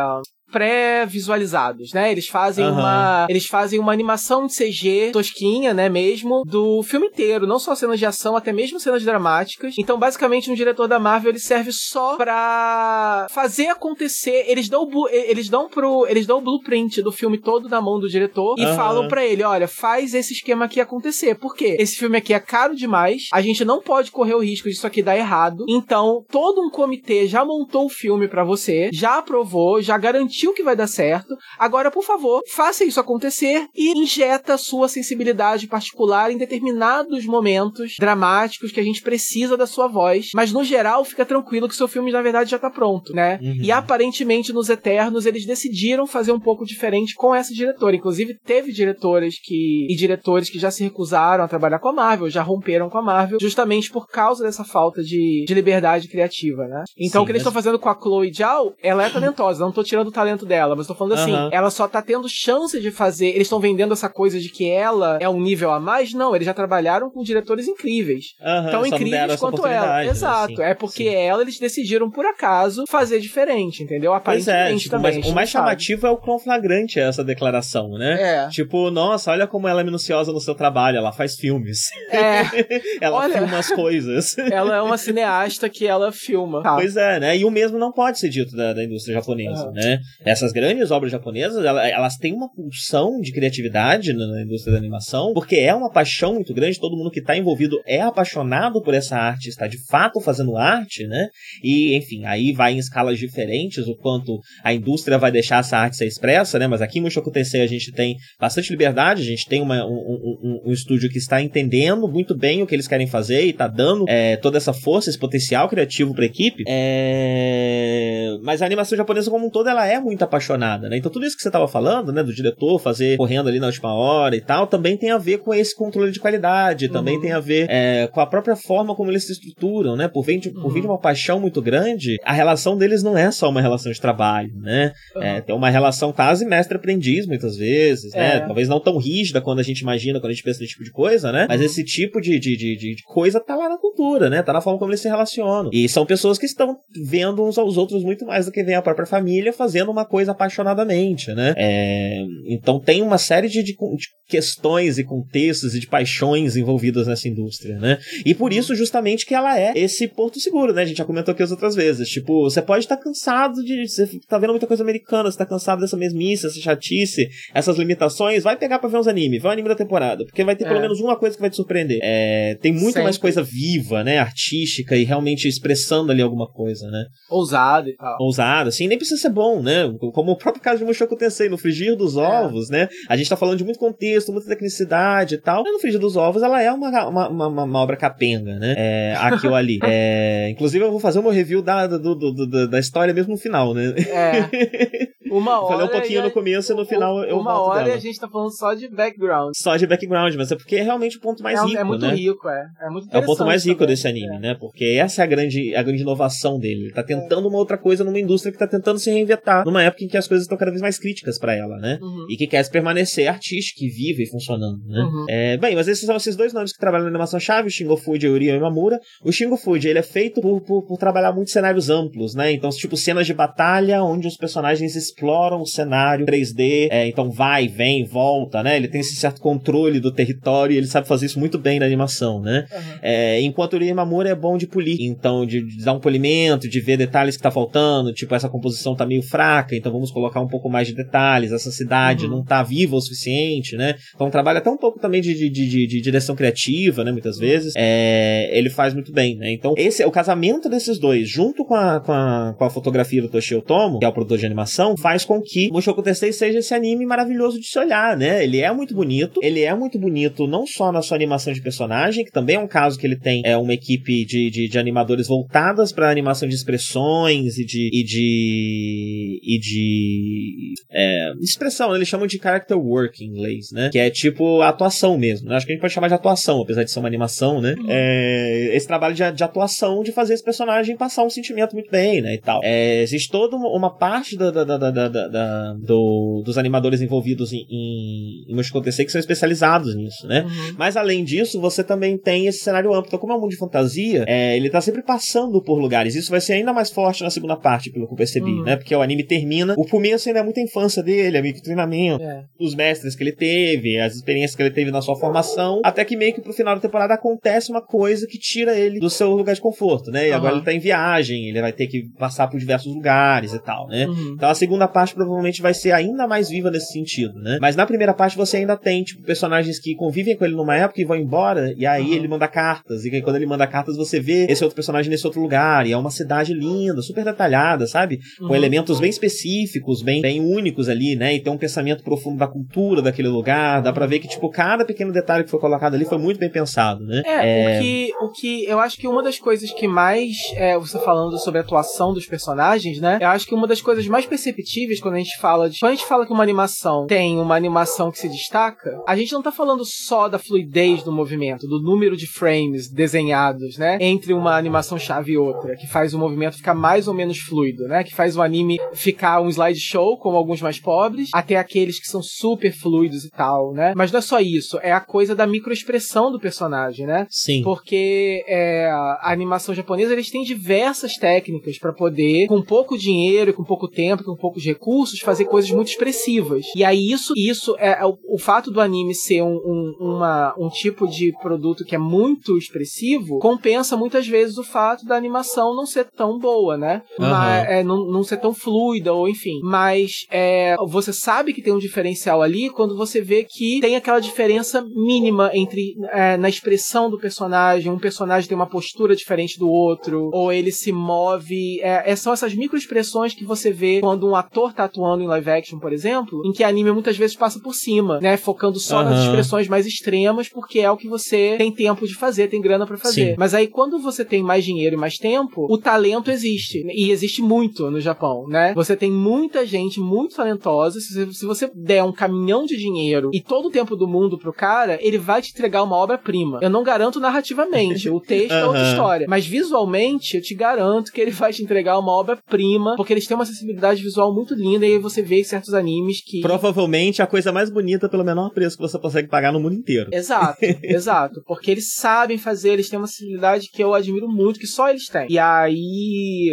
[0.53, 2.11] pré-visualizados, né?
[2.11, 2.79] Eles fazem Aham.
[2.79, 7.75] uma eles fazem uma animação de CG tosquinha, né, mesmo do filme inteiro, não só
[7.75, 9.75] cenas de ação, até mesmo cenas dramáticas.
[9.77, 14.45] Então, basicamente, um diretor da Marvel ele serve só pra fazer acontecer.
[14.47, 17.99] Eles dão o eles dão pro eles dão o blueprint do filme todo na mão
[17.99, 18.75] do diretor e Aham.
[18.75, 21.35] falam pra ele, olha, faz esse esquema aqui acontecer.
[21.35, 21.75] Por quê?
[21.79, 25.01] Esse filme aqui é caro demais, a gente não pode correr o risco disso aqui
[25.01, 25.65] dar errado.
[25.67, 30.53] Então, todo um comitê já montou o filme pra você, já aprovou, já garantiu garantiu
[30.53, 31.35] que vai dar certo.
[31.57, 38.71] Agora, por favor, faça isso acontecer e injeta sua sensibilidade particular em determinados momentos dramáticos
[38.71, 40.29] que a gente precisa da sua voz.
[40.35, 43.39] Mas no geral, fica tranquilo que seu filme na verdade já tá pronto, né?
[43.41, 43.59] Uhum.
[43.61, 47.95] E aparentemente nos Eternos eles decidiram fazer um pouco diferente com essa diretora.
[47.95, 52.29] Inclusive, teve diretoras que e diretores que já se recusaram a trabalhar com a Marvel,
[52.29, 56.83] já romperam com a Marvel, justamente por causa dessa falta de, de liberdade criativa, né?
[56.97, 57.63] Então, Sim, o que eles estão mas...
[57.63, 60.87] fazendo com a Chloe Zhao, ela é talentosa, não tô tirando o talento dela, mas
[60.87, 61.49] tô falando assim, uhum.
[61.51, 63.27] ela só tá tendo chance de fazer.
[63.27, 66.13] Eles estão vendendo essa coisa de que ela é um nível a mais?
[66.13, 68.25] Não, eles já trabalharam com diretores incríveis.
[68.41, 69.97] Uhum, tão incríveis quanto ela.
[69.97, 70.07] Né?
[70.07, 70.53] Exato.
[70.53, 71.15] Assim, é porque sim.
[71.15, 74.13] ela, eles decidiram, por acaso, fazer diferente, entendeu?
[74.13, 75.19] Aparentemente pois é, tipo, também.
[75.19, 76.13] Mas o mais chamativo sabe.
[76.13, 78.45] é o quão flagrante é essa declaração, né?
[78.45, 78.49] É.
[78.49, 81.89] Tipo, nossa, olha como ela é minuciosa no seu trabalho, ela faz filmes.
[82.09, 82.41] É.
[83.01, 84.37] ela olha, filma as coisas.
[84.37, 86.61] ela é uma cineasta que ela filma.
[86.61, 86.75] Tá.
[86.75, 87.37] Pois é, né?
[87.37, 89.73] E o mesmo não pode ser dito da, da indústria japonesa, uhum.
[89.73, 89.99] né?
[90.25, 95.55] Essas grandes obras japonesas, elas, têm uma pulsão de criatividade na, indústria da animação, porque
[95.55, 99.49] é uma paixão muito grande, todo mundo que está envolvido é apaixonado por essa arte,
[99.49, 101.27] está de fato fazendo arte, né?
[101.63, 105.97] E, enfim, aí vai em escalas diferentes o quanto a indústria vai deixar essa arte
[105.97, 106.67] ser expressa, né?
[106.67, 109.89] Mas aqui em Mushoku Tensei a gente tem bastante liberdade, a gente tem uma, um,
[109.89, 113.67] um, um, estúdio que está entendendo muito bem o que eles querem fazer e está
[113.67, 116.63] dando é, toda essa força, esse potencial criativo para a equipe.
[116.67, 118.37] É...
[118.43, 120.97] Mas a animação japonesa como um todo, ela é muito apaixonada, né?
[120.97, 123.93] Então tudo isso que você estava falando, né, do diretor fazer correndo ali na última
[123.93, 127.21] hora e tal, também tem a ver com esse controle de qualidade, também uhum.
[127.21, 130.07] tem a ver é, com a própria forma como eles se estruturam, né?
[130.07, 130.93] Por vir, de, por vir de uhum.
[130.93, 134.93] uma paixão muito grande, a relação deles não é só uma relação de trabalho, né?
[135.15, 135.23] Uhum.
[135.23, 138.37] É, tem uma relação quase mestre-aprendiz muitas vezes, né?
[138.37, 138.39] É.
[138.39, 140.91] Talvez não tão rígida quando a gente imagina, quando a gente pensa nesse tipo de
[140.91, 141.45] coisa, né?
[141.47, 144.41] Mas esse tipo de, de, de, de, coisa tá lá na cultura, né?
[144.41, 145.69] Tá na forma como eles se relacionam.
[145.71, 148.81] E são pessoas que estão vendo uns aos outros muito mais do que vem a
[148.81, 151.53] própria família fazendo uma coisa apaixonadamente, né?
[151.55, 157.07] É, então tem uma série de, de, de questões e contextos e de paixões envolvidas
[157.07, 157.99] nessa indústria, né?
[158.25, 160.81] E por isso, justamente, que ela é esse porto seguro, né?
[160.81, 162.09] A gente já comentou aqui as outras vezes.
[162.09, 163.87] Tipo, você pode estar cansado de.
[163.87, 168.43] Você tá vendo muita coisa americana, você tá cansado dessa mesmice, essa chatice, essas limitações,
[168.43, 170.67] vai pegar pra ver uns animes, vai o anime da temporada, porque vai ter é.
[170.67, 171.99] pelo menos uma coisa que vai te surpreender.
[172.01, 173.03] É, tem muito Sempre.
[173.03, 174.17] mais coisa viva, né?
[174.17, 177.05] Artística e realmente expressando ali alguma coisa, né?
[177.29, 178.17] Ousado e tal.
[178.19, 179.82] Ousado, assim, nem precisa ser bom, né?
[180.13, 182.19] Como o próprio caso de Mushoku Tensei, no frigir dos é.
[182.19, 182.89] ovos, né?
[183.09, 185.63] A gente tá falando de muito contexto, muita tecnicidade e tal.
[185.63, 188.75] Mas no frigir dos ovos, ela é uma, uma, uma, uma obra capenga, né?
[188.77, 189.79] É, aqui ou ali.
[189.95, 193.37] É, inclusive, eu vou fazer uma review da, do, do, do, da história mesmo no
[193.37, 193.93] final, né?
[193.97, 195.09] É.
[195.29, 195.73] Uma hora.
[195.73, 197.95] Falei um pouquinho no começo e no final eu Uma hora dela.
[197.95, 199.51] a gente tá falando só de background.
[199.55, 202.05] Só de background, mas é porque é realmente o ponto mais é, rico, É muito
[202.05, 202.13] né?
[202.13, 202.65] rico, é.
[202.81, 203.93] É, muito é o ponto mais rico também.
[203.93, 204.39] desse anime, é.
[204.39, 204.55] né?
[204.59, 206.85] Porque essa é a grande, a grande inovação dele.
[206.85, 209.65] Ele tá tentando uma outra coisa numa indústria que tá tentando se reinventar.
[209.65, 211.99] Numa época em que as coisas estão cada vez mais críticas para ela, né?
[212.01, 212.25] Uhum.
[212.29, 215.01] E que quer permanecer artística e viva e funcionando, né?
[215.01, 215.25] Uhum.
[215.29, 218.25] É, bem, mas esses são esses dois nomes que trabalham na animação-chave, o Shingo Fuji
[218.25, 218.99] e o Uri Imamura.
[219.23, 222.51] O Shingo Fuji, ele é feito por, por, por trabalhar muitos cenários amplos, né?
[222.51, 227.29] Então, tipo, cenas de batalha onde os personagens exploram o cenário cenário 3D, é, então
[227.29, 228.75] vai, vem, volta, né?
[228.75, 231.85] Ele tem esse certo controle do território e ele sabe fazer isso muito bem na
[231.85, 232.65] animação, né?
[232.71, 232.99] Uhum.
[233.01, 236.79] É, enquanto o Imamura é bom de polir, então de, de, dar um polimento, de
[236.79, 240.47] ver detalhes que tá faltando, tipo essa composição tá meio fraca, então vamos colocar um
[240.47, 242.37] pouco mais de detalhes, essa cidade uhum.
[242.37, 243.95] não tá viva o suficiente, né?
[244.15, 247.11] Então trabalha até um pouco também de, de, de, de direção criativa, né?
[247.11, 247.73] Muitas vezes.
[247.75, 249.51] É, ele faz muito bem, né?
[249.51, 253.21] Então esse é o casamento desses dois, junto com a, com a, com a fotografia
[253.21, 256.59] do Toshio Tomo, que é o produtor de animação, faz com que Mushoku Tensei seja
[256.59, 258.41] esse anime maravilhoso de se olhar, né?
[258.41, 262.23] Ele é muito bonito, ele é muito bonito não só na sua animação de personagem,
[262.23, 265.27] que também é um caso que ele tem é uma equipe de, de, de animadores
[265.27, 271.97] voltadas para animação de expressões e de e de e de é, expressão, né?
[271.97, 273.89] eles chamam de character work em inglês, né?
[273.91, 275.49] Que é tipo atuação mesmo.
[275.49, 275.57] Né?
[275.57, 277.75] Acho que a gente pode chamar de atuação, apesar de ser uma animação, né?
[277.77, 277.87] Uhum.
[277.89, 282.21] É, esse trabalho de, de, atuação de fazer esse personagem passar um sentimento muito bem,
[282.21, 282.35] né?
[282.35, 282.61] E tal.
[282.63, 287.65] É, existe toda uma parte da, da, da, da, da do, dos animadores envolvidos em,
[287.69, 290.43] em, em Mushoku Tensei que são especializados nisso, né?
[290.43, 290.75] Uhum.
[290.77, 293.07] Mas além disso, você também tem esse cenário amplo.
[293.07, 296.15] Então, como é um mundo de fantasia, é, ele tá sempre passando por lugares.
[296.15, 298.63] Isso vai ser ainda mais forte na segunda parte, pelo que eu percebi, uhum.
[298.63, 298.75] né?
[298.75, 299.73] Porque o anime termina.
[299.77, 302.43] O começo ainda é muita infância dele, é meio que treinamento, é.
[302.59, 306.15] os mestres que ele teve, as experiências que ele teve na sua formação, até que
[306.15, 309.55] meio que pro final da temporada acontece uma coisa que tira ele do seu lugar
[309.55, 310.27] de conforto, né?
[310.27, 310.37] E uhum.
[310.37, 313.87] agora ele tá em viagem, ele vai ter que passar por diversos lugares e tal,
[313.87, 314.07] né?
[314.07, 314.33] Uhum.
[314.35, 317.57] Então a segunda segunda parte provavelmente vai ser ainda mais viva nesse sentido, né?
[317.61, 321.01] Mas na primeira parte você ainda tem, tipo, personagens que convivem com ele numa época
[321.01, 322.13] e vão embora, e aí uhum.
[322.13, 325.25] ele manda cartas, e aí quando ele manda cartas você vê esse outro personagem nesse
[325.25, 328.19] outro lugar, e é uma cidade linda, super detalhada, sabe?
[328.37, 328.55] Com uhum.
[328.55, 331.35] elementos bem específicos, bem, bem únicos ali, né?
[331.35, 334.85] E tem um pensamento profundo da cultura daquele lugar, dá pra ver que, tipo, cada
[334.85, 337.21] pequeno detalhe que foi colocado ali foi muito bem pensado, né?
[337.25, 337.77] É, é...
[337.77, 341.37] O, que, o que eu acho que uma das coisas que mais, é, você falando
[341.37, 343.19] sobre a atuação dos personagens, né?
[343.21, 345.79] Eu acho que uma das coisas mais perceptíveis quando a gente fala de.
[345.79, 349.31] Quando a gente fala que uma animação tem uma animação que se destaca, a gente
[349.33, 353.97] não tá falando só da fluidez do movimento, do número de frames desenhados, né?
[354.01, 357.87] Entre uma animação chave e outra, que faz o movimento ficar mais ou menos fluido,
[357.87, 358.03] né?
[358.03, 362.21] Que faz o anime ficar um slideshow, como alguns mais pobres, até aqueles que são
[362.21, 363.93] super fluidos e tal, né?
[363.95, 367.27] Mas não é só isso, é a coisa da microexpressão do personagem, né?
[367.29, 367.61] Sim.
[367.63, 373.63] Porque é, a animação japonesa, eles têm diversas técnicas para poder, com pouco dinheiro, com
[373.63, 376.65] pouco tempo, com poucos recursos, fazer coisas muito expressivas.
[376.75, 380.53] E aí isso, isso é, é o, o, fato do anime ser um, um, uma,
[380.57, 385.75] um tipo de produto que é muito expressivo, compensa muitas vezes o fato da animação
[385.75, 387.01] não ser tão boa, né?
[387.19, 387.29] Uhum.
[387.29, 389.59] Mas, é, não, não ser tão fluida, ou enfim.
[389.63, 394.19] Mas é, você sabe que tem um diferencial ali quando você vê que tem aquela
[394.19, 399.69] diferença mínima entre é, na expressão do personagem, um personagem tem uma postura diferente do
[399.69, 401.79] outro, ou ele se move.
[401.81, 405.49] É, é são essas microexpressões que você vê quando um ator tá atuando em live
[405.49, 408.37] action, por exemplo, em que anime muitas vezes passa por cima, né?
[408.37, 409.05] Focando só uhum.
[409.05, 412.85] nas expressões mais extremas, porque é o que você tem tempo de fazer, tem grana
[412.85, 413.31] para fazer.
[413.31, 413.35] Sim.
[413.37, 416.83] Mas aí quando você tem mais dinheiro e mais tempo, o talento existe.
[416.89, 418.73] E existe muito no Japão, né?
[418.75, 420.99] Você tem muita gente muito talentosa.
[420.99, 424.53] Se, se você der um caminhão de dinheiro e todo o tempo do mundo pro
[424.53, 426.59] cara, ele vai te entregar uma obra-prima.
[426.61, 428.57] Eu não garanto narrativamente, o texto uhum.
[428.57, 429.27] é outra história.
[429.29, 433.35] Mas visualmente, eu te garanto que ele vai te entregar uma obra-prima, porque eles têm
[433.35, 436.41] uma sensibilidade visual muito linda e aí você vê certos animes que.
[436.41, 440.09] Provavelmente a coisa mais bonita pelo menor preço que você consegue pagar no mundo inteiro.
[440.11, 441.43] Exato, exato.
[441.45, 445.07] Porque eles sabem fazer, eles têm uma sensibilidade que eu admiro muito, que só eles
[445.07, 445.27] têm.
[445.29, 446.51] E aí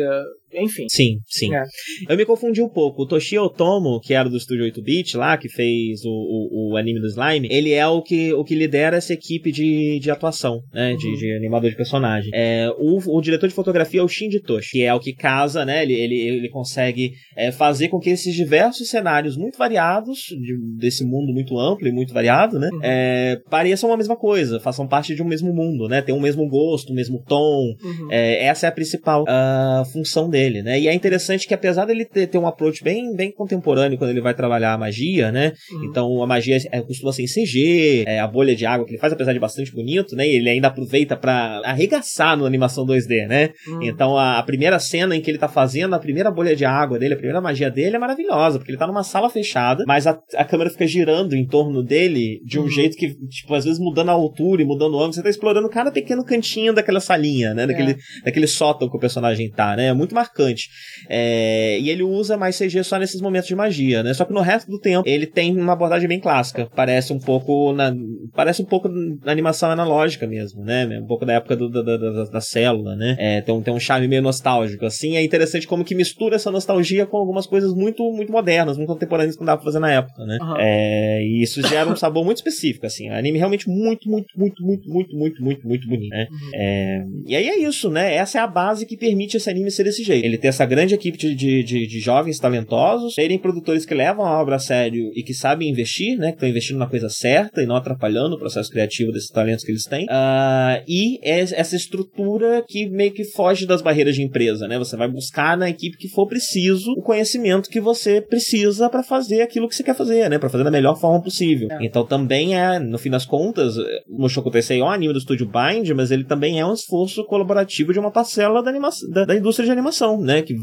[0.53, 0.87] enfim.
[0.89, 1.55] Sim, sim.
[1.55, 1.65] É.
[2.09, 3.03] Eu me confundi um pouco.
[3.03, 7.01] O Toshi Otomo, que era do estúdio 8-bit lá, que fez o, o, o, anime
[7.01, 10.93] do Slime, ele é o que, o que lidera essa equipe de, de atuação, né?
[10.93, 10.97] Uhum.
[10.97, 12.31] De, de, animador de personagem.
[12.35, 15.65] É, o, o diretor de fotografia é o Shinji Toshi, que é o que casa,
[15.65, 15.83] né?
[15.83, 21.05] Ele, ele, ele consegue é, fazer com que esses diversos cenários muito variados, de, desse
[21.05, 22.69] mundo muito amplo e muito variado, né?
[22.73, 22.81] Uhum.
[22.83, 26.03] É, pareçam a mesma coisa, façam parte de um mesmo mundo, né?
[26.03, 27.75] Tem o um mesmo gosto, o um mesmo tom.
[27.83, 28.09] Uhum.
[28.11, 30.81] É, essa é a principal uh, função dele dele, né?
[30.81, 34.21] E é interessante que apesar dele ter, ter um approach bem, bem contemporâneo quando ele
[34.21, 35.53] vai trabalhar a magia, né?
[35.71, 35.85] Uhum.
[35.85, 38.99] Então a magia é, costuma ser em CG, é, a bolha de água que ele
[38.99, 40.27] faz, apesar de bastante bonito, né?
[40.27, 43.51] E ele ainda aproveita para arregaçar na animação 2D, né?
[43.69, 43.83] Uhum.
[43.83, 46.99] Então a, a, primeira cena em que ele tá fazendo, a primeira bolha de água
[46.99, 50.19] dele, a primeira magia dele é maravilhosa, porque ele tá numa sala fechada, mas a,
[50.37, 52.69] a câmera fica girando em torno dele de um uhum.
[52.69, 55.69] jeito que, tipo, às vezes mudando a altura e mudando o ângulo, você tá explorando
[55.69, 57.67] cada pequeno cantinho daquela salinha, né?
[57.67, 57.97] Daquele, é.
[58.25, 59.87] daquele sótão que o personagem tá, né?
[59.87, 60.69] É muito marcante marcante.
[61.09, 64.15] É, e ele usa mais CG só nesses momentos de magia, né?
[64.15, 66.69] Só que no resto do tempo ele tem uma abordagem bem clássica.
[66.75, 67.95] Parece um pouco na,
[68.35, 70.87] parece um pouco na animação analógica mesmo, né?
[71.01, 73.17] Um pouco da época do, da, da, da, célula, né?
[73.19, 74.87] É, tem, um, tem um charme meio nostálgico.
[74.87, 78.89] Assim, é interessante como que mistura essa nostalgia com algumas coisas muito, muito modernas, muito
[78.89, 80.39] contemporâneas que não dava pra fazer na época, né?
[80.41, 80.57] Uhum.
[80.59, 83.11] É, e isso gera um sabor muito específico, assim.
[83.11, 86.27] Um anime realmente muito, muito, muito, muito, muito, muito, muito, muito bonito, né?
[86.31, 86.51] Uhum.
[86.55, 88.15] É, e aí é isso, né?
[88.15, 90.95] Essa é a base que permite esse anime ser desse jeito ele ter essa grande
[90.95, 95.11] equipe de, de, de, de jovens talentosos, serem produtores que levam a obra a sério
[95.15, 96.29] e que sabem investir, né?
[96.29, 99.71] Que estão investindo na coisa certa e não atrapalhando o processo criativo desses talentos que
[99.71, 100.05] eles têm.
[100.05, 104.79] Uh, e essa estrutura que meio que foge das barreiras de empresa, né?
[104.79, 109.43] Você vai buscar na equipe que for preciso o conhecimento que você precisa para fazer
[109.43, 110.39] aquilo que você quer fazer, né?
[110.39, 111.69] Para fazer da melhor forma possível.
[111.71, 111.85] É.
[111.85, 115.47] Então também é, no fim das contas, o Mushoku Tensei é um anime do estúdio
[115.47, 119.67] Bind, mas ele também é um esforço colaborativo de uma parcela da, da, da indústria
[119.67, 120.43] de animação né?
[120.43, 120.57] Que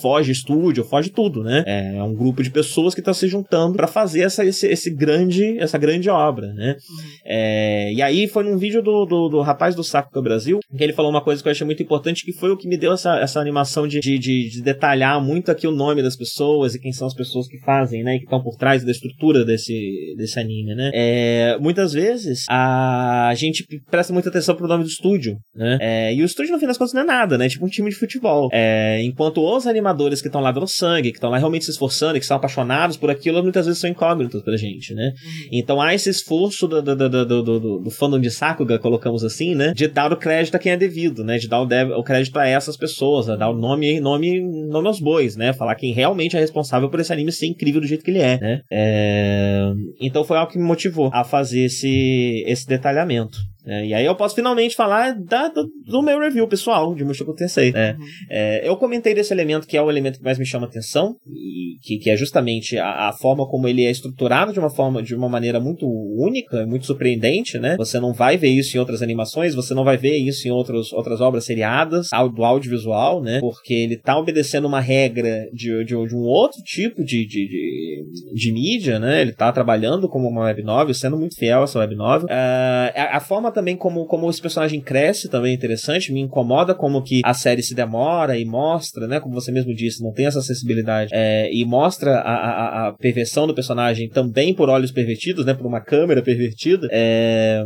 [0.00, 1.62] foge estúdio, foge tudo, né?
[1.66, 5.58] É um grupo de pessoas que está se juntando para fazer essa, esse, esse, grande,
[5.58, 6.76] essa grande obra, né?
[6.88, 6.96] Uhum.
[7.24, 10.84] É, e aí foi num vídeo do, do, do rapaz do Saco do Brasil que
[10.84, 12.92] ele falou uma coisa que eu achei muito importante, que foi o que me deu
[12.92, 16.90] essa, essa animação de, de, de detalhar muito aqui o nome das pessoas e quem
[16.90, 18.16] são as pessoas que fazem, né?
[18.16, 20.90] E que estão por trás da estrutura desse, desse anime, né?
[20.94, 25.76] É, muitas vezes a gente presta muita atenção pro nome do estúdio, né?
[25.80, 27.44] É, e o estúdio, no fim das contas, não é nada, né?
[27.46, 28.48] É tipo um time de futebol.
[28.52, 31.70] É, É, enquanto os animadores que estão lá dando sangue, que estão lá realmente se
[31.70, 35.12] esforçando, que são apaixonados por aquilo, muitas vezes são incógnitos pra gente, né?
[35.24, 35.48] Uhum.
[35.52, 39.54] Então há esse esforço do, do, do, do, do, do fandom de Sakuga, colocamos assim,
[39.54, 39.72] né?
[39.74, 41.38] De dar o crédito a quem é devido, né?
[41.38, 45.00] De dar o, o crédito a essas pessoas, a dar o nome, nome, nome aos
[45.00, 45.52] bois, né?
[45.52, 48.38] Falar quem realmente é responsável por esse anime ser incrível do jeito que ele é,
[48.40, 48.60] né?
[48.70, 49.72] É...
[50.00, 53.38] Então foi algo que me motivou a fazer esse, esse detalhamento.
[53.66, 57.34] É, e aí eu posso finalmente falar da, do, do, meu review pessoal de Mushoku
[57.34, 57.72] Tensei.
[57.72, 57.96] Né?
[57.98, 58.06] Uhum.
[58.30, 61.78] É, eu comentei desse elemento que é o elemento que mais me chama atenção, e
[61.82, 65.14] que, que é justamente a, a, forma como ele é estruturado de uma forma, de
[65.14, 67.76] uma maneira muito única, muito surpreendente, né?
[67.76, 70.92] Você não vai ver isso em outras animações, você não vai ver isso em outros,
[70.92, 73.40] outras obras seriadas, do audiovisual, né?
[73.40, 78.04] Porque ele tá obedecendo uma regra de, de, de um outro tipo de, de, de,
[78.34, 79.20] de, mídia, né?
[79.20, 82.26] Ele tá trabalhando como uma web novel, sendo muito fiel a essa web novel.
[82.26, 83.20] Uh, a, a
[83.50, 87.34] forma também como, como esse personagem cresce também é interessante, me incomoda como que a
[87.34, 91.50] série se demora e mostra, né, como você mesmo disse, não tem essa acessibilidade, é,
[91.52, 95.80] e mostra a, a, a, perversão do personagem também por olhos pervertidos, né, por uma
[95.80, 97.62] câmera pervertida, é,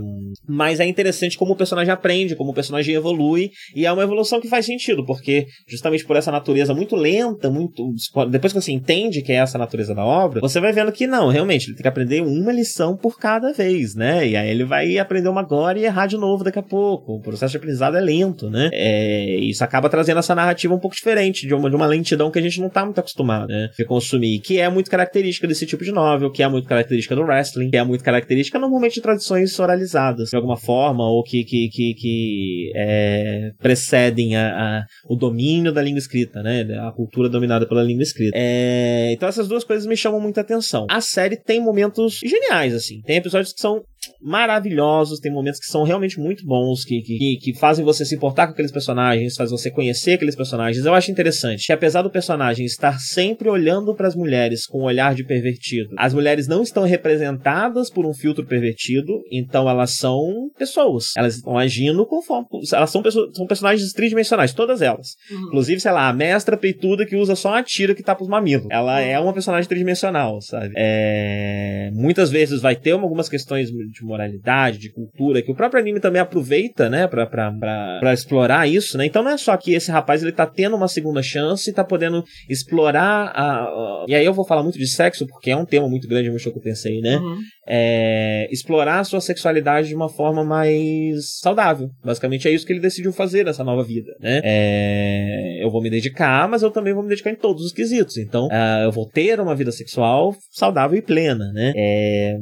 [0.48, 4.40] mas é interessante como o personagem aprende, como o personagem evolui, e é uma evolução
[4.40, 7.92] que faz sentido, porque justamente por essa natureza muito lenta, muito
[8.30, 11.28] depois que você entende que é essa natureza da obra, você vai vendo que não,
[11.28, 14.98] realmente, ele tem que aprender uma lição por cada vez, né, e aí ele vai
[14.98, 17.14] aprender uma agora e errar de novo daqui a pouco.
[17.14, 18.70] O processo de aprendizado é lento, né?
[18.72, 22.38] É, isso acaba trazendo essa narrativa um pouco diferente, de uma, de uma lentidão que
[22.38, 23.70] a gente não tá muito acostumado, né?
[23.76, 27.22] De consumir, que é muito característica desse tipo de novel, que é muito característica do
[27.22, 31.68] wrestling, que é muito característica normalmente de tradições oralizadas, de alguma forma, ou que, que,
[31.68, 36.62] que, que é, precedem a, a, o domínio da língua escrita, né?
[36.86, 38.36] A cultura dominada pela língua escrita.
[38.36, 40.86] É, então essas duas coisas me chamam muita atenção.
[40.90, 43.00] A série tem momentos geniais, assim.
[43.02, 43.82] Tem episódios que são
[44.20, 48.46] maravilhosos, tem momentos que são realmente muito bons, que, que, que fazem você se importar
[48.46, 50.84] com aqueles personagens, faz você conhecer aqueles personagens.
[50.84, 54.84] Eu acho interessante que apesar do personagem estar sempre olhando para as mulheres com um
[54.84, 60.50] olhar de pervertido, as mulheres não estão representadas por um filtro pervertido, então elas são
[60.58, 61.12] pessoas.
[61.16, 62.46] Elas estão agindo conforme.
[62.72, 65.14] Elas são, pessoas, são personagens tridimensionais, todas elas.
[65.30, 65.46] Uhum.
[65.48, 68.66] Inclusive, sei lá, a mestra peituda que usa só a tira que tá pros mamilos.
[68.70, 69.06] Ela uhum.
[69.06, 70.72] é uma personagem tridimensional, sabe?
[70.76, 71.90] É...
[71.92, 76.20] Muitas vezes vai ter algumas questões de moralidade, de cultura, que o próprio anime também
[76.20, 79.06] aproveita, né, pra, pra, pra, pra, explorar isso, né?
[79.06, 81.84] Então não é só que esse rapaz ele tá tendo uma segunda chance e tá
[81.84, 84.04] podendo explorar a, a...
[84.08, 86.34] E aí eu vou falar muito de sexo, porque é um tema muito grande no
[86.34, 87.16] Mushoku Tensei, né?
[87.16, 87.38] Uhum.
[87.66, 91.88] É, explorar a sua sexualidade de uma forma mais saudável.
[92.04, 94.40] Basicamente é isso que ele decidiu fazer nessa nova vida, né?
[94.42, 98.16] É, eu vou me dedicar, mas eu também vou me dedicar em todos os quesitos.
[98.18, 101.72] Então, uh, eu vou ter uma vida sexual saudável e plena, né?
[101.76, 102.36] É,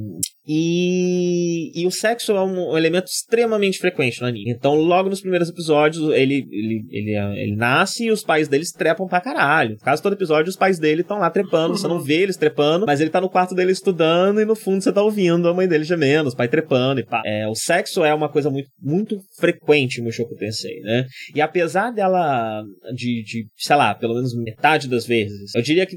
[0.46, 4.50] e, e o sexo é um, elemento extremamente frequente no anime.
[4.50, 9.06] Então, logo nos primeiros episódios, ele, ele, ele, ele nasce e os pais deles trepam
[9.06, 9.76] pra caralho.
[9.78, 11.76] Caso todo episódio, os pais dele estão lá trepando.
[11.76, 14.82] Você não vê eles trepando, mas ele tá no quarto dele estudando e no fundo
[14.82, 17.22] você tá ouvindo a mãe dele gemendo, os pais trepando e pá.
[17.24, 21.06] É, o sexo é uma coisa muito, muito frequente no Mushoku Tensei, né?
[21.34, 22.64] E apesar dela,
[22.94, 25.96] de, de, sei lá, pelo menos metade das vezes, eu diria que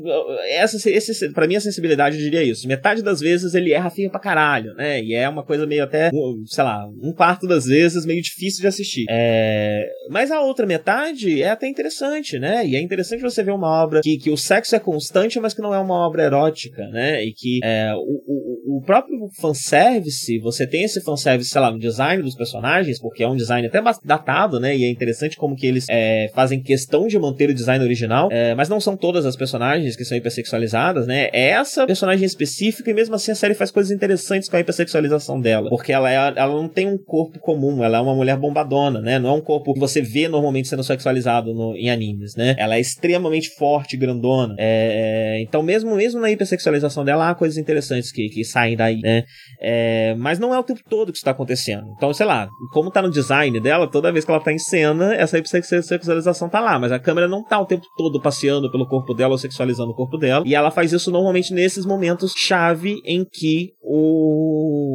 [0.52, 2.68] essa, esse, pra minha sensibilidade, eu diria isso.
[2.68, 5.02] Metade das vezes ele erra feio pra caralho caralho, né?
[5.02, 6.12] E é uma coisa meio até,
[6.46, 9.06] sei lá, um quarto das vezes meio difícil de assistir.
[9.10, 9.88] É...
[10.10, 12.68] Mas a outra metade é até interessante, né?
[12.68, 15.62] E é interessante você ver uma obra que, que o sexo é constante, mas que
[15.62, 17.24] não é uma obra erótica, né?
[17.24, 21.80] E que é, o, o, o próprio fanservice, você tem esse fanservice, sei lá, no
[21.80, 24.76] design dos personagens, porque é um design até datado, né?
[24.76, 28.54] E é interessante como que eles é, fazem questão de manter o design original, é,
[28.54, 31.30] mas não são todas as personagens que são hipersexualizadas, né?
[31.32, 34.60] É essa personagem específica e mesmo assim a série faz coisas interessantes interessantes com a
[34.60, 35.70] hipersexualização dela.
[35.70, 39.20] Porque ela, é, ela não tem um corpo comum, ela é uma mulher bombadona, né?
[39.20, 42.56] Não é um corpo que você vê normalmente sendo sexualizado no, em animes, né?
[42.58, 44.56] Ela é extremamente forte, grandona.
[44.58, 49.24] É, então, mesmo, mesmo na hipersexualização dela, há coisas interessantes que, que saem daí, né?
[49.62, 51.88] É, mas não é o tempo todo que isso tá acontecendo.
[51.96, 55.14] Então, sei lá, como tá no design dela, toda vez que ela tá em cena,
[55.14, 59.14] essa hipersexualização tá lá, mas a câmera não tá o tempo todo passeando pelo corpo
[59.14, 60.44] dela ou sexualizando o corpo dela.
[60.46, 64.95] E ela faz isso normalmente nesses momentos chave em que o Oh.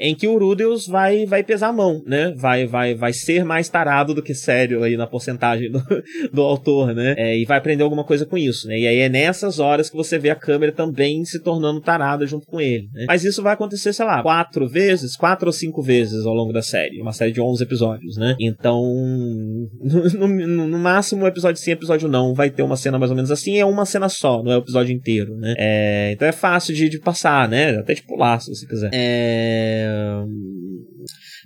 [0.00, 2.32] Em que o Rudeus vai, vai pesar a mão, né?
[2.36, 5.82] Vai, vai, vai ser mais tarado do que sério aí na porcentagem do,
[6.32, 7.14] do autor, né?
[7.18, 8.78] É, e vai aprender alguma coisa com isso, né?
[8.78, 12.46] E aí é nessas horas que você vê a câmera também se tornando tarada junto
[12.46, 13.04] com ele, né?
[13.06, 16.62] Mas isso vai acontecer, sei lá, quatro vezes, quatro ou cinco vezes ao longo da
[16.62, 17.00] série.
[17.00, 18.36] Uma série de 11 episódios, né?
[18.40, 18.82] Então,
[20.14, 23.30] no, no, no máximo, episódio sim, episódio não, vai ter uma cena mais ou menos
[23.30, 23.58] assim.
[23.58, 25.54] É uma cena só, não é o episódio inteiro, né?
[25.58, 27.76] É, então é fácil de, de passar, né?
[27.76, 28.90] Até de pular, se você quiser.
[28.94, 29.89] É...
[29.90, 30.86] um,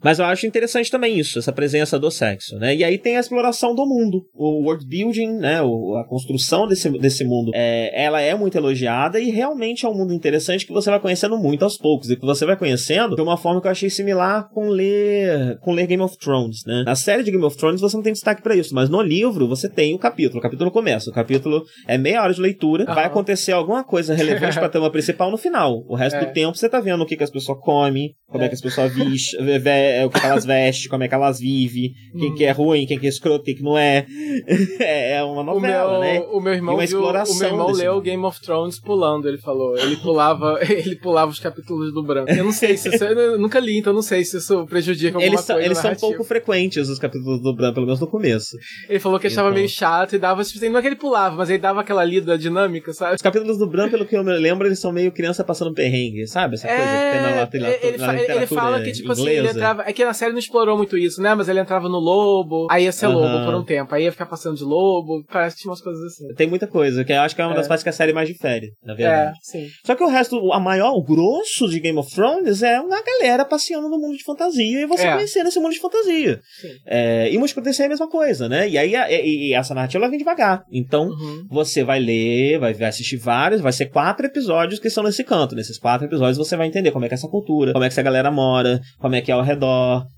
[0.05, 2.77] Mas eu acho interessante também isso, essa presença do sexo, né?
[2.77, 5.63] E aí tem a exploração do mundo, o world building, né?
[5.63, 7.51] O, a construção desse, desse mundo.
[7.55, 11.39] É, ela é muito elogiada e realmente é um mundo interessante que você vai conhecendo
[11.39, 14.51] muito aos poucos e que você vai conhecendo de uma forma que eu achei similar
[14.51, 16.83] com ler, com ler Game of Thrones, né?
[16.85, 19.49] Na série de Game of Thrones você não tem destaque para isso, mas no livro
[19.49, 20.39] você tem o capítulo.
[20.39, 22.95] O capítulo começa, o capítulo é meia hora de leitura, uhum.
[22.95, 25.83] vai acontecer alguma coisa relevante pra trama principal no final.
[25.89, 26.27] O resto é.
[26.27, 28.55] do tempo você tá vendo o que, que as pessoas comem, como é, é que
[28.55, 28.93] as pessoas
[29.63, 32.35] vestem, o que, elas vestem, como é que elas vivem, quem hum.
[32.35, 34.07] que é ruim, quem que é escroto, quem que não é.
[34.81, 36.21] é uma novela, o meu, né?
[36.33, 39.77] O meu irmão, viu, o meu irmão leu Game of Thrones pulando, ele falou.
[39.77, 42.31] Ele pulava, ele pulava os capítulos do branco.
[42.31, 45.25] Eu não sei se isso, eu nunca li, então não sei se isso prejudica alguma
[45.25, 45.63] eles coisa.
[45.63, 48.57] Eles são pouco frequentes, os capítulos do branco, pelo menos no começo.
[48.89, 49.57] Ele falou que achava então...
[49.57, 52.93] meio chato e dava, não é que ele pulava, mas ele dava aquela lida dinâmica,
[52.93, 53.17] sabe?
[53.17, 56.27] Os capítulos do Bran, pelo que eu me lembro, eles são meio criança passando perrengue,
[56.27, 56.55] sabe?
[56.55, 56.77] Essa é...
[56.77, 59.23] coisa que tem na, na, ele, na, na ele fala que, tipo inglesa.
[59.23, 59.74] assim, ele entrava.
[59.87, 61.35] É que na série não explorou muito isso, né?
[61.35, 63.15] Mas ele entrava no lobo, aí ia ser uhum.
[63.15, 66.03] lobo por um tempo, aí ia ficar passando de lobo, parece que tinha umas coisas
[66.05, 66.35] assim.
[66.35, 67.57] Tem muita coisa, que eu acho que é uma é.
[67.57, 69.31] das partes que a série mais difere, na verdade.
[69.31, 69.69] É, sim.
[69.85, 73.45] Só que o resto, a maior, o grosso de Game of Thrones é uma galera
[73.45, 75.13] passeando no mundo de fantasia e você é.
[75.13, 76.41] conhecendo esse mundo de fantasia.
[76.61, 76.69] Sim.
[76.87, 78.69] É, e Música é a mesma coisa, né?
[78.69, 80.65] E aí e, e essa narrativa ela vem devagar.
[80.73, 81.47] Então, uhum.
[81.51, 85.55] você vai ler, vai, vai assistir vários, vai ser quatro episódios que estão nesse canto.
[85.55, 87.93] Nesses quatro episódios você vai entender como é que é essa cultura, como é que
[87.93, 89.64] essa galera mora, como é que é ao redor,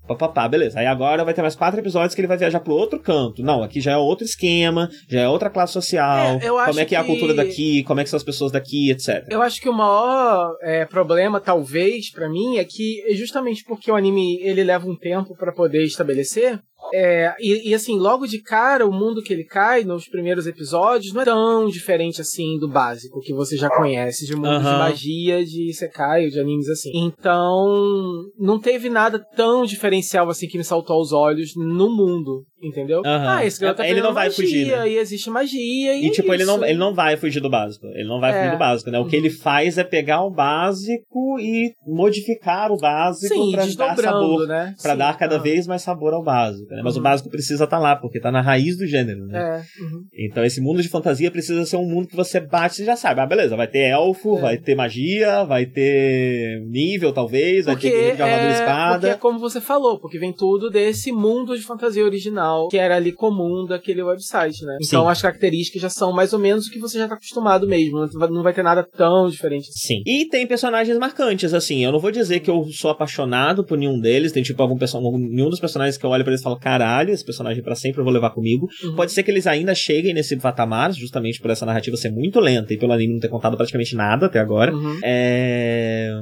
[0.07, 0.79] papapá, beleza.
[0.79, 3.43] Aí agora vai ter mais quatro episódios que ele vai viajar pro outro canto.
[3.43, 6.89] Não, aqui já é outro esquema, já é outra classe social, é, como é que,
[6.89, 9.25] que, é a cultura daqui, como é que são as pessoas daqui, etc.
[9.29, 13.95] Eu acho que o maior é, problema, talvez, para mim, é que justamente porque o
[13.95, 16.59] anime ele leva um tempo para poder estabelecer,
[16.93, 21.13] é, e, e, assim, logo de cara, o mundo que ele cai nos primeiros episódios
[21.13, 24.59] não é tão diferente assim do básico que você já conhece, de mundo uhum.
[24.59, 26.91] de magia, de Sekai, de animes assim.
[26.93, 32.45] Então, não teve nada tão diferencial assim que me saltou aos olhos no mundo.
[32.61, 32.99] Entendeu?
[32.99, 33.03] Uhum.
[33.05, 34.67] Ah, esse garoto tá ele não vai magia, fugir.
[34.67, 34.89] Né?
[34.89, 35.93] E existe magia.
[35.93, 37.85] E, e tipo, ele não, ele não vai fugir do básico.
[37.87, 38.37] Ele não vai é.
[38.39, 38.99] fugir do básico, né?
[38.99, 43.95] O que ele faz é pegar o básico e modificar o básico Sim, pra dar
[43.95, 44.47] sabor.
[44.47, 44.73] Né?
[44.81, 45.43] Pra Sim, dar cada uhum.
[45.43, 46.67] vez mais sabor ao básico.
[46.73, 46.81] Né?
[46.83, 47.01] Mas uhum.
[47.01, 49.37] o básico precisa estar tá lá, porque tá na raiz do gênero, né?
[49.37, 49.83] É.
[49.83, 50.03] Uhum.
[50.17, 53.21] Então esse mundo de fantasia precisa ser um mundo que você bate e já sabe.
[53.21, 54.41] Ah, beleza, vai ter elfo, é.
[54.41, 58.53] vai ter magia, vai ter nível, talvez, porque vai ter de armadura é...
[58.53, 58.99] espada.
[58.99, 62.95] Porque é como você falou, porque vem tudo desse mundo de fantasia original, que era
[62.95, 64.77] ali com comum daquele website, né?
[64.81, 65.09] Então Sim.
[65.09, 68.07] as características já são mais ou menos o que você já tá acostumado mesmo.
[68.29, 69.67] Não vai ter nada tão diferente.
[69.71, 70.01] Sim.
[70.05, 71.83] E tem personagens marcantes, assim.
[71.83, 74.31] Eu não vou dizer que eu sou apaixonado por nenhum deles.
[74.31, 77.11] Tem tipo algum personagem, nenhum dos personagens que eu olho pra eles e falo, caralho,
[77.11, 78.67] esse personagem para sempre eu vou levar comigo.
[78.83, 78.95] Uhum.
[78.95, 82.73] Pode ser que eles ainda cheguem nesse patamar, justamente por essa narrativa ser muito lenta
[82.73, 84.73] e pelo anime não ter contado praticamente nada até agora.
[84.73, 84.99] Uhum.
[85.03, 86.13] É...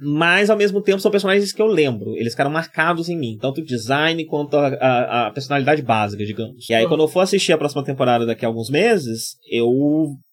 [0.00, 2.16] Mas ao mesmo tempo são personagens que eu lembro.
[2.16, 6.68] Eles ficaram marcados em mim, tanto o design quanto a, a, a personalidade básica, digamos.
[6.68, 9.70] E aí, quando eu for assistir a próxima temporada daqui a alguns meses, eu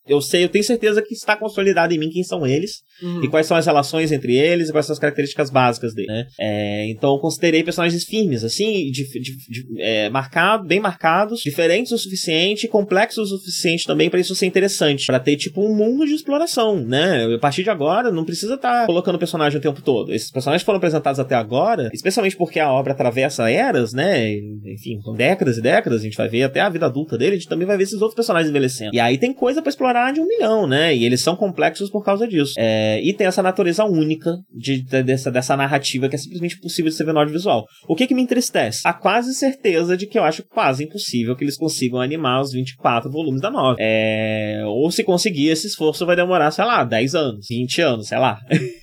[0.08, 3.24] eu sei, eu tenho certeza que está consolidado em mim quem são eles uhum.
[3.24, 6.28] e quais são as relações entre eles e quais são as características básicas dele, né?
[6.40, 11.92] É, então eu considerei personagens firmes, assim, de, de, de, é, marcado, bem marcados, diferentes
[11.92, 16.06] o suficiente, complexos o suficiente também para isso ser interessante, para ter tipo um mundo
[16.06, 17.36] de exploração, né?
[17.36, 20.12] A partir de agora não precisa estar tá colocando o personagem o tempo todo.
[20.14, 24.32] Esses personagens foram apresentados até agora, especialmente porque a obra atravessa eras, né?
[24.66, 27.48] Enfim, décadas e décadas, a gente vai ver até a vida adulta dele, a gente
[27.48, 28.96] também vai ver esses outros personagens envelhecendo.
[28.96, 30.96] E aí tem coisa para explorar de um milhão, né?
[30.96, 32.54] E eles são complexos por causa disso.
[32.58, 36.90] É, e tem essa natureza única de, de, dessa, dessa narrativa que é simplesmente impossível
[36.90, 37.66] de ser ver no audiovisual.
[37.88, 38.82] O que que me entristece?
[38.86, 43.12] A quase certeza de que eu acho quase impossível que eles consigam animar os 24
[43.12, 43.78] volumes da novela.
[43.80, 48.18] É, ou se conseguir, esse esforço vai demorar, sei lá, 10 anos, 20 anos, sei
[48.18, 48.40] lá.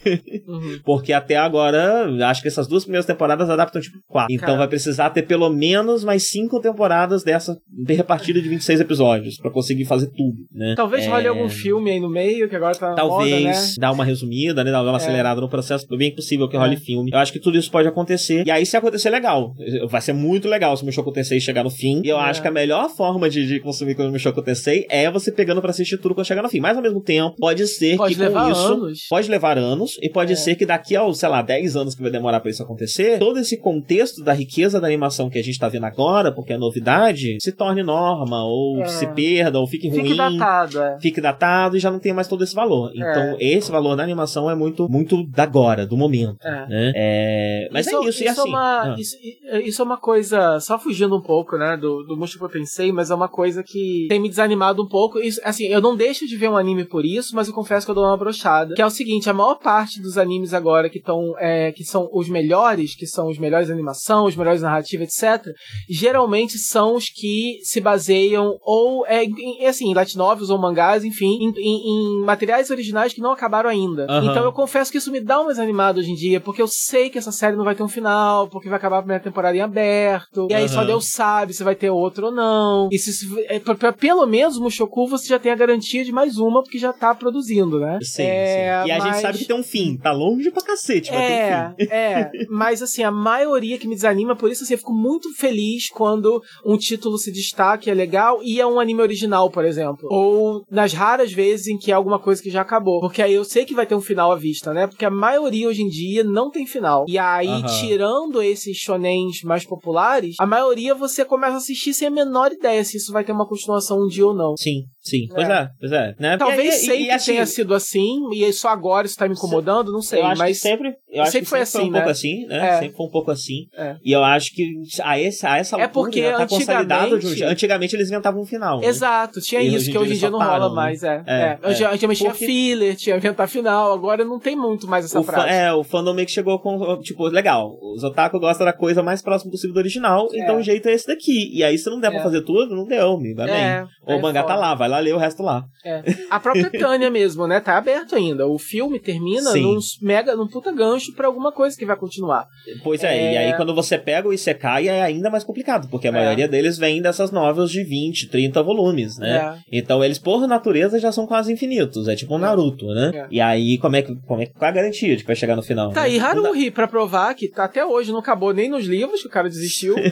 [0.48, 0.80] Uhum.
[0.82, 4.35] Porque até agora, acho que essas duas primeiras temporadas adaptam tipo 4.
[4.35, 7.56] Então vai precisar ter pelo menos mais 5 temporadas dessa
[7.86, 10.74] repartida de 26 episódios para conseguir fazer tudo, né?
[10.74, 11.09] Talvez Talvez é...
[11.09, 13.75] role algum filme aí no meio, que agora tá Talvez moda, né?
[13.79, 14.70] dar uma resumida, né?
[14.70, 14.97] Dar uma é.
[14.97, 15.87] acelerada no processo.
[15.91, 16.79] É bem possível que role é.
[16.79, 17.11] filme.
[17.12, 18.47] Eu acho que tudo isso pode acontecer.
[18.47, 19.55] E aí, se acontecer, legal.
[19.89, 22.03] Vai ser muito legal se o Mushoku Tensei chegar no fim.
[22.05, 25.31] E eu acho que a melhor forma de, de consumir o Mushoku Tensei é você
[25.33, 26.61] pegando pra assistir tudo quando chegar no fim.
[26.61, 28.73] Mas, ao mesmo tempo, pode ser pode que com isso...
[28.73, 29.07] Anos.
[29.09, 29.97] Pode levar anos.
[30.03, 32.62] E pode ser que daqui a, sei lá, 10 anos que vai demorar pra isso
[32.62, 36.53] acontecer, todo esse contexto da riqueza da animação que a gente tá vendo agora, porque
[36.53, 40.03] é novidade, se torne norma, ou se perda, ou fique ruim.
[40.03, 41.01] Fique datado, É.
[41.01, 42.90] fique datado e já não tenha mais todo esse valor.
[42.94, 46.36] Então, esse valor da animação é muito, muito da agora, do momento.
[46.43, 46.66] É.
[46.69, 46.93] Né?
[46.94, 48.48] É, mas é isso, e é assim.
[48.48, 49.16] uma, ah, isso,
[49.65, 53.15] isso é uma coisa, só fugindo um pouco, né, do, do Mushoku Tensei, mas é
[53.15, 55.19] uma coisa que tem me desanimado um pouco.
[55.19, 57.90] Isso, assim, eu não deixo de ver um anime por isso, mas eu confesso que
[57.90, 58.74] eu dou uma brochada.
[58.74, 62.09] Que é o seguinte, a maior parte dos animes agora que estão, é, que são
[62.12, 65.47] os melhores, que são os melhores animação, os melhores narrativas, etc.,
[65.89, 71.05] geralmente são os que se baseiam ou, é, em, assim, em light novels ou mangás,
[71.05, 74.06] enfim, em, em, em materiais originais que não acabaram ainda.
[74.09, 74.30] Aham.
[74.30, 77.10] Então eu confesso que isso me dá uma desanimada hoje em dia, porque eu sei
[77.10, 79.60] que essa série não vai ter um final, porque vai acabar a primeira temporada em
[79.60, 80.86] aberto, e aí só Aham.
[80.86, 82.88] Deus sabe se vai ter outro ou não.
[82.92, 86.05] E se, se- é, pra- pra- pelo menos o Mushoku você já tem a garantia
[86.05, 87.98] de mais uma, porque já tá produzindo, né?
[88.02, 88.88] Sim, É, sim.
[88.88, 89.96] E a gente mas- sabe que tem um fim.
[89.96, 91.88] Tá longe pra cacete, mas tem um É, fim.
[91.90, 95.88] é, mas assim, a maioria que me desanima, por isso assim, eu fico muito feliz
[95.90, 100.09] quando um título se destaca, e é legal, e é um anime original, por exemplo.
[100.10, 103.01] Ou nas raras vezes em que é alguma coisa que já acabou.
[103.01, 104.86] Porque aí eu sei que vai ter um final à vista, né?
[104.86, 107.05] Porque a maioria hoje em dia não tem final.
[107.09, 107.66] E aí, Aham.
[107.81, 112.85] tirando esses shonens mais populares, a maioria você começa a assistir sem a menor ideia
[112.85, 114.55] se isso vai ter uma continuação um dia ou não.
[114.57, 115.26] Sim, sim.
[115.35, 115.52] Pois É.
[115.52, 116.14] é, pois é.
[116.18, 116.36] Né?
[116.36, 119.35] Talvez E- e- sempre e, assim, tenha sido assim, e só agora isso tá me
[119.35, 120.56] incomodando, não sei, eu acho mas.
[120.56, 122.12] que sempre, eu acho sempre que foi sempre foi assim, um pouco né?
[122.12, 122.68] assim, né?
[122.68, 122.78] É.
[122.80, 123.66] Sempre foi um pouco assim.
[123.76, 123.97] É.
[124.05, 124.64] E eu acho que
[125.02, 127.18] a essa, a essa É altura porque já tá consolidado.
[127.18, 128.80] de um antigamente- eles inventavam um final.
[128.80, 128.86] né?
[128.86, 130.74] Exato, tinha E isso, hoje que hoje em dia não só rola param, né?
[130.74, 131.22] mais, é.
[131.26, 131.43] É, é.
[131.43, 131.59] é.
[131.70, 135.51] Antig- Antigamente tinha filler, tinha inventar final, agora não tem muito mais essa prática.
[135.52, 139.22] é, o fandom meio que chegou com, tipo, legal, os otaku gostam da coisa mais
[139.22, 140.40] próxima possível do original, É.
[140.40, 141.51] então o jeito é esse daqui.
[141.56, 142.22] E aí, se não der pra É.
[142.22, 143.55] fazer tudo, não deu, me vai bem.
[143.56, 145.65] É, é o mangá tá lá, vai lá ler o resto lá.
[145.85, 146.03] É.
[146.31, 147.61] A própria Tânia mesmo, né?
[147.61, 148.47] Tá aberto ainda.
[148.47, 149.62] O filme termina Sim.
[149.62, 152.47] num mega, num puta gancho pra alguma coisa que vai continuar.
[152.83, 153.39] Pois é, e É.
[153.39, 156.12] aí quando você pega o Isekai é ainda mais complicado, porque a É.
[156.12, 159.37] maioria deles vem dessas novels de 20, 30 volumes, né?
[159.73, 159.79] É.
[159.79, 162.09] Então eles, por natureza, já são quase infinitos.
[162.09, 163.11] É tipo um Naruto, né?
[163.15, 163.27] É.
[163.31, 164.15] E aí, como é que.
[164.27, 165.91] Como é, qual é a garantia de que vai chegar no final?
[165.93, 166.07] Tá né?
[166.09, 169.31] aí Haruhi pra provar que tá até hoje não acabou nem nos livros, que o
[169.31, 169.95] cara desistiu.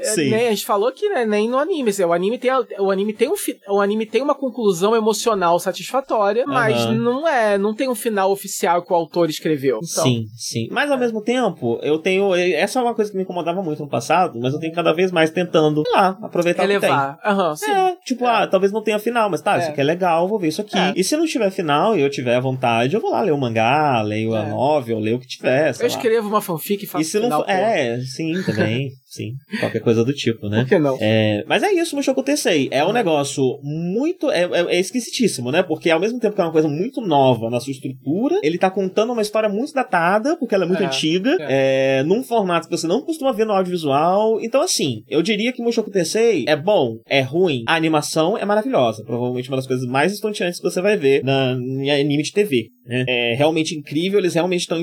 [0.00, 0.30] É, Sim.
[0.30, 1.90] nem- a gente falou que né, nem no anime.
[1.90, 3.34] assim, O anime tem, o anime tem um
[3.68, 6.94] o anime tem uma conclusão emocional satisfatória, mas Aham.
[6.94, 9.80] não é, não tem um final oficial que o autor escreveu.
[9.82, 10.68] Então, Sim, sim.
[10.70, 12.34] Mas ao mesmo tempo, eu tenho.
[12.34, 15.10] Essa é uma coisa que me incomodava muito no passado, mas eu tenho cada vez
[15.12, 16.90] mais tentando, sei lá, aproveitar o que tem.
[16.90, 17.70] Aham, sim.
[17.70, 19.60] É, tipo, ah, talvez não tenha final, mas tá, É.
[19.60, 20.78] isso aqui é legal, vou ver isso aqui.
[20.78, 20.92] É.
[20.96, 24.02] E se não tiver final e eu tiver vontade, eu vou lá ler o mangá,
[24.02, 24.48] leio a É.
[24.48, 25.74] novel, leio o que tiver.
[25.74, 25.86] Eu lá.
[25.86, 27.50] escrevo uma fanfic e faço E se não final, pô.
[27.50, 28.90] É, sim, também.
[29.14, 29.32] sim.
[29.60, 30.60] Qualquer coisa do tipo, né?
[30.60, 30.96] Por que não?
[31.00, 32.68] É, mas é isso, Mushoku Tensei.
[32.70, 34.30] É um negócio muito.
[34.30, 35.62] É, é, é esquisitíssimo, né?
[35.62, 38.70] Porque ao mesmo tempo que é uma coisa muito nova na sua estrutura, ele tá
[38.70, 42.76] contando uma história muito datada, porque ela é muito É, antiga, é, num formato que
[42.76, 44.40] você não costuma ver no audiovisual.
[44.40, 47.64] Então, assim, eu diria que Mushoku Tensei é bom, é ruim.
[47.66, 49.04] A animação é maravilhosa.
[49.04, 52.68] Provavelmente uma das coisas mais estonteantes que você vai ver na, em anime de TV.
[52.86, 53.04] né?
[53.08, 54.78] É realmente incrível, eles realmente estão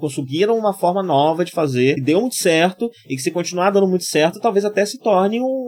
[0.00, 3.88] conseguiram uma forma nova de fazer, que deu muito certo, e que se continuar dando
[3.88, 5.65] muito certo, talvez até se torne um,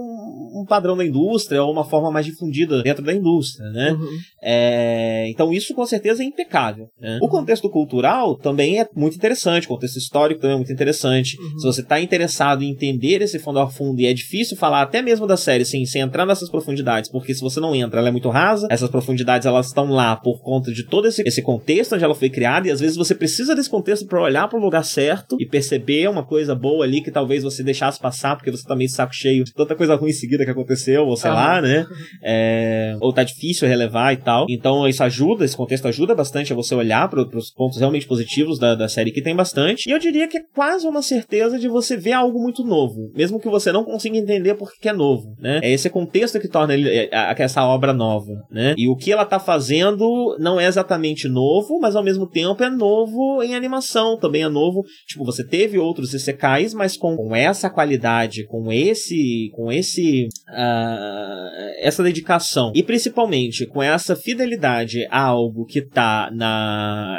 [0.53, 3.93] um padrão da indústria, ou uma forma mais difundida dentro da indústria, né?
[3.93, 4.19] Uhum.
[4.43, 6.89] É, então isso com certeza é impecável.
[7.01, 7.19] né?
[7.23, 11.41] O contexto cultural também é muito interessante, o contexto histórico também é muito interessante.
[11.41, 11.59] Uhum.
[11.59, 15.03] Se você está interessado em entender esse fundo a fundo, e é difícil falar até
[15.03, 18.13] mesmo da série sem, sem entrar nessas profundidades, porque se você não entra, ela é
[18.13, 22.05] muito rasa, essas profundidades elas estão lá por conta de todo esse, esse contexto onde
[22.05, 24.85] ela foi criada, e às vezes você precisa desse contexto para olhar para o lugar
[24.85, 28.77] certo e perceber uma coisa boa ali que talvez você deixasse passar, porque você tá
[28.77, 31.37] meio saco cheio de tanta coisa ruim em seguida que aconteceu, ou sei Aham.
[31.41, 31.87] lá, né?
[32.23, 34.47] É, ou tá difícil relevar e tal.
[34.49, 38.59] Então isso ajuda, esse contexto ajuda bastante a você olhar para os pontos realmente positivos
[38.59, 39.89] da, da série, que tem bastante.
[39.89, 43.41] E eu diria que é quase uma certeza de você ver algo muito novo, mesmo
[43.41, 45.61] que você não consiga entender por que é novo, né?
[45.63, 48.75] É esse contexto que torna ele, é, a- essa obra nova, né?
[48.77, 52.71] E o que ela tá fazendo não é exatamente novo, mas ao mesmo tempo é
[52.71, 54.83] novo em animação, também é novo.
[55.07, 61.51] Tipo, você teve outros Isekais, mas com, com essa qualidade, com esse, com esse, ah,
[61.79, 67.19] essa dedicação e principalmente com essa fidelidade a algo que tá na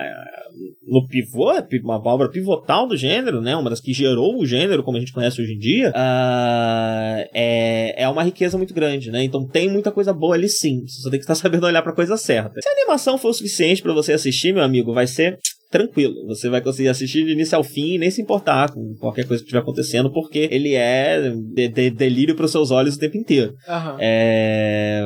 [0.86, 3.56] no pivô, pi- uma obra pivotal do gênero, né?
[3.56, 8.03] Uma das que gerou o gênero como a gente conhece hoje em dia, ah, é,
[8.03, 9.23] é uma riqueza muito grande, né?
[9.23, 10.81] Então tem muita coisa boa ali sim.
[10.88, 12.60] Você só tem que estar sabendo olhar pra coisa certa.
[12.61, 15.38] Se a animação for o suficiente pra você assistir, meu amigo, vai ser
[15.70, 16.14] tranquilo.
[16.28, 19.41] Você vai conseguir assistir de início ao fim e nem se importar com qualquer coisa
[19.44, 23.54] que estiver acontecendo, porque ele é de- de- delírio pros seus olhos o tempo inteiro.
[23.68, 23.98] Aham.
[24.00, 25.04] É,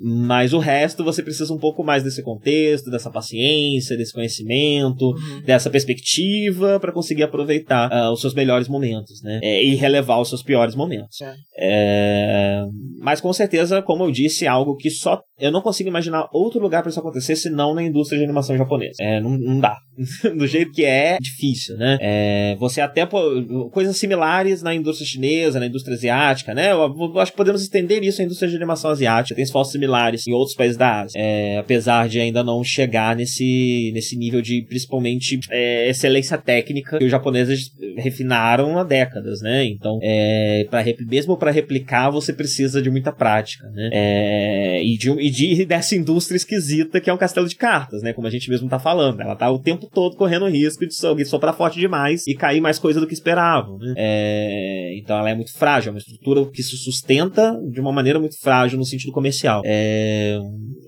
[0.00, 5.42] mas o resto você precisa um pouco mais desse contexto, dessa paciência, desse conhecimento, Uhum.
[5.44, 9.40] dessa perspectiva para conseguir aproveitar ah, os seus melhores momentos, né?
[9.42, 11.20] É, e relevar os seus piores momentos.
[11.20, 11.34] É.
[11.58, 12.62] É,
[13.00, 16.60] mas com certeza, como eu disse, é algo que só eu não consigo imaginar outro
[16.60, 18.94] lugar para isso acontecer senão na indústria de animação japonesa.
[19.00, 19.76] É, não, não dá.
[20.36, 21.98] Do jeito que é, difícil, né?
[22.00, 26.72] É, você até pô, coisas similares na indústria chinesa, na indústria asiática, né?
[26.72, 29.34] Eu, eu, acho que podemos estender isso à indústria de animação asiática.
[29.34, 33.90] Tem esforços similares em outros países da Ásia, é, apesar de ainda não chegar nesse,
[33.94, 39.64] nesse nível de principalmente é, excelência técnica que os japoneses refinaram há décadas, né?
[39.64, 43.90] Então, é, pra, mesmo para replicar, você precisa de muita prática, né?
[43.92, 48.12] É, e, de, e de, dessa indústria esquisita que é um castelo de cartas, né?
[48.12, 49.20] Como a gente mesmo tá falando.
[49.20, 53.00] Ela tá o tempo todo correndo risco de soprar forte demais e cair mais coisa
[53.00, 53.94] do que esperavam, né?
[53.96, 58.18] É, então ela é muito frágil, é uma estrutura que se sustenta de uma maneira
[58.18, 59.62] muito frágil no sentido comercial.
[59.64, 60.38] É,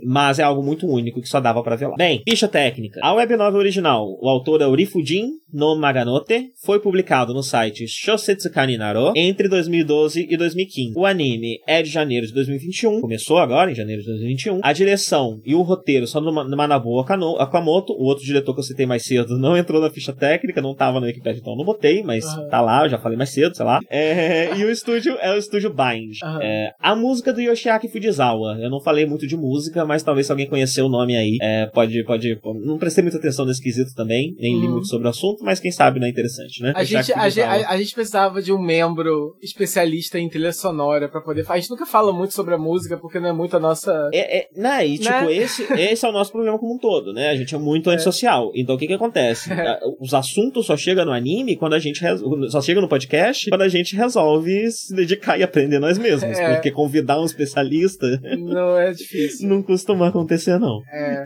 [0.06, 1.96] mas é algo muito único que só dava para ver lá.
[1.96, 3.00] Bem, ficha técnica.
[3.02, 8.50] A web novel original, o autor é Urifujin no Maganote, foi publicado no site Shosetsu
[8.50, 10.94] Kaninaro entre 2012 e 2015.
[10.96, 14.60] O anime é de janeiro de 2021, começou agora em janeiro de 2021.
[14.62, 18.86] A direção e o roteiro são do Manabu Akamoto, o outro diretor que eu citei
[18.88, 22.24] mais cedo não entrou na ficha técnica, não tava na Wikipedia, então não botei, mas
[22.24, 22.48] uhum.
[22.48, 23.80] tá lá, eu já falei mais cedo, sei lá.
[23.88, 26.16] É, e o estúdio é o estúdio Bind.
[26.22, 26.42] Uhum.
[26.42, 30.32] É, a música do Yoshiaki Fujisawa, eu não falei muito de música, mas talvez se
[30.32, 32.38] alguém conhecer o nome aí, é, pode, pode.
[32.64, 34.60] Não prestei muita atenção nesse quesito também, nem uhum.
[34.60, 36.72] li muito sobre o assunto, mas quem sabe não é interessante, né?
[36.74, 41.20] A, gente, a, a, a, gente precisava de um membro especialista em trilha sonora para
[41.20, 41.44] poder.
[41.48, 44.10] A gente nunca fala muito sobre a música porque não é muito a nossa.
[44.12, 44.86] É, é, né?
[44.86, 45.34] E tipo, né?
[45.34, 47.30] esse, esse é o nosso problema como um todo, né?
[47.30, 47.94] A gente é muito é.
[47.94, 48.50] antissocial.
[48.54, 49.50] Então o que que acontece?
[49.58, 49.80] É.
[49.98, 52.00] Os assuntos só chegam no anime quando a gente.
[52.48, 56.38] Só chega no podcast quando a gente resolve se dedicar e aprender nós mesmos.
[56.38, 56.54] É.
[56.54, 58.06] Porque convidar um especialista.
[58.38, 59.48] Não é difícil.
[59.48, 60.80] não costuma acontecer, não.
[60.92, 61.24] É.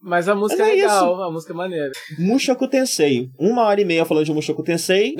[0.00, 1.22] Mas a música Mas é, é legal, isso.
[1.22, 1.90] a música é maneira.
[2.18, 3.28] Mushoku Tensei.
[3.38, 5.14] Uma hora e meia falando de Mushoku Tensei.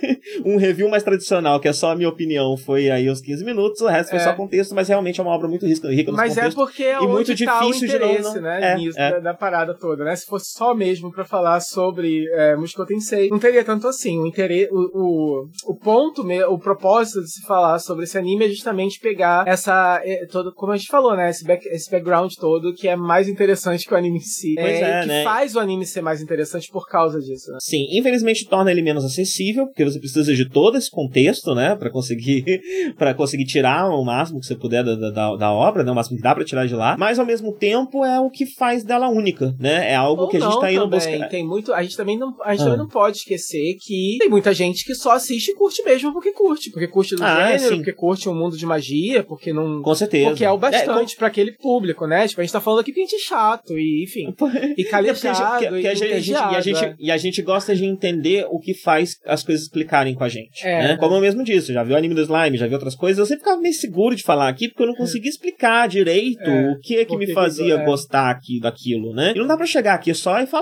[0.44, 3.80] um review mais tradicional, que é só a minha opinião, foi aí uns 15 minutos.
[3.80, 4.22] O resto foi é.
[4.22, 7.06] só contexto, mas realmente é uma obra muito rica, rica Mas é porque é e
[7.06, 8.40] muito tá difícil de não, não...
[8.40, 8.72] né?
[8.72, 9.10] É, nisso, é.
[9.12, 10.16] Da, da, parada toda, né?
[10.16, 14.18] Se fosse só mesmo pra falar sobre é, Mushoku Tensei, não teria tanto assim.
[14.18, 18.48] O, interesse, o, o, o ponto, o propósito de se falar sobre esse anime é
[18.48, 20.00] justamente pegar essa.
[20.04, 21.30] É, todo, como a gente falou, né?
[21.30, 24.54] Esse, back, esse background todo que é mais interessante que o anime em si.
[24.54, 25.24] Pois é, é que né?
[25.24, 27.58] faz o anime ser mais interessante por causa disso, né?
[27.60, 31.90] Sim, infelizmente torna ele menos acessível, porque você precisa de todo esse contexto, né, para
[31.90, 32.44] conseguir
[32.96, 36.16] para conseguir tirar o máximo que você puder da, da, da, obra, né, o máximo
[36.16, 39.08] que dá para tirar de lá, mas ao mesmo tempo é o que faz dela
[39.08, 39.90] única, né?
[39.90, 41.00] É algo Ou que a gente tá indo também.
[41.00, 41.28] buscar.
[41.28, 42.64] Tem muito, a gente também não, a gente ah.
[42.64, 46.32] também não pode esquecer que tem muita gente que só assiste e curte mesmo porque
[46.32, 47.76] curte, porque curte do ah, gênero, sim.
[47.76, 50.28] porque curte um mundo de magia, porque não Com certeza.
[50.28, 51.18] Porque é o bastante é, com...
[51.18, 52.26] para aquele público, né?
[52.26, 54.34] Tipo, a gente tá falando aqui que a gente é chato e, enfim,
[54.76, 58.46] e calejado que, que, a gente, e, a gente, e a gente gosta de entender
[58.50, 60.66] o que faz as coisas explicarem com a gente.
[60.66, 60.88] É.
[60.88, 60.96] Né?
[60.96, 63.26] Como eu mesmo disse, já viu o anime do Slime, já viu outras coisas, eu
[63.26, 64.98] sempre ficava meio seguro de falar aqui, porque eu não é.
[64.98, 66.70] conseguia explicar direito é.
[66.70, 67.84] o que é que me fazia é.
[67.84, 69.32] gostar aqui daquilo, né?
[69.34, 70.55] E não dá pra chegar aqui só e falar,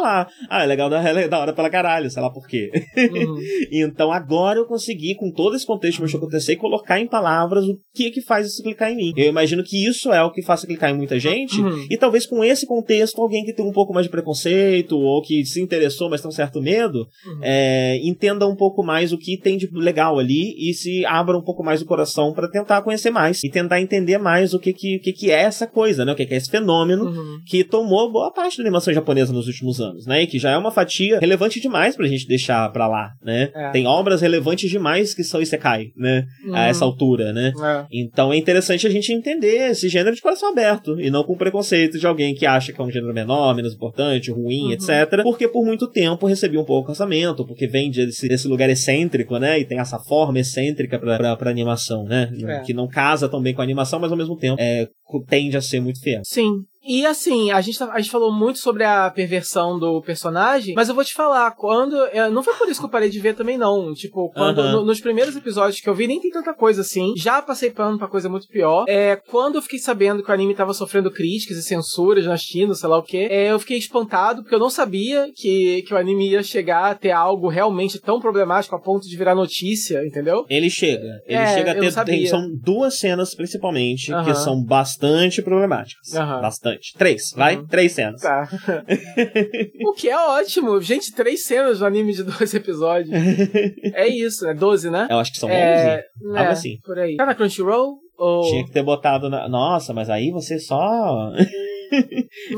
[0.48, 2.70] ah, é legal da, é da hora pela caralho, sei lá por quê.
[2.96, 3.38] Uhum.
[3.72, 8.06] então agora eu consegui, com todo esse contexto que acontecer, colocar em palavras o que
[8.06, 9.12] é que faz isso clicar em mim.
[9.16, 11.86] Eu imagino que isso é o que faça clicar em muita gente, uhum.
[11.90, 15.44] e talvez com esse contexto, alguém que tem um pouco mais de preconceito, ou que
[15.44, 17.40] se interessou, mas tem um certo medo, uhum.
[17.42, 21.42] é, entenda um pouco mais o que tem de legal ali e se abra um
[21.42, 24.98] pouco mais o coração para tentar conhecer mais e tentar entender mais o que que,
[24.98, 26.12] que, que é essa coisa, né?
[26.12, 27.40] O que, que é esse fenômeno uhum.
[27.46, 30.22] que tomou boa parte da animação japonesa nos últimos anos, né?
[30.22, 33.50] E que já é uma fatia relevante demais pra gente deixar pra lá, né?
[33.54, 33.70] É.
[33.70, 36.24] Tem obras relevantes demais que são Isekai, né?
[36.44, 36.54] Uhum.
[36.54, 37.52] A essa altura, né?
[37.62, 37.84] É.
[37.90, 41.98] Então é interessante a gente entender esse gênero de coração aberto e não com preconceito
[41.98, 44.72] de alguém que acha que é um gênero menor, menos importante, ruim, uhum.
[44.72, 45.22] etc.
[45.22, 49.58] Porque por muito tempo recebia um pouco orçamento, porque vem desse, desse lugar excêntrico, né?
[49.58, 52.30] E tem essa forma excêntrica pra, pra, pra animação, né?
[52.46, 52.60] É.
[52.60, 54.88] Que não casa tão bem com a animação, mas ao mesmo tempo é,
[55.28, 56.22] tende a ser muito fiel.
[56.24, 60.74] Sim, e assim, a gente, tá, a gente falou muito sobre a perversão do personagem,
[60.74, 61.96] mas eu vou te falar, quando.
[62.06, 63.94] É, não foi por isso que eu parei de ver também, não.
[63.94, 64.72] Tipo, quando uhum.
[64.72, 67.14] no, nos primeiros episódios que eu vi, nem tem tanta coisa assim.
[67.16, 68.84] Já passei pano pra coisa muito pior.
[68.88, 72.74] É, quando eu fiquei sabendo que o anime tava sofrendo críticas e censuras na China,
[72.74, 75.96] sei lá o que, é, eu fiquei espantado, porque eu não sabia que, que o
[75.96, 80.44] anime ia chegar a ter algo realmente tão problemático a ponto de virar notícia, entendeu?
[80.48, 81.22] Ele chega.
[81.26, 82.04] Ele é, chega a ter.
[82.04, 84.24] Tem, são duas cenas, principalmente, uhum.
[84.24, 86.12] que são bastante problemáticas.
[86.12, 86.40] Uhum.
[86.40, 86.73] Bastante.
[86.96, 87.56] Três, vai?
[87.56, 87.66] Uhum.
[87.66, 88.20] Três cenas.
[88.20, 88.48] Tá.
[89.86, 90.80] o que é ótimo.
[90.80, 93.10] Gente, três cenas no anime de dois episódios.
[93.94, 95.06] é isso, é doze, né?
[95.10, 96.04] Eu acho que são é...
[96.20, 96.36] onze.
[96.38, 96.78] Algo é, assim.
[96.84, 97.16] Por aí.
[97.16, 97.98] Tá na Crunchyroll?
[98.16, 98.42] Ou...
[98.42, 99.48] Tinha que ter botado na...
[99.48, 101.32] Nossa, mas aí você só...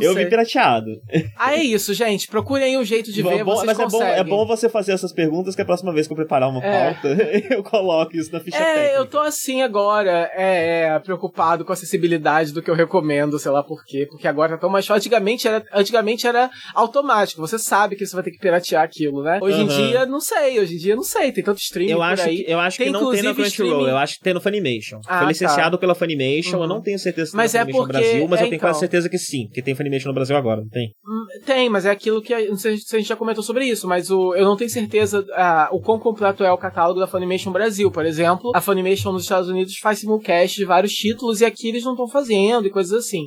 [0.00, 0.24] eu sei.
[0.24, 0.90] vi pirateado.
[1.36, 2.28] Ah, é isso, gente.
[2.28, 4.06] Procurem um jeito de ver, bom, vocês Mas conseguem.
[4.06, 6.48] é bom, é bom você fazer essas perguntas, que a próxima vez que eu preparar
[6.48, 6.94] uma é.
[6.94, 7.08] pauta,
[7.50, 8.94] eu coloco isso na ficha é, técnica.
[8.96, 13.50] eu tô assim agora, é, é, preocupado com a acessibilidade do que eu recomendo, sei
[13.50, 14.06] lá por quê.
[14.10, 14.98] Porque agora tá tão mais fácil.
[14.98, 17.40] Antigamente era, antigamente era automático.
[17.40, 19.38] Você sabe que você vai ter que piratear aquilo, né?
[19.42, 19.64] Hoje uhum.
[19.64, 20.60] em dia, não sei.
[20.60, 21.32] Hoje em dia, não sei.
[21.32, 22.44] Tem tanto streaming eu acho aí.
[22.44, 23.88] Que, eu acho tem, que não tem na Crunchyroll.
[23.88, 25.00] Eu acho que tem no Funimation.
[25.06, 25.24] Ah, Foi tá.
[25.26, 25.80] licenciado tá.
[25.80, 26.56] pela Funimation.
[26.56, 26.62] Uhum.
[26.62, 28.56] Eu não tenho certeza se mas tem é Funimation no Brasil, mas é, eu tenho
[28.56, 28.68] então.
[28.68, 29.48] quase certeza que sim.
[29.52, 30.92] Que tem Funimation no Brasil agora, não tem?
[31.06, 32.34] Hum, tem, mas é aquilo que.
[32.48, 35.24] Não sei se a gente já comentou sobre isso, mas o, eu não tenho certeza
[35.34, 37.90] ah, o quão completo é o catálogo da Funimation Brasil.
[37.90, 41.84] Por exemplo, a Funimation nos Estados Unidos faz simulcast de vários títulos e aqui eles
[41.84, 43.26] não estão fazendo e coisas assim.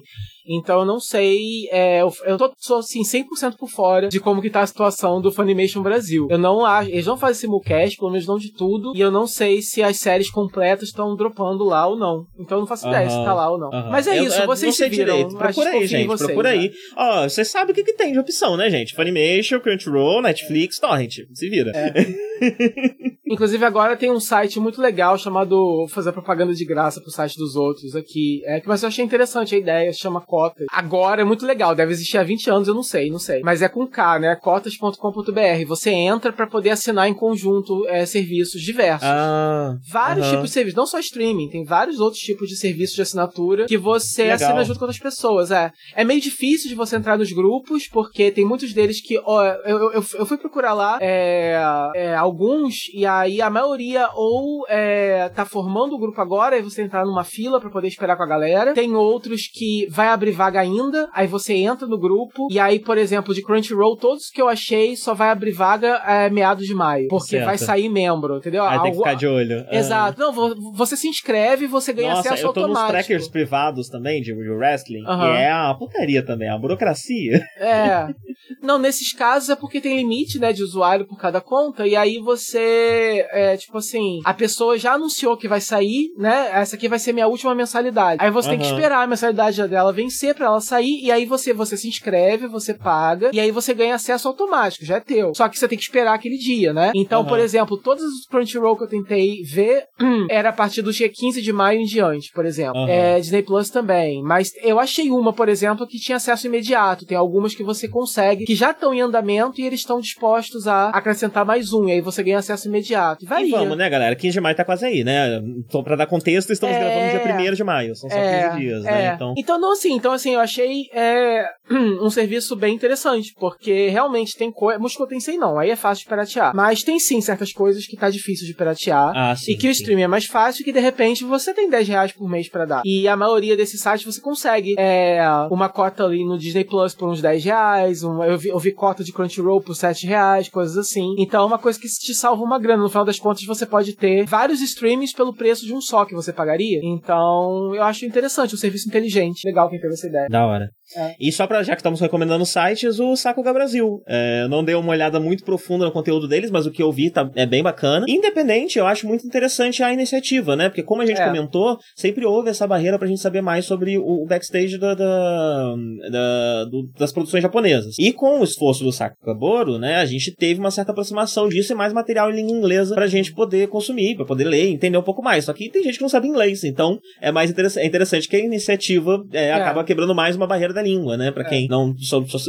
[0.49, 4.41] Então eu não sei, é, eu, eu tô, sou assim 100% por fora de como
[4.41, 6.27] que tá a situação do Funimation Brasil.
[6.29, 9.27] Eu não acho, eles não fazem simulcast, pelo menos não de tudo, e eu não
[9.27, 12.25] sei se as séries completas estão dropando lá ou não.
[12.39, 13.69] Então eu não faço ideia se tá lá ou não.
[13.91, 15.15] Mas é eu, isso, eu, vocês se viram.
[15.15, 15.37] Direito.
[15.37, 16.69] Procura aí, gente, vocês, procura aí.
[16.69, 16.75] Né?
[16.97, 18.95] Ó, você sabe o que, que tem de opção, né, gente?
[18.95, 21.13] Funimation, Crunchyroll, Netflix, Torrent.
[21.33, 21.71] Se vira.
[21.75, 21.93] É.
[23.29, 27.37] Inclusive agora tem um site muito legal chamado vou fazer propaganda de graça pro site
[27.37, 28.41] dos outros aqui.
[28.45, 30.65] É, mas eu achei interessante a ideia, se chama Cota.
[30.71, 33.41] Agora é muito legal, deve existir há 20 anos, eu não sei, não sei.
[33.41, 34.35] Mas é com K, né?
[34.35, 35.65] cotas.com.br.
[35.67, 39.07] Você entra para poder assinar em conjunto é, serviços diversos.
[39.07, 40.33] Ah, vários uh -huh.
[40.35, 43.77] tipos de serviços, não só streaming, tem vários outros tipos de serviços de assinatura que
[43.77, 44.35] você legal.
[44.35, 45.51] assina junto com outras pessoas.
[45.51, 45.71] É.
[45.95, 49.19] é meio difícil de você entrar nos grupos, porque tem muitos deles que.
[49.25, 51.59] Ó, eu, eu, eu fui procurar lá é,
[51.95, 56.81] é, alguns, e aí a maioria ou é, tá formando o grupo agora, e você
[56.81, 58.73] entrar numa fila para poder esperar com a galera.
[58.73, 62.97] Tem outros que vai abrir vaga ainda, aí você entra no grupo, e aí, por
[62.97, 67.07] exemplo, de Crunchyroll, todos que eu achei só vai abrir vaga é, meados de maio,
[67.07, 67.45] porque certo.
[67.45, 68.63] vai sair membro, entendeu?
[68.63, 68.83] Aí Algo...
[68.83, 69.65] tem que ficar de olho.
[69.71, 70.21] Exato.
[70.21, 70.25] Ah.
[70.25, 72.59] Não, você se inscreve você ganha Nossa, acesso automático.
[72.59, 72.97] eu tô automático.
[72.97, 75.35] nos trackers privados também, de, wrestling, uhum.
[75.35, 77.41] e é uma putaria também, é uma burocracia.
[77.57, 78.07] É.
[78.61, 82.19] Não, nesses casos é porque tem limite, né, de usuário por cada conta, e aí
[82.19, 86.99] você, é, tipo assim, a pessoa já anunciou que vai sair, né, essa aqui vai
[86.99, 88.23] ser minha última mensalidade.
[88.23, 88.57] Aí você uhum.
[88.57, 91.87] tem que esperar a mensalidade dela vencer para ela sair, e aí você, você se
[91.87, 95.33] inscreve, você paga, e aí você ganha acesso automático, já é teu.
[95.33, 96.91] Só que você tem que esperar aquele dia, né?
[96.95, 97.27] Então, uhum.
[97.27, 99.85] por exemplo, todos os Crunchyroll que eu tentei ver
[100.29, 102.81] era a partir do dia 15 de maio em diante, por exemplo.
[102.81, 102.87] Uhum.
[102.87, 104.21] É, Disney Plus também.
[104.23, 107.05] Mas eu achei uma, por exemplo, que tinha acesso imediato.
[107.05, 110.89] Tem algumas que você consegue, que já estão em andamento e eles estão dispostos a
[110.89, 111.87] acrescentar mais um.
[111.87, 113.25] E aí você ganha acesso imediato.
[113.25, 113.47] Varia.
[113.47, 114.15] E vamos, né, galera?
[114.15, 115.41] 15 de maio tá quase aí, né?
[115.57, 116.79] Então, pra dar contexto, estamos é...
[116.79, 117.95] gravando no dia 1 de maio.
[117.95, 118.49] São só é...
[118.49, 119.05] 15 dias, né?
[119.07, 119.13] É.
[119.13, 119.33] Então...
[119.37, 121.45] então, não, assim, então, assim, eu achei é,
[122.01, 124.79] um serviço bem interessante, porque realmente tem coisa.
[124.79, 126.55] Musco Tensei não, aí é fácil de piratear.
[126.55, 129.11] Mas tem sim certas coisas que tá difícil de piratear.
[129.15, 129.67] Ah, sim, e que sim.
[129.67, 132.65] o streaming é mais fácil que de repente você tem 10 reais por mês para
[132.65, 132.81] dar.
[132.85, 135.21] E a maioria desses sites você consegue é,
[135.51, 138.03] uma cota ali no Disney Plus por uns 10 reais.
[138.03, 141.15] Uma, eu, vi, eu vi cota de Crunchyroll por 7 reais, coisas assim.
[141.17, 142.83] Então é uma coisa que te salva uma grana.
[142.83, 146.15] No final das contas, você pode ter vários streamings pelo preço de um só que
[146.15, 146.79] você pagaria.
[146.83, 149.45] Então eu acho interessante, um serviço inteligente.
[149.45, 150.27] Legal quem teve ideia.
[150.29, 150.69] Da hora.
[150.95, 151.15] É.
[151.19, 154.01] E só pra, já que estamos recomendando sites, o Sakuga Brasil.
[154.07, 157.09] É, não dei uma olhada muito profunda no conteúdo deles, mas o que eu vi
[157.09, 158.05] tá, é bem bacana.
[158.09, 160.69] Independente, eu acho muito interessante a iniciativa, né?
[160.69, 161.25] Porque como a gente é.
[161.25, 165.75] comentou, sempre houve essa barreira pra gente saber mais sobre o, backstage da, da,
[166.11, 167.95] da do, das produções japonesas.
[167.99, 171.73] E com o esforço do Sakuga Boro, né, a gente teve uma certa aproximação disso
[171.73, 175.03] e mais material em língua inglesa pra gente poder consumir, pra poder ler, entender um
[175.03, 175.45] pouco mais.
[175.45, 178.35] Só que tem gente que não sabe inglês, então é mais interessante, é interessante que
[178.35, 179.53] a iniciativa é, é.
[179.53, 181.31] acaba quebrando mais uma barreira da língua, né?
[181.31, 181.95] Pra quem não,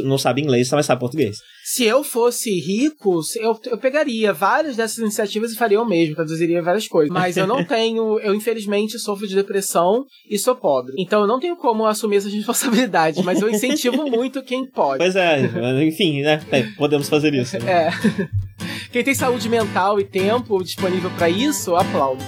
[0.03, 1.37] não sabe inglês, mas sabe português.
[1.63, 6.61] Se eu fosse rico, eu, eu pegaria várias dessas iniciativas e faria o mesmo, traduziria
[6.61, 7.13] várias coisas.
[7.13, 10.93] Mas eu não tenho, eu infelizmente sofro de depressão e sou pobre.
[10.97, 14.97] Então eu não tenho como assumir essas responsabilidades, mas eu incentivo muito quem pode.
[14.97, 15.41] Pois é,
[15.83, 16.41] enfim, né?
[16.51, 17.57] É, podemos fazer isso.
[17.59, 17.71] Né?
[17.71, 17.91] É.
[18.91, 22.21] Quem tem saúde mental e tempo disponível para isso, aplaudo.